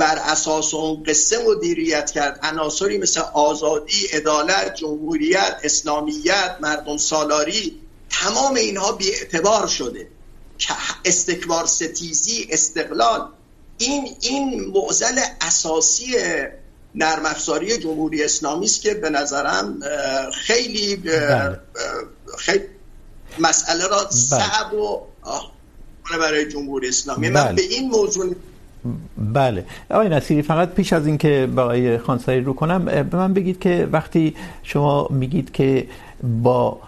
بر 0.00 0.18
اساس 0.18 0.74
اون 0.74 1.02
قصه 1.02 1.44
مدیریت 1.48 2.10
کرد. 2.10 2.40
عناصری 2.42 2.98
مثل 2.98 3.20
آزادی، 3.20 4.06
عدالت، 4.06 4.74
جمهوریت، 4.74 5.60
اسلامیت، 5.62 6.56
مردم 6.60 6.96
سالاری 6.96 7.80
تمام 8.10 8.54
اینها 8.54 8.92
بی 8.92 9.10
اعتبار 9.10 9.66
شده. 9.66 10.08
استکبار 11.04 11.66
ستیزی، 11.66 12.48
استقلال. 12.50 13.28
این 13.78 14.16
این 14.20 14.70
معضل 14.74 15.20
اساسی 15.40 16.16
نرم 16.94 17.26
افزاری 17.26 17.78
جمهوری 17.78 18.24
اسلامی 18.24 18.66
است 18.66 18.80
که 18.82 18.94
به 18.94 19.10
نظرم 19.10 19.80
خیلی 20.32 21.02
خیلی 22.38 22.64
مسئله 23.38 23.86
را 23.86 24.10
صعب 24.10 24.74
و 24.74 25.00
برای 26.20 26.48
جمهوری 26.48 26.88
اسلامی. 26.88 27.28
من 27.28 27.54
به 27.54 27.62
این 27.62 27.90
موضوع 27.90 28.34
بله. 29.18 29.64
آقای 29.90 30.08
نصیری، 30.08 30.42
فقط 30.42 30.68
پیش 30.68 30.92
از 30.92 31.06
اینکه 31.06 31.48
با 31.56 31.62
آقای 31.62 31.98
خانساری 31.98 32.40
رو 32.40 32.52
کنم 32.52 32.84
به 32.84 33.16
من 33.16 33.34
بگید 33.34 33.58
که 33.60 33.88
وقتی 33.92 34.34
شما 34.62 35.08
میگید 35.10 35.52
که 35.52 35.86
با 36.42 36.78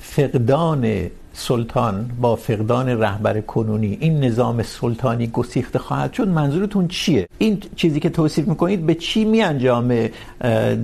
فقدان 0.00 1.10
سلطان، 1.32 2.10
با 2.20 2.36
فقدان 2.36 2.88
رهبر 2.88 3.40
کنونی 3.40 3.98
این 4.00 4.24
نظام 4.24 4.62
سلطانی 4.62 5.26
گسیخته 5.26 5.78
خواهد 5.78 6.12
شد، 6.12 6.28
منظورتون 6.28 6.88
چیه؟ 6.88 7.28
این 7.38 7.62
چیزی 7.76 8.00
که 8.00 8.10
توصیف 8.10 8.48
میکنید 8.48 8.86
به 8.86 8.94
چی 8.94 9.24
میانجامه 9.24 10.10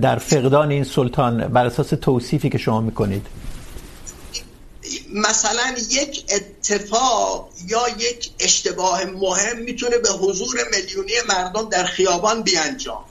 در 0.01 0.15
فقدان 0.15 0.71
این 0.71 0.83
سلطان 0.83 1.47
بر 1.47 1.65
اساس 1.65 1.89
توصیفی 1.89 2.49
که 2.49 2.57
شما 2.57 2.81
میکنید؟ 2.81 3.27
مثلا 5.13 5.75
یک 5.89 6.23
اتفاق 6.29 7.49
یا 7.67 7.81
یک 7.99 8.31
اشتباه 8.39 9.05
مهم 9.05 9.57
میتونه 9.57 9.97
به 9.97 10.09
حضور 10.09 10.55
میلیونی 10.71 11.13
مردم 11.29 11.69
در 11.69 11.83
خیابان 11.83 12.43
بیانجام. 12.43 13.05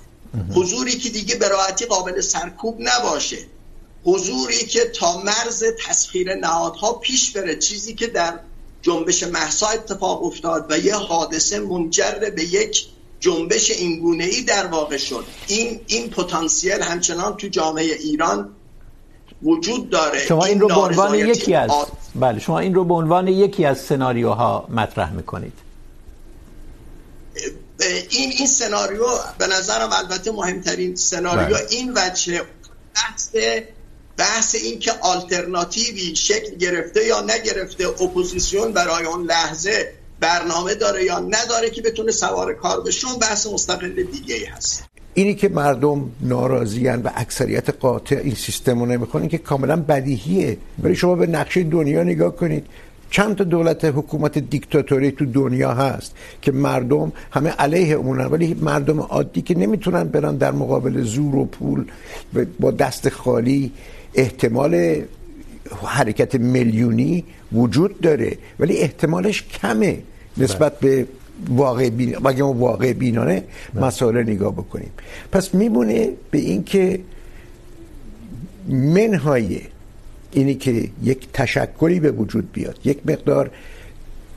حضوری 0.54 0.98
که 0.98 1.08
دیگه 1.08 1.34
به 1.34 1.48
راحتی 1.48 1.86
قابل 1.86 2.20
سرکوب 2.20 2.76
نباشه. 2.80 3.38
حضوری 4.04 4.66
که 4.66 4.84
تا 4.84 5.22
مرز 5.22 5.64
تسخیر 5.86 6.34
نهادها 6.34 6.92
پیش 6.92 7.30
بره 7.30 7.56
چیزی 7.56 7.94
که 7.94 8.06
در 8.06 8.40
جنبش 8.82 9.22
محسا 9.22 9.68
اتفاق 9.68 10.24
افتاد 10.24 10.66
و 10.70 10.78
یه 10.78 10.94
حادثه 10.94 11.60
منجر 11.60 12.30
به 12.36 12.44
یک 12.44 12.86
جنبش 13.20 13.70
اینگونه 13.70 14.24
ای 14.24 14.42
در 14.42 14.66
واقع 14.66 14.96
شد. 14.96 15.24
این 15.46 15.80
این 15.86 16.10
پتانسیل 16.10 16.82
همچنان 16.82 17.36
تو 17.36 17.48
جامعه 17.48 17.94
ایران 17.94 18.56
وجود 19.42 19.90
داره. 19.90 20.18
شما 20.18 20.44
این 20.44 20.60
رو 20.60 20.68
به 20.68 20.80
عنوان 20.80 21.14
یکی 21.14 21.54
از 21.54 21.70
بله 22.14 22.38
شما 22.38 22.58
این 22.58 22.74
رو 22.74 22.84
به 22.84 22.94
عنوان 22.94 23.28
یکی 23.28 23.64
از 23.64 23.78
سناریوها 23.78 24.66
مطرح 24.68 25.12
میکنید. 25.12 25.52
این 28.10 28.32
این 28.38 28.46
سناریو 28.46 29.06
به 29.38 29.46
نظرم 29.46 29.90
البته 29.92 30.32
مهمترین 30.32 30.96
سناریو 30.96 31.56
بله. 31.56 31.66
این 31.70 31.92
وجه 31.96 32.42
بحث 32.94 33.28
بحث 34.16 34.54
این 34.54 34.78
که 34.78 34.92
آلترناتیوی 34.92 36.16
شکل 36.16 36.54
گرفته 36.56 37.06
یا 37.06 37.20
نگرفته 37.20 37.88
اپوزیسیون 37.88 38.72
برای 38.72 39.06
اون 39.06 39.26
لحظه 39.26 39.92
برنامه 40.20 40.74
داره 40.74 41.04
یا 41.04 41.18
نداره 41.18 41.70
که 41.70 41.82
بتونه 41.82 42.12
سوار 42.12 42.54
کار 42.54 42.80
بشه 42.80 43.06
بحث 43.20 43.46
مستقل 43.46 44.02
دیگه 44.02 44.34
ای 44.34 44.44
هست. 44.44 44.89
اینی 45.14 45.34
که 45.34 45.48
مردم 45.48 46.10
ناراضیان 46.20 47.02
و 47.02 47.10
اکثریت 47.14 47.70
قاطع 47.70 48.20
این 48.24 48.34
سیستم 48.34 48.80
رو 48.80 48.86
نمیخوان 48.86 49.28
که 49.28 49.38
کاملا 49.38 49.76
بدیهیه. 49.76 50.56
ولی 50.82 50.94
شما 50.96 51.14
به 51.14 51.26
نقشه 51.26 51.62
دنیا 51.62 52.02
نگاه 52.02 52.36
کنید. 52.36 52.66
چند 53.10 53.36
تا 53.36 53.44
دولت 53.44 53.84
حکومت 53.84 54.38
دیکتاتوری 54.38 55.10
تو 55.10 55.24
دنیا 55.24 55.74
هست 55.74 56.14
که 56.42 56.52
مردم 56.52 57.12
همه 57.30 57.50
علیه 57.50 57.94
اونن 57.94 58.24
ولی 58.24 58.54
مردم 58.54 59.00
عادی 59.00 59.42
که 59.42 59.58
نمیتونن 59.58 60.04
برن 60.04 60.36
در 60.36 60.52
مقابل 60.52 61.02
زور 61.02 61.36
و 61.36 61.44
پول 61.44 61.84
با 62.60 62.70
دست 62.70 63.08
خالی 63.08 63.72
احتمال 64.14 65.02
حرکت 65.86 66.34
میلیونی 66.34 67.24
وجود 67.52 68.00
داره. 68.00 68.38
ولی 68.60 68.76
احتمالش 68.76 69.42
کمه 69.42 69.98
نسبت 70.36 70.80
به 70.80 71.06
واقع 71.48 71.90
بین 71.90 72.26
اگه 72.26 72.42
ما 72.42 72.52
واقع 72.52 72.92
بینانه 72.92 73.44
مسائل 73.74 74.22
نگاه 74.22 74.52
بکنیم. 74.52 74.90
پس 75.32 75.54
میمونه 75.54 76.08
به 76.30 76.38
این 76.38 76.64
که 76.64 77.00
منهای 78.68 79.60
اینی 80.32 80.54
که 80.54 80.88
یک 81.02 81.28
تشکری 81.32 82.00
به 82.00 82.10
وجود 82.10 82.52
بیاد 82.52 82.78
یک 82.84 82.98
مقدار 83.06 83.50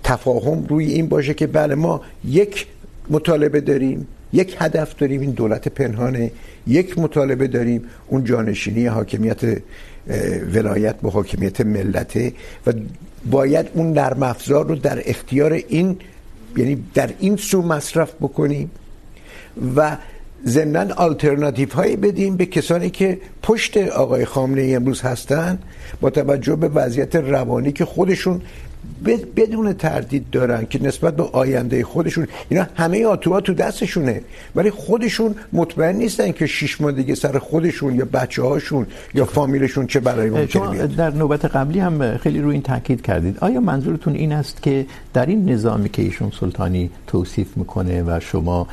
تفاهم 0.04 0.66
روی 0.66 0.86
این 0.86 1.08
باشه 1.08 1.34
که 1.34 1.47
بله 1.47 1.76
ما 1.76 2.01
یک 2.26 2.68
مطالبه 3.10 3.62
داریم 3.62 4.08
یک 4.34 4.56
هدف 4.60 4.95
داریم 4.95 5.22
این 5.22 5.32
دولت 5.32 5.68
پنهانه 5.68 6.32
یک 6.68 6.99
مطالبه 6.99 7.47
داریم 7.47 7.84
اون 8.08 8.24
جانشینی 8.24 8.86
حاکمیت 8.86 9.62
ولایت 10.54 10.95
به 10.95 11.10
حاکمیت 11.10 11.62
ملته 11.62 12.34
و 12.68 12.74
باید 13.32 13.66
اون 13.74 13.93
نرم 13.93 14.24
افزار 14.24 14.68
رو 14.68 14.76
در 14.76 15.01
اختیار 15.06 15.54
این 15.54 15.97
یعنی 16.58 16.84
در 16.93 17.10
این 17.20 17.38
سو 17.38 17.62
مصرف 17.62 18.14
بکنیم 18.22 18.72
و 19.76 19.97
ضمن 20.45 20.91
آلترناتیو 20.91 21.74
هایی 21.74 21.95
بدیم 21.95 22.38
به 22.38 22.45
کسانی 22.45 22.89
که 22.89 23.18
پشت 23.43 23.78
آقای 23.78 24.26
خامنه 24.26 24.62
ای 24.62 24.76
امروز 24.76 25.01
هستن 25.01 25.60
با 26.01 26.10
توجه 26.10 26.56
به 26.56 26.68
وضعیت 26.68 27.16
روانی 27.16 27.72
که 27.72 27.86
خودشون 27.86 28.41
بدون 29.36 29.73
تردید 29.73 30.29
دارن 30.31 30.65
که 30.65 30.84
نسبت 30.84 31.15
به 31.15 31.23
آینده 31.23 31.84
خودشون 31.84 32.27
اینا 32.49 32.67
همه 32.75 33.05
آتوها 33.05 33.41
تو 33.41 33.53
دستشونه. 33.53 34.21
ولی 34.55 34.69
خودشون 34.69 35.36
مطمئن 35.53 35.95
نیستن 35.95 36.31
که 36.31 36.45
شش 36.45 36.81
ماه 36.81 36.91
دیگه 36.91 37.15
سر 37.15 37.39
خودشون 37.39 37.95
یا 37.95 38.05
بچه 38.13 38.41
هاشون 38.41 38.88
یا 39.13 39.25
فامیلشون 39.25 39.88
چه 39.88 39.99
برای 39.99 40.29
ممکنه 40.29 40.67
بیاد. 40.67 40.95
در 40.95 41.13
نوبت 41.13 41.45
قبلی 41.45 41.79
هم 41.79 42.17
خیلی 42.17 42.41
روی 42.41 42.53
این 42.53 42.61
تاکید 42.61 43.01
کردید. 43.01 43.38
آیا 43.41 43.59
منظورتون 43.59 44.13
این 44.15 44.31
است 44.31 44.61
که 44.61 44.86
در 45.13 45.25
این 45.25 45.49
نظامی 45.49 45.89
که 45.89 46.01
ایشون 46.01 46.31
سلطانی 46.39 46.89
توصیف 47.07 47.57
میکنه 47.57 48.03
و 48.03 48.19
شما 48.19 48.67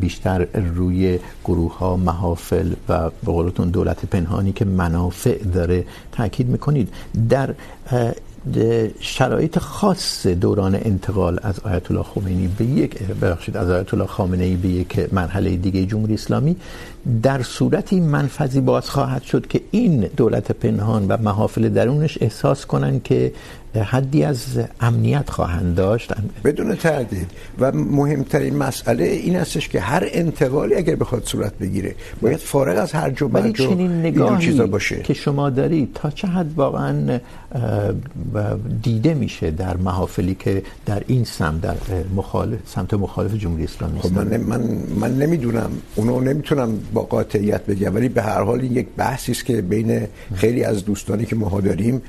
بیشتر 0.00 0.46
روی 0.76 1.18
گروه 1.44 1.78
ها 1.78 1.96
محافل 1.96 2.72
و 2.88 3.10
به 3.10 3.32
قولتون 3.32 3.70
دولت 3.70 4.06
پنهانی 4.06 4.52
که 4.52 4.64
منافع 4.64 5.38
داره 5.38 5.84
تاکید 6.12 6.48
میکنید 6.48 6.88
در 7.28 7.54
شرایط 9.00 9.58
خاص 9.58 10.26
دوران 10.26 10.74
انتقال 10.74 11.38
از 11.42 11.60
آیت 11.60 11.90
الله 11.90 12.02
خمینی 12.02 12.48
به 12.58 12.64
یک 12.64 13.02
ببخشید، 13.02 13.56
از 13.56 13.70
آیت 13.70 13.94
الله 13.94 14.06
خامنه 14.06 14.44
ای 14.44 14.56
به 14.56 14.68
یک 14.68 15.08
مرحله 15.12 15.56
دیگه 15.56 15.86
جمهوری 15.86 16.14
اسلامی 16.14 16.56
در 17.22 17.42
صورتی 17.42 18.00
منفذی 18.00 18.60
باز 18.60 18.90
خواهد 18.90 19.22
شد 19.22 19.46
که 19.46 19.60
این 19.70 20.00
دولت 20.16 20.52
پنهان 20.52 21.06
و 21.08 21.16
محافل 21.16 21.68
درونش 21.68 22.18
احساس 22.20 22.66
کنن 22.66 23.00
که 23.00 23.32
حدی 23.74 24.24
از 24.24 24.44
امنیت 24.80 25.30
خواهند 25.30 25.74
داشت. 25.74 26.12
بدون 26.44 26.74
تردید. 26.74 27.30
و 27.58 27.72
مهمترین 27.72 28.56
مسئله 28.56 29.04
این 29.04 29.36
استش 29.36 29.68
که 29.68 29.80
هر 29.80 30.08
انتقالی 30.12 30.74
اگر 30.74 30.96
بخواد 30.96 31.24
صورت 31.24 31.58
بگیره 31.58 31.94
باید 32.20 32.36
فارغ 32.36 32.78
از 32.78 32.92
هر 32.92 33.10
جو 33.10 33.28
ولی 33.28 33.52
چنین 33.52 34.00
نگاهی 34.00 34.54
که 35.02 35.14
شما 35.14 35.50
دارید 35.50 35.90
تا 35.94 36.10
چه 36.10 36.28
حد 36.28 36.54
واقعا 36.56 37.18
دیده 38.82 39.14
میشه 39.14 39.50
در 39.50 39.76
محافلی 39.76 40.34
که 40.34 40.62
در 40.86 41.02
این 41.06 41.24
سمت 41.24 41.60
در 41.60 41.76
مخالف 42.16 42.58
سمت 42.66 42.94
مخالف 42.94 43.34
جمهوری 43.34 43.64
اسلامی 43.64 44.00
خب 44.00 44.12
من 44.12 44.36
من 44.36 44.60
من 45.00 45.18
نمیدونم. 45.18 45.70
اونو 45.96 46.20
نمیتونم 46.20 46.78
با 46.94 47.02
قاطعیت 47.02 47.66
بگم. 47.66 47.94
ولی 47.94 48.08
به 48.08 48.22
هر 48.22 48.42
حال 48.42 48.60
این 48.60 48.72
یک 48.72 48.86
بحثی 48.96 49.32
است 49.32 49.44
که 49.44 49.62
بین 49.62 50.06
خیلی 50.34 50.64
از 50.64 50.84
دوستانی 50.84 51.24
که 51.24 51.36
ما 51.36 51.60
داریم 51.60 52.02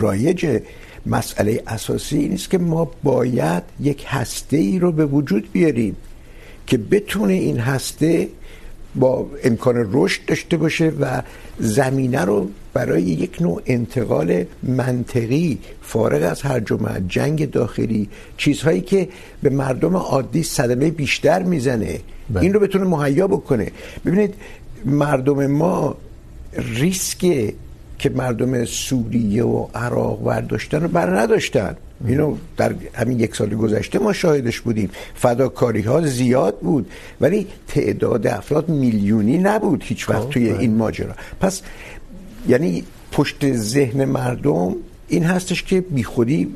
رایجه 0.00 0.62
مسئله 1.06 1.62
اساسی 1.66 2.18
این 2.18 2.32
است 2.32 2.50
که 2.50 2.58
ما 2.58 2.90
باید 3.02 3.62
یک 3.80 4.04
هسته 4.06 4.56
ای 4.56 4.78
رو 4.78 4.92
به 4.92 5.06
وجود 5.06 5.52
بیاریم 5.52 5.96
که 6.66 6.78
بتونه 6.78 7.32
این 7.32 7.58
هسته 7.58 8.28
با 8.94 9.26
امکان 9.44 9.88
رشد 9.92 10.20
داشته 10.26 10.56
باشه 10.56 10.92
و 11.00 11.22
زمینه 11.58 12.24
رو 12.24 12.50
برای 12.74 13.02
یک 13.02 13.42
نوع 13.42 13.62
انتقال 13.66 14.44
منطقی 14.62 15.58
فارغ 15.82 16.30
از 16.30 16.42
هر 16.42 16.60
جمعه 16.60 17.02
جنگ 17.08 17.50
داخلی 17.50 18.08
چیزهایی 18.36 18.80
که 18.80 19.08
به 19.42 19.50
مردم 19.50 19.96
عادی 19.96 20.42
صدمه 20.42 20.90
بیشتر 20.90 21.42
میزنه 21.42 22.00
بله. 22.30 22.42
این 22.42 22.52
رو 22.52 22.60
بتونه 22.60 22.84
مهیا 22.84 23.26
بکنه 23.26 23.72
ببینید 24.06 24.34
مردم 24.84 25.46
ما 25.46 25.96
ریسک 26.52 27.52
که 27.98 28.10
مردم 28.10 28.64
سوریه 28.64 29.44
و 29.44 29.66
عراق 29.74 30.24
برداشتن 30.24 30.80
رو 30.80 30.88
بر 30.88 31.20
نداشتن. 31.20 31.76
اینو 32.06 32.36
در 32.56 32.74
همین 32.94 33.20
یک 33.20 33.36
سال 33.36 33.54
گذشته 33.54 33.98
ما 33.98 34.12
شاهدش 34.12 34.60
بودیم. 34.60 34.90
فداکاری 35.14 35.82
ها 35.82 36.00
زیاد 36.00 36.58
بود 36.58 36.90
ولی 37.20 37.46
تعداد 37.68 38.26
افراد 38.26 38.68
میلیونی 38.68 39.38
نبود 39.38 39.82
هیچ 39.86 40.10
وقت 40.10 40.30
توی 40.30 40.50
این 40.50 40.74
ماجرا. 40.74 41.14
پس 41.40 41.62
یعنی 42.48 42.84
پشت 43.12 43.52
ذهن 43.52 44.04
مردم 44.04 44.76
این 45.08 45.24
هستش 45.24 45.62
که 45.62 45.80
بی 45.80 46.04
خودی 46.04 46.54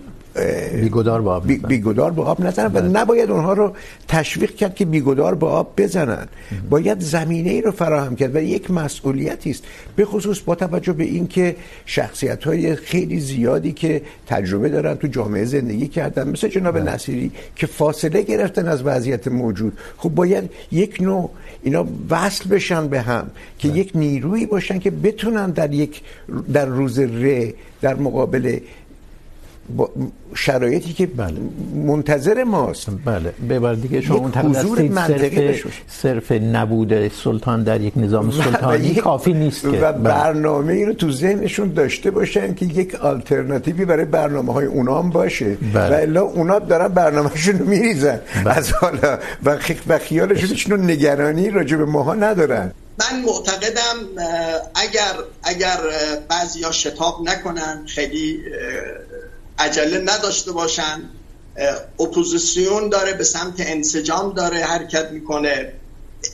بیگدار 0.80 1.22
به 1.22 1.30
آب 1.30 1.46
بی 1.46 1.58
بیگدار 1.58 2.10
به 2.10 2.22
آب 2.22 2.44
نزنن 2.44 2.70
و 2.74 2.98
نباید 2.98 3.30
اونها 3.30 3.52
رو 3.52 3.72
تشویق 4.08 4.54
کرد 4.54 4.74
که 4.74 4.84
بیگدار 4.84 5.34
به 5.34 5.46
آب 5.46 5.72
بزنن. 5.76 6.26
باید 6.70 7.00
زمینه 7.00 7.50
ای 7.50 7.62
رو 7.62 7.70
فراهم 7.70 8.16
کرد 8.16 8.36
و 8.36 8.38
یک 8.38 8.70
مسئولیتی 8.70 9.50
است. 9.50 9.64
به 9.96 10.04
خصوص 10.04 10.40
با 10.40 10.54
توجه 10.54 10.92
به 10.92 11.04
اینکه 11.04 11.56
شخصیت 11.86 12.44
های 12.44 12.76
خیلی 12.76 13.20
زیادی 13.20 13.72
که 13.72 14.02
تجربه 14.26 14.68
دارن 14.68 14.94
تو 14.94 15.06
جامعه 15.06 15.44
زندگی 15.44 15.88
کردن 15.88 16.28
مثل 16.28 16.48
جناب 16.48 16.78
نصیری 16.78 17.32
که 17.56 17.66
فاصله 17.66 18.22
گرفتن 18.22 18.68
از 18.68 18.82
وضعیت 18.82 19.28
موجود. 19.28 19.78
خب 19.96 20.08
باید 20.08 20.50
یک 20.72 20.98
نوع 21.00 21.30
اینا 21.62 21.86
وصل 22.10 22.48
بشن 22.48 22.88
به 22.88 23.00
هم 23.00 23.30
که 23.58 23.68
یک 23.68 23.90
نیرویی 23.94 24.46
باشن 24.46 24.78
که 24.78 24.90
بتونن 24.90 25.50
در 25.50 25.74
یک 25.74 26.02
در 26.52 26.66
روز 26.66 26.98
ر 26.98 27.52
در 27.80 27.94
مقابل 27.94 28.58
شرایطی 30.34 30.92
که 30.92 31.06
بله. 31.06 31.34
منتظر 31.74 32.44
ماست. 32.44 32.90
بله. 33.04 33.32
به 33.48 33.58
بار 33.58 33.74
دیگه 33.74 34.00
شما 34.00 34.18
منتظر 34.18 34.90
صرف, 34.92 35.72
صرف 35.88 36.32
نبود 36.32 37.08
سلطان 37.08 37.62
در 37.62 37.80
یک 37.80 37.92
نظام 37.96 38.30
سلطانی 38.30 38.94
کافی 38.94 39.32
نیست 39.32 39.62
که. 39.62 39.68
و 39.68 39.92
برنامه 39.92 40.72
ای 40.72 40.84
رو 40.84 40.92
تو 40.92 41.12
ذهنشون 41.12 41.72
داشته 41.72 42.10
باشن 42.10 42.54
که 42.54 42.66
یک 42.66 42.94
آلترناتیوی 42.94 43.84
برای 43.84 44.04
برنامه 44.04 44.52
های 44.52 44.66
اونا 44.66 44.98
هم 44.98 45.10
باشه. 45.10 45.56
بله. 45.74 45.96
و 45.96 46.00
الا 46.00 46.22
اونا 46.22 46.58
دارن 46.58 46.88
برنامه‌شون 46.88 47.58
رو 47.58 47.66
میریزن. 47.66 48.20
بله. 48.44 48.56
از 48.58 48.72
حالا 48.72 49.18
و 49.44 49.98
خیالشون 49.98 50.48
هیچ 50.48 50.70
نگرانی 50.70 51.50
راجع 51.50 51.76
به 51.76 51.84
ماها 51.84 52.14
ندارن. 52.14 52.72
من 52.98 53.20
معتقدم 53.20 53.96
اگر 54.74 55.12
اگر 55.42 55.76
بعضی 56.28 56.62
ها 56.62 56.72
شتاب 56.72 57.16
نکنن 57.24 57.84
خیلی 57.86 58.38
عجله 59.60 59.98
نداشته 59.98 60.52
باشن 60.52 61.10
اپوزیسیون 62.00 62.88
داره، 62.88 63.12
به 63.12 63.24
سمت 63.24 63.54
انسجام 63.58 64.32
داره، 64.32 64.64
حرکت 64.64 65.10
میکنه. 65.10 65.72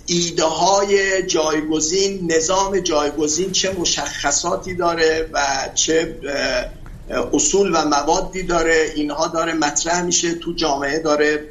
ایده 0.07 0.45
های 0.45 1.23
جایگزین، 1.23 2.33
نظام 2.33 2.81
جایگزین 2.81 3.53
چه 3.53 3.73
مشخصاتی 3.73 4.75
داره 4.75 5.29
و 5.33 5.69
چه 5.75 6.19
اصول 7.33 7.71
و 7.75 7.85
موادی 7.85 8.43
داره. 8.43 8.93
اینها 8.95 9.27
داره 9.27 9.53
مطرح 9.53 10.03
میشه، 10.03 10.35
تو 10.35 10.53
جامعه 10.53 10.99
داره 10.99 11.49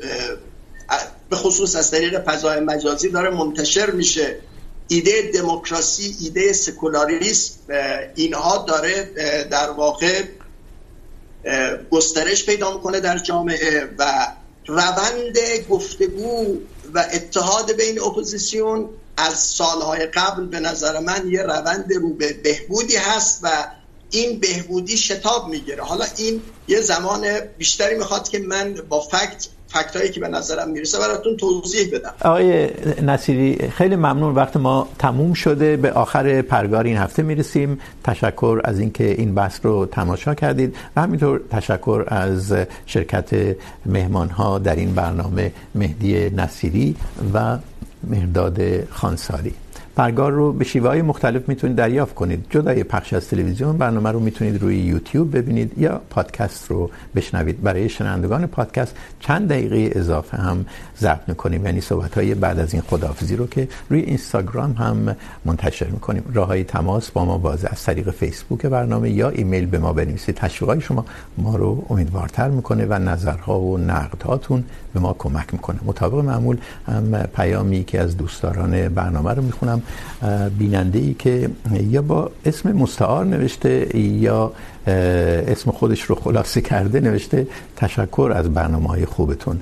به 1.30 1.36
خصوص 1.36 1.76
از 1.76 1.92
طریق 1.92 2.24
فضای 2.24 2.60
مجازی 2.60 3.10
داره 3.10 3.30
منتشر 3.30 3.92
میشه. 3.92 4.38
ایده 4.88 5.32
دموکراسی، 5.34 6.16
ایده 6.22 6.54
سکولاریسم 6.54 7.54
اینها 8.16 8.66
داره 8.68 9.10
در 9.52 9.70
واقع 9.70 10.24
گسترش 11.92 12.46
پیدا 12.46 12.74
میکنه 12.74 13.00
در 13.00 13.18
جامعه 13.18 13.90
و 13.98 14.28
روند 14.68 15.38
گفتگو 15.70 16.58
و 16.94 17.06
اتحاد 17.14 17.72
بین 17.72 18.02
اپوزیسیون 18.02 18.90
از 19.18 19.40
سالهای 19.40 20.06
قبل 20.06 20.46
به 20.46 20.60
نظر 20.60 21.00
من 21.00 21.28
یه 21.28 21.42
روند 21.42 21.94
رو 21.94 22.14
به 22.14 22.34
بهبودی 22.34 22.96
هست 22.96 23.40
و 23.44 23.68
این 24.12 24.40
بهبودی 24.40 24.98
شتاب 24.98 25.48
میگیره. 25.48 25.84
حالا 25.84 26.06
این 26.18 26.44
یه 26.68 26.82
زمان 26.82 27.40
بیشتری 27.40 27.96
میخواد 27.96 28.30
که 28.30 28.40
من 28.40 28.74
با 28.74 29.00
فکت 29.00 29.48
فکتایی 29.68 30.12
که 30.12 30.20
به 30.20 30.28
نظرم 30.28 30.70
میرسه 30.70 31.00
براتون 31.00 31.38
توضیح 31.38 31.90
بدم. 31.94 32.14
آقای 32.22 32.70
نصیری، 33.02 33.70
خیلی 33.70 33.96
ممنون. 33.96 34.36
وقت 34.36 34.58
ما 34.58 34.88
تموم 35.00 35.34
شده. 35.34 35.78
به 35.78 35.92
آخر 35.92 36.42
پرگار 36.42 36.84
این 36.84 36.98
هفته 36.98 37.24
میرسیم. 37.24 37.80
تشکر 38.04 38.62
از 38.64 38.80
اینکه 38.80 39.04
این 39.04 39.36
بحث 39.36 39.60
رو 39.64 39.86
تماشا 39.86 40.36
کردید 40.36 40.76
و 40.96 41.02
همینطور 41.02 41.42
تشکر 41.52 42.04
از 42.08 42.54
شرکت 42.86 43.56
مهمان 43.86 44.30
ها 44.30 44.60
در 44.60 44.76
این 44.76 44.96
برنامه 44.96 45.52
مهدی 45.76 46.30
نصیری 46.30 46.96
و 47.34 47.58
مهداد 48.04 48.86
خانساری. 48.90 49.54
پرگار 49.96 50.32
رو 50.32 50.54
به 50.54 50.66
شیوه 50.66 50.90
های 50.90 51.02
مختلف 51.02 51.50
میتونید 51.50 51.78
دریافت 51.78 52.16
کنید. 52.16 52.46
جدای 52.50 52.84
پخش 52.84 53.14
از 53.14 53.28
تلویزیون 53.28 53.78
برنامه 53.78 54.12
رو 54.12 54.20
میتونید 54.20 54.62
روی 54.62 54.78
یوتیوب 54.78 55.38
ببینید 55.38 55.78
یا 55.78 56.02
پادکست 56.10 56.72
رو 56.72 56.90
بشنوید. 57.16 57.62
برای 57.62 57.90
شنوندگان 57.90 58.48
پادکست 58.48 58.96
چند 59.20 59.50
دقیقه 59.50 60.00
اضافه 60.00 60.38
هم 60.38 60.66
ضبط 61.00 61.30
میکنیم. 61.30 61.66
یعنی 61.66 61.82
صحبت 61.82 62.18
های 62.18 62.36
بعد 62.36 62.60
از 62.60 62.74
این 62.74 62.84
خداحافظی 62.88 63.36
رو 63.36 63.48
که 63.48 63.68
روی 63.90 64.00
اینستاگرام 64.00 64.72
هم 64.72 65.16
منتشر 65.46 65.88
میکنیم. 65.88 66.24
راه 66.34 66.48
های 66.48 66.64
تماس 66.64 67.12
با 67.12 67.26
ما 67.26 67.38
باز 67.38 67.66
از 67.66 67.84
طریق 67.84 68.12
فیسبوک 68.12 68.66
برنامه 68.66 69.10
یا 69.10 69.30
ایمیل 69.30 69.66
به 69.66 69.80
ما 69.80 69.94
بنویسید. 69.94 70.36
تشویق 70.36 70.70
های 70.70 70.82
شما 70.82 71.06
ما 71.38 71.56
رو 71.56 71.86
امیدوارتر 71.90 72.50
میکنه 72.50 72.86
و 72.86 72.94
نظرها 72.94 73.60
و 73.60 73.78
نقدهاتون 73.78 74.64
به 74.94 75.00
ما 75.00 75.16
کمک 75.20 75.54
میکنه. 75.54 75.80
مطابق 75.86 76.26
معمول 76.26 76.58
هم 76.88 77.18
پیامی 77.36 77.84
که 77.84 78.02
از 78.02 78.18
دوستداران 78.18 78.90
برنامه 78.90 79.34
رو 79.34 79.42
میخونم 79.42 79.82
بیننده 80.60 81.00
ای 81.00 81.14
که 81.14 81.50
یا 81.82 82.02
با 82.02 82.32
اسم 82.46 82.72
مستعار 82.72 83.26
نوشته 83.26 83.98
یا 83.98 84.52
اسم 84.88 85.72
خودش 85.72 86.02
رو 86.02 86.16
خلاصه 86.16 86.62
کرده، 86.62 87.00
نوشته 87.00 87.48
تشکر 87.76 88.32
از 88.36 88.54
برنامه 88.54 88.88
های 88.88 89.06
خوبتون 89.06 89.60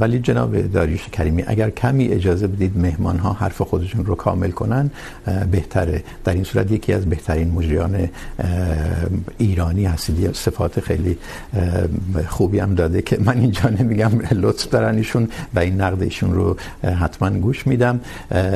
ولی 0.00 0.18
جناب 0.18 0.72
داریوش 0.72 1.08
کریمی، 1.08 1.44
اگر 1.46 1.70
کمی 1.70 2.08
اجازه 2.08 2.46
بدید 2.46 2.78
مهمان 2.78 3.18
ها 3.18 3.32
حرف 3.32 3.62
خودشون 3.62 4.04
رو 4.04 4.14
کامل 4.14 4.50
کنن 4.50 4.90
بهتره. 5.50 6.02
در 6.24 6.34
این 6.34 6.44
صورت 6.44 6.72
یکی 6.72 6.92
از 6.92 7.06
بهترین 7.06 7.50
مجریان 7.50 8.08
ایرانی 9.38 9.84
هستید. 9.84 10.34
صفات 10.34 10.80
خیلی 10.80 11.18
خوبی 12.28 12.58
هم 12.58 12.74
داده 12.74 13.02
که 13.02 13.18
من 13.20 13.38
اینجا 13.38 13.68
نمیگم 13.68 14.10
لطف 14.32 14.68
دارن 14.68 14.96
ایشون 14.96 15.28
و 15.54 15.58
این 15.58 15.80
نقد 15.80 16.02
ایشون 16.02 16.34
رو 16.34 16.56
حتما 17.00 17.30
گوش 17.30 17.66
میدم. 17.66 18.00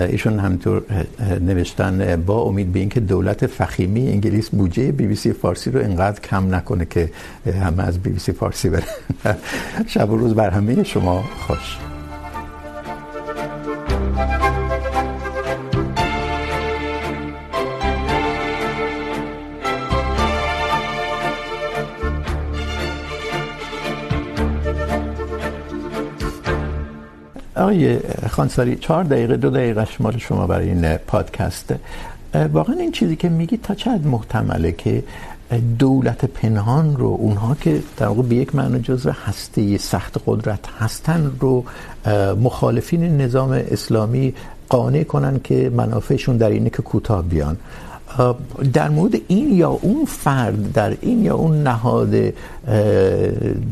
ایشون 0.08 0.38
همینطور 0.38 0.82
نوشتن 1.40 2.22
با 2.26 2.40
امید 2.40 2.72
به 2.72 2.78
اینکه 2.78 3.00
دولت 3.00 3.46
فخیمی 3.46 4.08
انگلیس 4.08 4.48
بودجه 4.50 4.92
بی 4.92 5.06
بی 5.06 5.14
سی 5.14 5.32
فارسی 5.32 5.70
رو 5.70 5.80
انقدر 5.86 6.20
کم 6.20 6.54
نکنه 6.54 6.84
که 6.84 7.10
همه 7.46 7.82
از 7.82 7.98
بی 7.98 8.10
بی 8.10 8.18
سی 8.18 8.32
فارسی 8.32 8.70
برن. 8.70 8.82
شب 9.92 10.10
و 10.10 10.16
روز 10.16 10.34
بر 10.34 10.50
همه 10.50 10.82
شما 10.82 11.24
خوش. 11.46 11.78
آقای 27.56 27.98
خانساری، 28.30 28.76
چهار 28.76 29.04
دقیقه، 29.04 29.36
دو 29.36 29.50
دقیقه 29.50 29.84
شمال 29.84 30.18
شما 30.18 30.46
برای 30.46 30.68
این 30.68 30.96
پادکست. 30.96 31.74
واقعا 32.52 32.76
این 32.76 32.92
چیزی 32.92 33.16
که 33.16 33.28
میگی 33.28 33.56
تا 33.56 33.74
چه 33.74 33.90
حد 33.90 34.06
محتمله 34.06 34.72
که 34.72 35.02
دولت 35.78 36.24
پنهان 36.24 36.96
رو، 36.96 37.06
اونها 37.06 37.54
که 37.54 37.82
در 37.96 38.06
واقع 38.06 38.22
به 38.22 38.34
یک 38.34 38.54
معنی 38.54 38.80
جزو 38.80 39.10
هسته 39.10 39.78
سخت 39.78 40.16
قدرت 40.26 40.60
هستن 40.78 41.32
رو 41.40 41.64
مخالفین 42.42 43.16
نظام 43.20 43.50
اسلامی 43.50 44.34
قانع 44.68 45.02
کنن 45.02 45.40
که 45.44 45.70
منافعشون 45.70 46.36
در 46.36 46.50
اینه 46.50 46.70
که 46.70 46.82
کوتاه 46.82 47.22
بیان. 47.22 47.56
در 48.72 48.88
مورد 48.88 49.14
این 49.28 49.56
یا 49.56 49.70
اون 49.70 50.04
فرد، 50.04 50.72
در 50.72 50.96
این 51.00 51.24
یا 51.24 51.34
اون 51.34 51.62
نهاد 51.62 52.14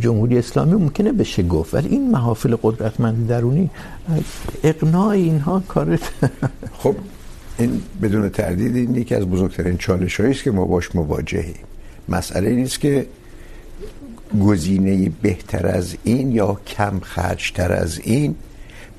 جمهوری 0.01 0.39
اسلامی 0.39 0.72
ممکنه 0.72 1.12
بشه 1.12 1.43
گفت، 1.43 1.75
ولی 1.75 1.89
این 1.89 2.11
محافل 2.11 2.57
قدرتمند 2.62 3.27
درونی 3.29 3.70
اقناع 4.64 5.09
اینها 5.09 5.62
کار 5.68 5.99
خب 6.79 6.95
این 7.59 7.82
بدون 8.02 8.28
تردید 8.28 8.76
این 8.76 8.94
یکی 8.94 9.14
از 9.14 9.24
بزرگترین 9.24 9.76
چالش 9.76 10.20
هایی 10.20 10.32
است 10.32 10.42
که 10.42 10.50
ما 10.50 10.64
باش 10.64 10.94
مواجهیم. 10.94 11.55
مسئله 12.09 12.50
نیست 12.50 12.80
که 12.80 13.07
گزینه 14.40 15.12
بهتر 15.22 15.66
از 15.66 15.96
این 16.05 16.32
یا 16.32 16.61
کم 16.66 17.00
خرجتر 17.00 17.72
از 17.72 17.98
این 17.98 18.34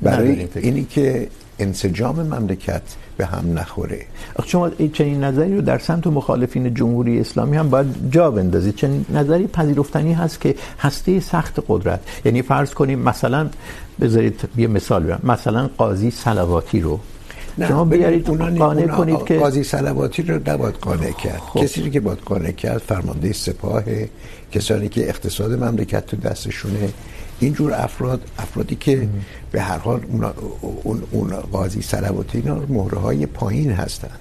برای 0.01 0.47
اینی 0.56 0.86
که 0.86 1.28
انسجام 1.60 2.22
مملکت 2.22 2.82
به 3.18 3.26
هم 3.26 3.60
نخوره. 3.60 4.06
شما 4.45 4.70
چنین 4.70 5.24
نظری 5.24 5.56
رو 5.56 5.62
در 5.62 5.78
سمت 5.78 6.08
مخالفین 6.08 6.74
جمهوری 6.74 7.20
اسلامی 7.20 7.58
هم 7.58 7.70
باید 7.70 7.88
جا 8.12 8.32
بندازید. 8.32 8.76
چنین 8.76 9.06
نظری 9.10 9.47
پذیرفتنی 9.47 10.14
هست 10.14 10.41
که 10.41 10.56
هسته 10.80 11.20
سخت 11.20 11.60
قدرت. 11.68 11.99
یعنی 12.26 12.41
فرض 12.41 12.74
کنیم 12.74 12.99
مثلا 12.99 13.49
بذارید 14.01 14.41
یه 14.58 14.68
مثال 14.68 15.03
بیارم 15.03 15.22
مثلا 15.24 15.70
قاضی 15.78 16.12
صلواتی 16.12 16.80
رو 16.80 16.99
شما 17.58 17.86
بیارید 17.86 18.28
قانع 18.58 18.88
کنید 18.88 19.24
که 19.26 19.39
قاضی 19.39 19.64
صلواتی 19.64 20.24
رو 20.24 20.36
نباید 20.36 20.76
قانع 20.76 21.12
کرد. 21.12 21.39
خب. 21.39 21.60
کسی 21.60 21.89
که 21.89 21.99
باید 21.99 22.20
قانع 22.20 22.51
کرد 22.51 22.78
فرمانده 22.78 23.34
سپاه 23.34 23.84
کسانی 24.51 24.89
که 24.89 25.10
اقتصاد 25.10 25.64
مملکت 25.64 26.06
تو 26.06 26.18
دستشونه. 26.18 26.89
اینجور 27.39 27.74
افراد 27.74 28.22
افرادی 28.38 28.76
که 28.76 29.08
به 29.51 29.62
هر 29.62 29.78
حال 29.78 30.01
اون, 30.08 30.34
اون, 30.84 31.03
اون 31.12 31.30
قاضی 31.36 31.82
صلواتی 31.82 32.38
اینا 32.38 32.56
مهره 32.70 32.99
های 32.99 33.26
پایین 33.26 33.72
هستند 33.72 34.20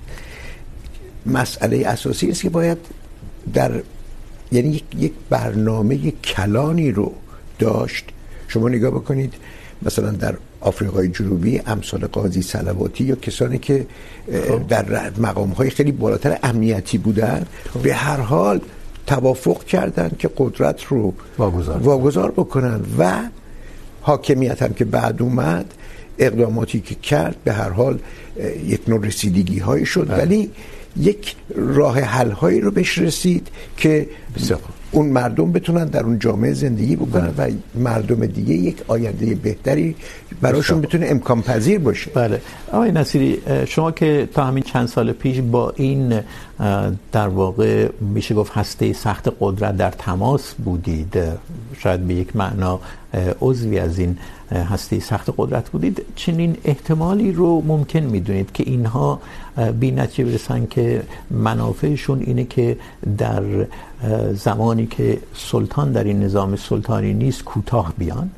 مسئله 1.26 1.86
اساسی 1.86 2.30
است 2.30 2.42
که 2.42 2.50
باید 2.50 2.78
در 3.54 3.82
یعنی 4.52 4.68
یک, 4.68 4.84
یک 4.98 5.12
برنامه 5.30 6.10
کلانی 6.10 6.90
رو 6.90 7.12
داشت. 7.58 8.04
شما 8.48 8.68
نگاه 8.68 8.90
بکنید 8.90 9.34
مثلا 9.82 10.10
در 10.10 10.34
آفریقای 10.64 11.08
جنوبی 11.08 11.60
امثال 11.66 12.06
قاضی 12.06 12.42
صلواتی 12.42 13.04
یا 13.04 13.14
کسانی 13.14 13.58
که 13.58 13.86
در 14.68 15.10
مقام 15.18 15.50
های 15.50 15.70
خیلی 15.70 15.92
بالاتر 15.92 16.38
امنیتی 16.42 16.98
بودن 16.98 17.46
به 17.82 17.94
هر 17.94 18.20
حال 18.20 18.60
توافق 19.06 19.64
کردن 19.64 20.10
که 20.18 20.30
قدرت 20.36 20.84
رو 20.84 21.14
واگذار, 21.38 21.78
واگذار 21.78 22.30
بکنن 22.30 22.80
و 22.98 23.20
حاکمیت 24.02 24.62
هم 24.62 24.72
که 24.72 24.84
بعد 24.84 25.22
اومد 25.22 25.74
اقداماتی 26.18 26.80
که 26.80 26.94
کرد 26.94 27.36
به 27.44 27.52
هر 27.52 27.70
حال 27.70 27.98
یک 28.66 28.80
نوع 28.88 29.06
رسیدگی 29.06 29.58
های 29.58 29.86
شد 29.86 30.10
ولی 30.10 30.50
یک 30.96 31.36
راه 31.56 32.00
حل 32.00 32.30
هایی 32.30 32.60
رو 32.60 32.70
بهش 32.70 32.98
رسید 32.98 33.48
که 33.76 34.08
اون 34.94 35.06
مردم 35.06 35.52
بتونن 35.52 35.84
در 35.84 36.02
اون 36.02 36.18
جامعه 36.18 36.52
زندگی 36.52 36.96
بکنن 36.96 37.34
و 37.38 37.50
مردم 37.74 38.26
دیگه 38.26 38.54
یک 38.54 38.76
آینده 38.88 39.34
بهتری 39.34 39.96
براشون 40.40 40.80
بتونه 40.80 41.06
امکان 41.06 41.42
پذیر 41.42 41.78
باشه. 41.78 42.10
بله. 42.10 42.40
آقای 42.72 42.92
نصیری 42.92 43.42
شما 43.66 43.90
که 43.92 44.28
تا 44.34 44.44
همین 44.44 44.62
چند 44.62 44.88
سال 44.88 45.12
پیش 45.12 45.40
با 45.40 45.72
این 45.76 46.20
در 47.12 47.28
واقع 47.28 47.88
میشه 48.00 48.34
گفت 48.34 48.52
هسته 48.52 48.92
سخت 48.92 49.32
قدرت 49.40 49.76
در 49.76 49.90
تماس 49.90 50.54
بودید 50.54 51.18
شاید 51.78 52.00
به 52.00 52.14
یک 52.14 52.36
معنا 52.36 52.80
عضوی 53.40 53.78
از 53.78 53.98
این 53.98 54.18
هسته 54.54 55.00
سخت 55.00 55.34
قدرت 55.36 55.70
بودید. 55.70 56.02
چنین 56.16 56.56
احتمالی 56.64 57.32
رو 57.32 57.60
ممکن 57.60 58.00
میدونید 58.00 58.52
که 58.52 58.64
اینها 58.66 59.20
بی 59.80 59.90
نتیجه 59.90 60.24
برسن 60.24 60.66
که 60.66 61.02
منافعشون 61.30 62.20
اینه 62.20 62.44
که 62.44 62.76
در 63.18 63.42
زمانی 64.32 64.86
که 64.86 65.18
سلطان 65.34 65.92
در 65.92 66.04
این 66.04 66.22
نظام 66.22 66.56
سلطانی 66.56 67.14
نیست 67.14 67.44
کوتاه 67.44 67.94
بیان. 67.98 68.30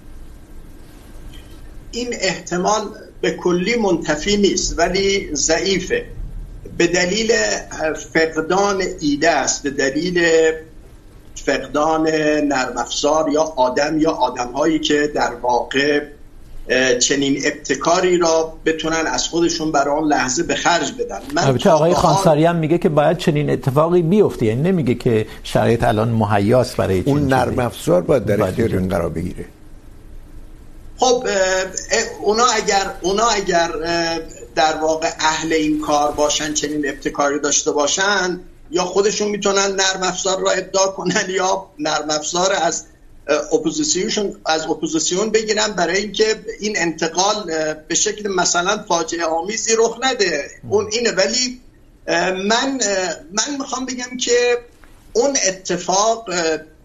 این 1.93 2.09
احتمال 2.21 2.83
به 3.21 3.31
کلی 3.31 3.77
منتفی 3.77 4.37
نیست، 4.37 4.79
ولی 4.79 5.35
ضعیفه. 5.35 6.05
به 6.79 6.87
دلیل 6.87 7.33
فقدان 8.13 8.83
ایده 9.01 9.31
است، 9.31 9.63
به 9.63 9.71
دلیل 9.71 10.23
فقدان 11.47 12.09
نرم 12.49 12.79
افزار 12.79 13.29
یا 13.29 13.43
آدم 13.43 14.01
یا 14.01 14.11
آدم 14.11 14.53
هایی 14.53 14.79
که 14.79 15.11
در 15.15 15.33
واقع 15.43 16.01
چنین 17.01 17.41
ابتکاری 17.45 18.19
را 18.19 18.53
بتونن 18.65 19.05
از 19.07 19.29
خودشون 19.29 19.73
برای 19.73 19.99
آن 19.99 20.09
لحظه 20.09 20.43
به 20.43 20.55
خرج 20.55 20.93
بدن. 20.93 21.21
من 21.35 21.45
البته 21.45 21.71
آقای 21.71 21.95
خانساری 21.95 22.45
هم 22.45 22.57
میگه 22.57 22.79
که 22.79 22.89
باید 22.89 23.19
چنین 23.19 23.51
اتفاقی 23.51 24.03
بیفته. 24.03 24.47
یعنی 24.47 24.63
نمیگه 24.63 24.95
که 24.95 25.27
شرایط 25.43 25.85
الان 25.85 26.09
مهیاست 26.09 26.77
برای 26.77 27.03
اون 27.07 27.27
نرم 27.27 27.59
افزار 27.59 28.03
باید 28.03 28.25
در 28.25 28.43
اختیار 28.43 28.69
این 28.69 28.89
قرار 28.89 29.09
بگیره. 29.09 29.45
خب 30.99 31.25
اونا 32.23 32.47
اگر 32.47 32.93
اونا 33.03 33.27
اگر 33.27 33.71
در 34.55 34.77
واقع 34.83 35.11
اهل 35.21 35.53
این 35.53 35.81
کار 35.81 36.13
باشن 36.13 36.55
چنین 36.55 36.89
ابتکاری 36.89 37.39
داشته 37.41 37.73
باشن 37.73 38.41
یا 38.71 38.85
خودشون 38.85 39.29
میتونن 39.29 39.67
نرم 39.67 40.03
افزار 40.03 40.41
را 40.41 40.51
ابداع 40.51 40.93
کنن 40.93 41.27
یا 41.29 41.71
نرم 41.79 42.11
افزار 42.11 42.53
از 42.53 42.85
اپوزیسیون 43.53 44.41
از 44.47 44.67
اپوزیسیون 44.67 45.31
بگیرن 45.31 45.73
برای 45.73 45.97
اینکه 45.97 46.45
این 46.61 46.79
انتقال 46.79 47.53
به 47.89 47.95
شکل 47.95 48.29
مثلا 48.29 48.85
فاجعه 48.89 49.25
آمیزی 49.25 49.75
رخ 49.79 49.99
نده. 50.03 50.51
اون 50.69 50.89
اینه. 50.93 51.11
ولی 51.11 51.61
من 52.49 52.81
من 53.33 53.57
میخوام 53.59 53.87
بگم 53.87 54.17
که 54.21 54.59
اون 55.13 55.37
اتفاق 55.47 56.31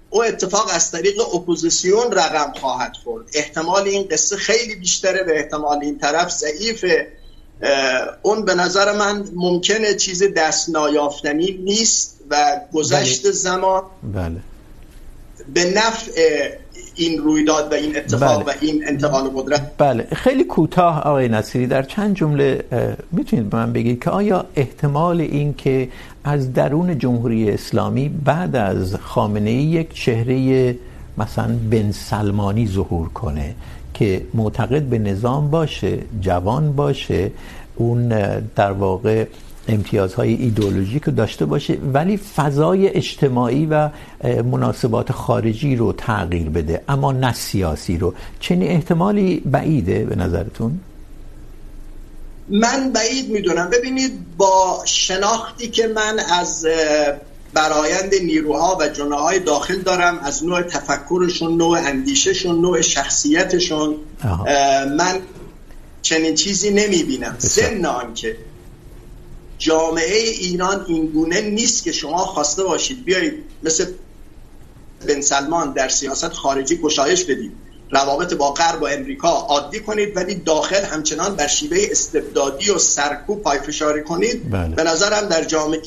او 0.09 0.23
اتفاق 0.23 0.69
از 0.73 0.91
طریق 0.91 1.35
اپوزیسیون 1.35 2.11
رقم 2.11 2.53
خواهد 2.59 2.93
خورد. 3.03 3.25
احتمال 3.33 3.87
این 3.87 4.07
قصه 4.11 4.35
خیلی 4.35 4.75
بیشتره 4.75 5.23
به 5.23 5.39
احتمال 5.39 5.79
این 5.81 5.99
طرف 5.99 6.31
ضعیفه. 6.31 7.07
اون 8.21 8.45
به 8.45 8.55
نظر 8.55 8.97
من 8.97 9.23
ممکنه 9.35 9.93
چیز 9.95 10.23
دست 10.37 10.69
نایافتنی 10.69 11.51
نیست 11.63 12.19
و 12.29 12.61
گذشت 12.73 13.23
بله. 13.23 13.31
زمان 13.31 13.83
بله. 14.13 14.35
به 15.53 15.65
نفع 15.65 16.11
این 16.95 17.17
رویداد 17.17 17.71
و 17.71 17.75
این 17.75 17.97
اتفاق 17.97 18.43
بله. 18.43 18.55
و 18.55 18.57
این 18.61 18.87
انتقال 18.87 19.29
قدرت 19.35 19.71
بله 19.77 20.07
خیلی 20.11 20.43
کوتاه 20.43 20.99
آقای 20.99 21.29
نصیری 21.29 21.67
در 21.67 21.83
چند 21.83 22.15
جمله 22.15 22.63
میتونید 23.11 23.49
به 23.49 23.57
من 23.57 23.73
بگید 23.73 24.03
که 24.03 24.09
آیا 24.09 24.45
احتمال 24.55 25.21
این 25.21 25.53
که 25.53 25.89
از 26.23 26.53
درون 26.53 26.99
جمهوری 26.99 27.49
اسلامی 27.49 28.09
بعد 28.09 28.55
از 28.55 28.95
خامنه 28.95 29.49
ای 29.49 29.55
یک 29.55 29.93
چهره 29.93 30.75
مثلا 31.17 31.57
بن 31.71 31.91
سلمانی 31.91 32.67
ظهور 32.67 33.09
کنه 33.09 33.55
که 34.01 34.21
معتقد 34.33 34.81
به 34.81 34.99
نظام 34.99 35.49
باشه، 35.49 35.99
جوان 36.21 36.75
باشه، 36.75 37.31
اون 37.75 38.09
در 38.55 38.71
واقع 38.71 39.25
امتیازهای 39.67 40.33
ایدئولوژیک 40.33 41.03
رو 41.03 41.13
داشته 41.13 41.45
باشه، 41.45 41.77
ولی 41.93 42.17
فضای 42.17 42.89
اجتماعی 42.89 43.65
و 43.65 43.89
مناسبات 44.23 45.11
خارجی 45.11 45.75
رو 45.75 45.93
تغییر 45.93 46.49
بده، 46.49 46.81
اما 46.89 47.11
نه 47.11 47.33
سیاسی 47.33 47.97
رو. 47.97 48.13
چنین 48.39 48.71
احتمالی 48.71 49.41
بعیده 49.45 50.05
به 50.05 50.15
نظرتون؟ 50.15 50.79
من 52.49 52.91
بعید 52.93 53.29
میدونم. 53.29 53.69
ببینید، 53.69 54.11
با 54.37 54.81
شناختی 54.85 55.67
که 55.67 55.87
من 55.87 56.19
از 56.39 56.65
برایند 57.53 58.15
نیروها 58.15 58.77
و 58.81 58.87
جناهای 58.87 59.39
داخل 59.39 59.81
دارم. 59.81 60.19
از 60.19 60.45
نوع 60.45 60.61
تفکرشون 60.61 61.57
نوع 61.57 61.79
اندیششون 61.79 62.61
نوع 62.61 62.81
شخصیتشون. 62.81 63.95
من 64.97 65.19
چنین 66.01 66.35
چیزی 66.35 66.71
نمیبینم. 66.71 67.35
ضمن 67.39 67.85
آنکه 67.85 68.37
جامعه 69.57 70.17
ایران 70.17 70.85
این 70.87 71.05
گونه 71.05 71.41
نیست 71.41 71.83
که 71.83 71.91
شما 71.91 72.17
خواسته 72.17 72.63
باشید 72.63 73.05
بیایید 73.05 73.33
مثل 73.63 73.85
بن 75.07 75.21
سلمان 75.21 75.73
در 75.73 75.89
سیاست 75.89 76.33
خارجی 76.33 76.77
گشایش 76.77 77.23
بدید. 77.23 77.51
روابط 77.91 78.33
با 78.33 78.51
غرب 78.51 78.81
و 78.81 78.85
امریکا 78.85 79.27
عادی 79.27 79.79
کنید 79.79 80.17
ولی 80.17 80.35
داخل 80.35 80.83
همچنان 80.83 81.35
بر 81.35 81.47
شیوه 81.47 81.77
استبدادی 81.91 82.69
و 82.69 82.77
سرکوب 82.77 83.41
پایفشاری 83.41 84.03
کنید. 84.03 84.51
بله. 84.51 84.75
به 84.75 84.83
نظرم 84.83 85.27
در 85.27 85.43
جامعه 85.43 85.81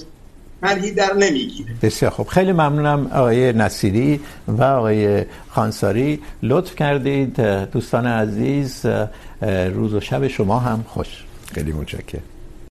طرحی 0.65 0.91
در 0.91 1.13
نمیگیره. 1.13 1.75
بسیار 1.83 2.11
خب 2.11 2.27
خیلی 2.27 2.53
ممنونم 2.53 3.07
آقای 3.07 3.53
نصیری 3.53 4.21
و 4.49 4.63
آقای 4.63 5.25
خانساری. 5.49 6.21
لطف 6.43 6.75
کردید. 6.75 7.41
دوستان 7.71 8.07
عزیز 8.07 8.87
روز 9.75 9.95
و 9.95 10.01
شب 10.01 10.29
شما 10.29 10.59
هم 10.59 10.85
خوش. 10.89 11.25
خیلی 11.55 11.73
متشکرم. 11.73 12.23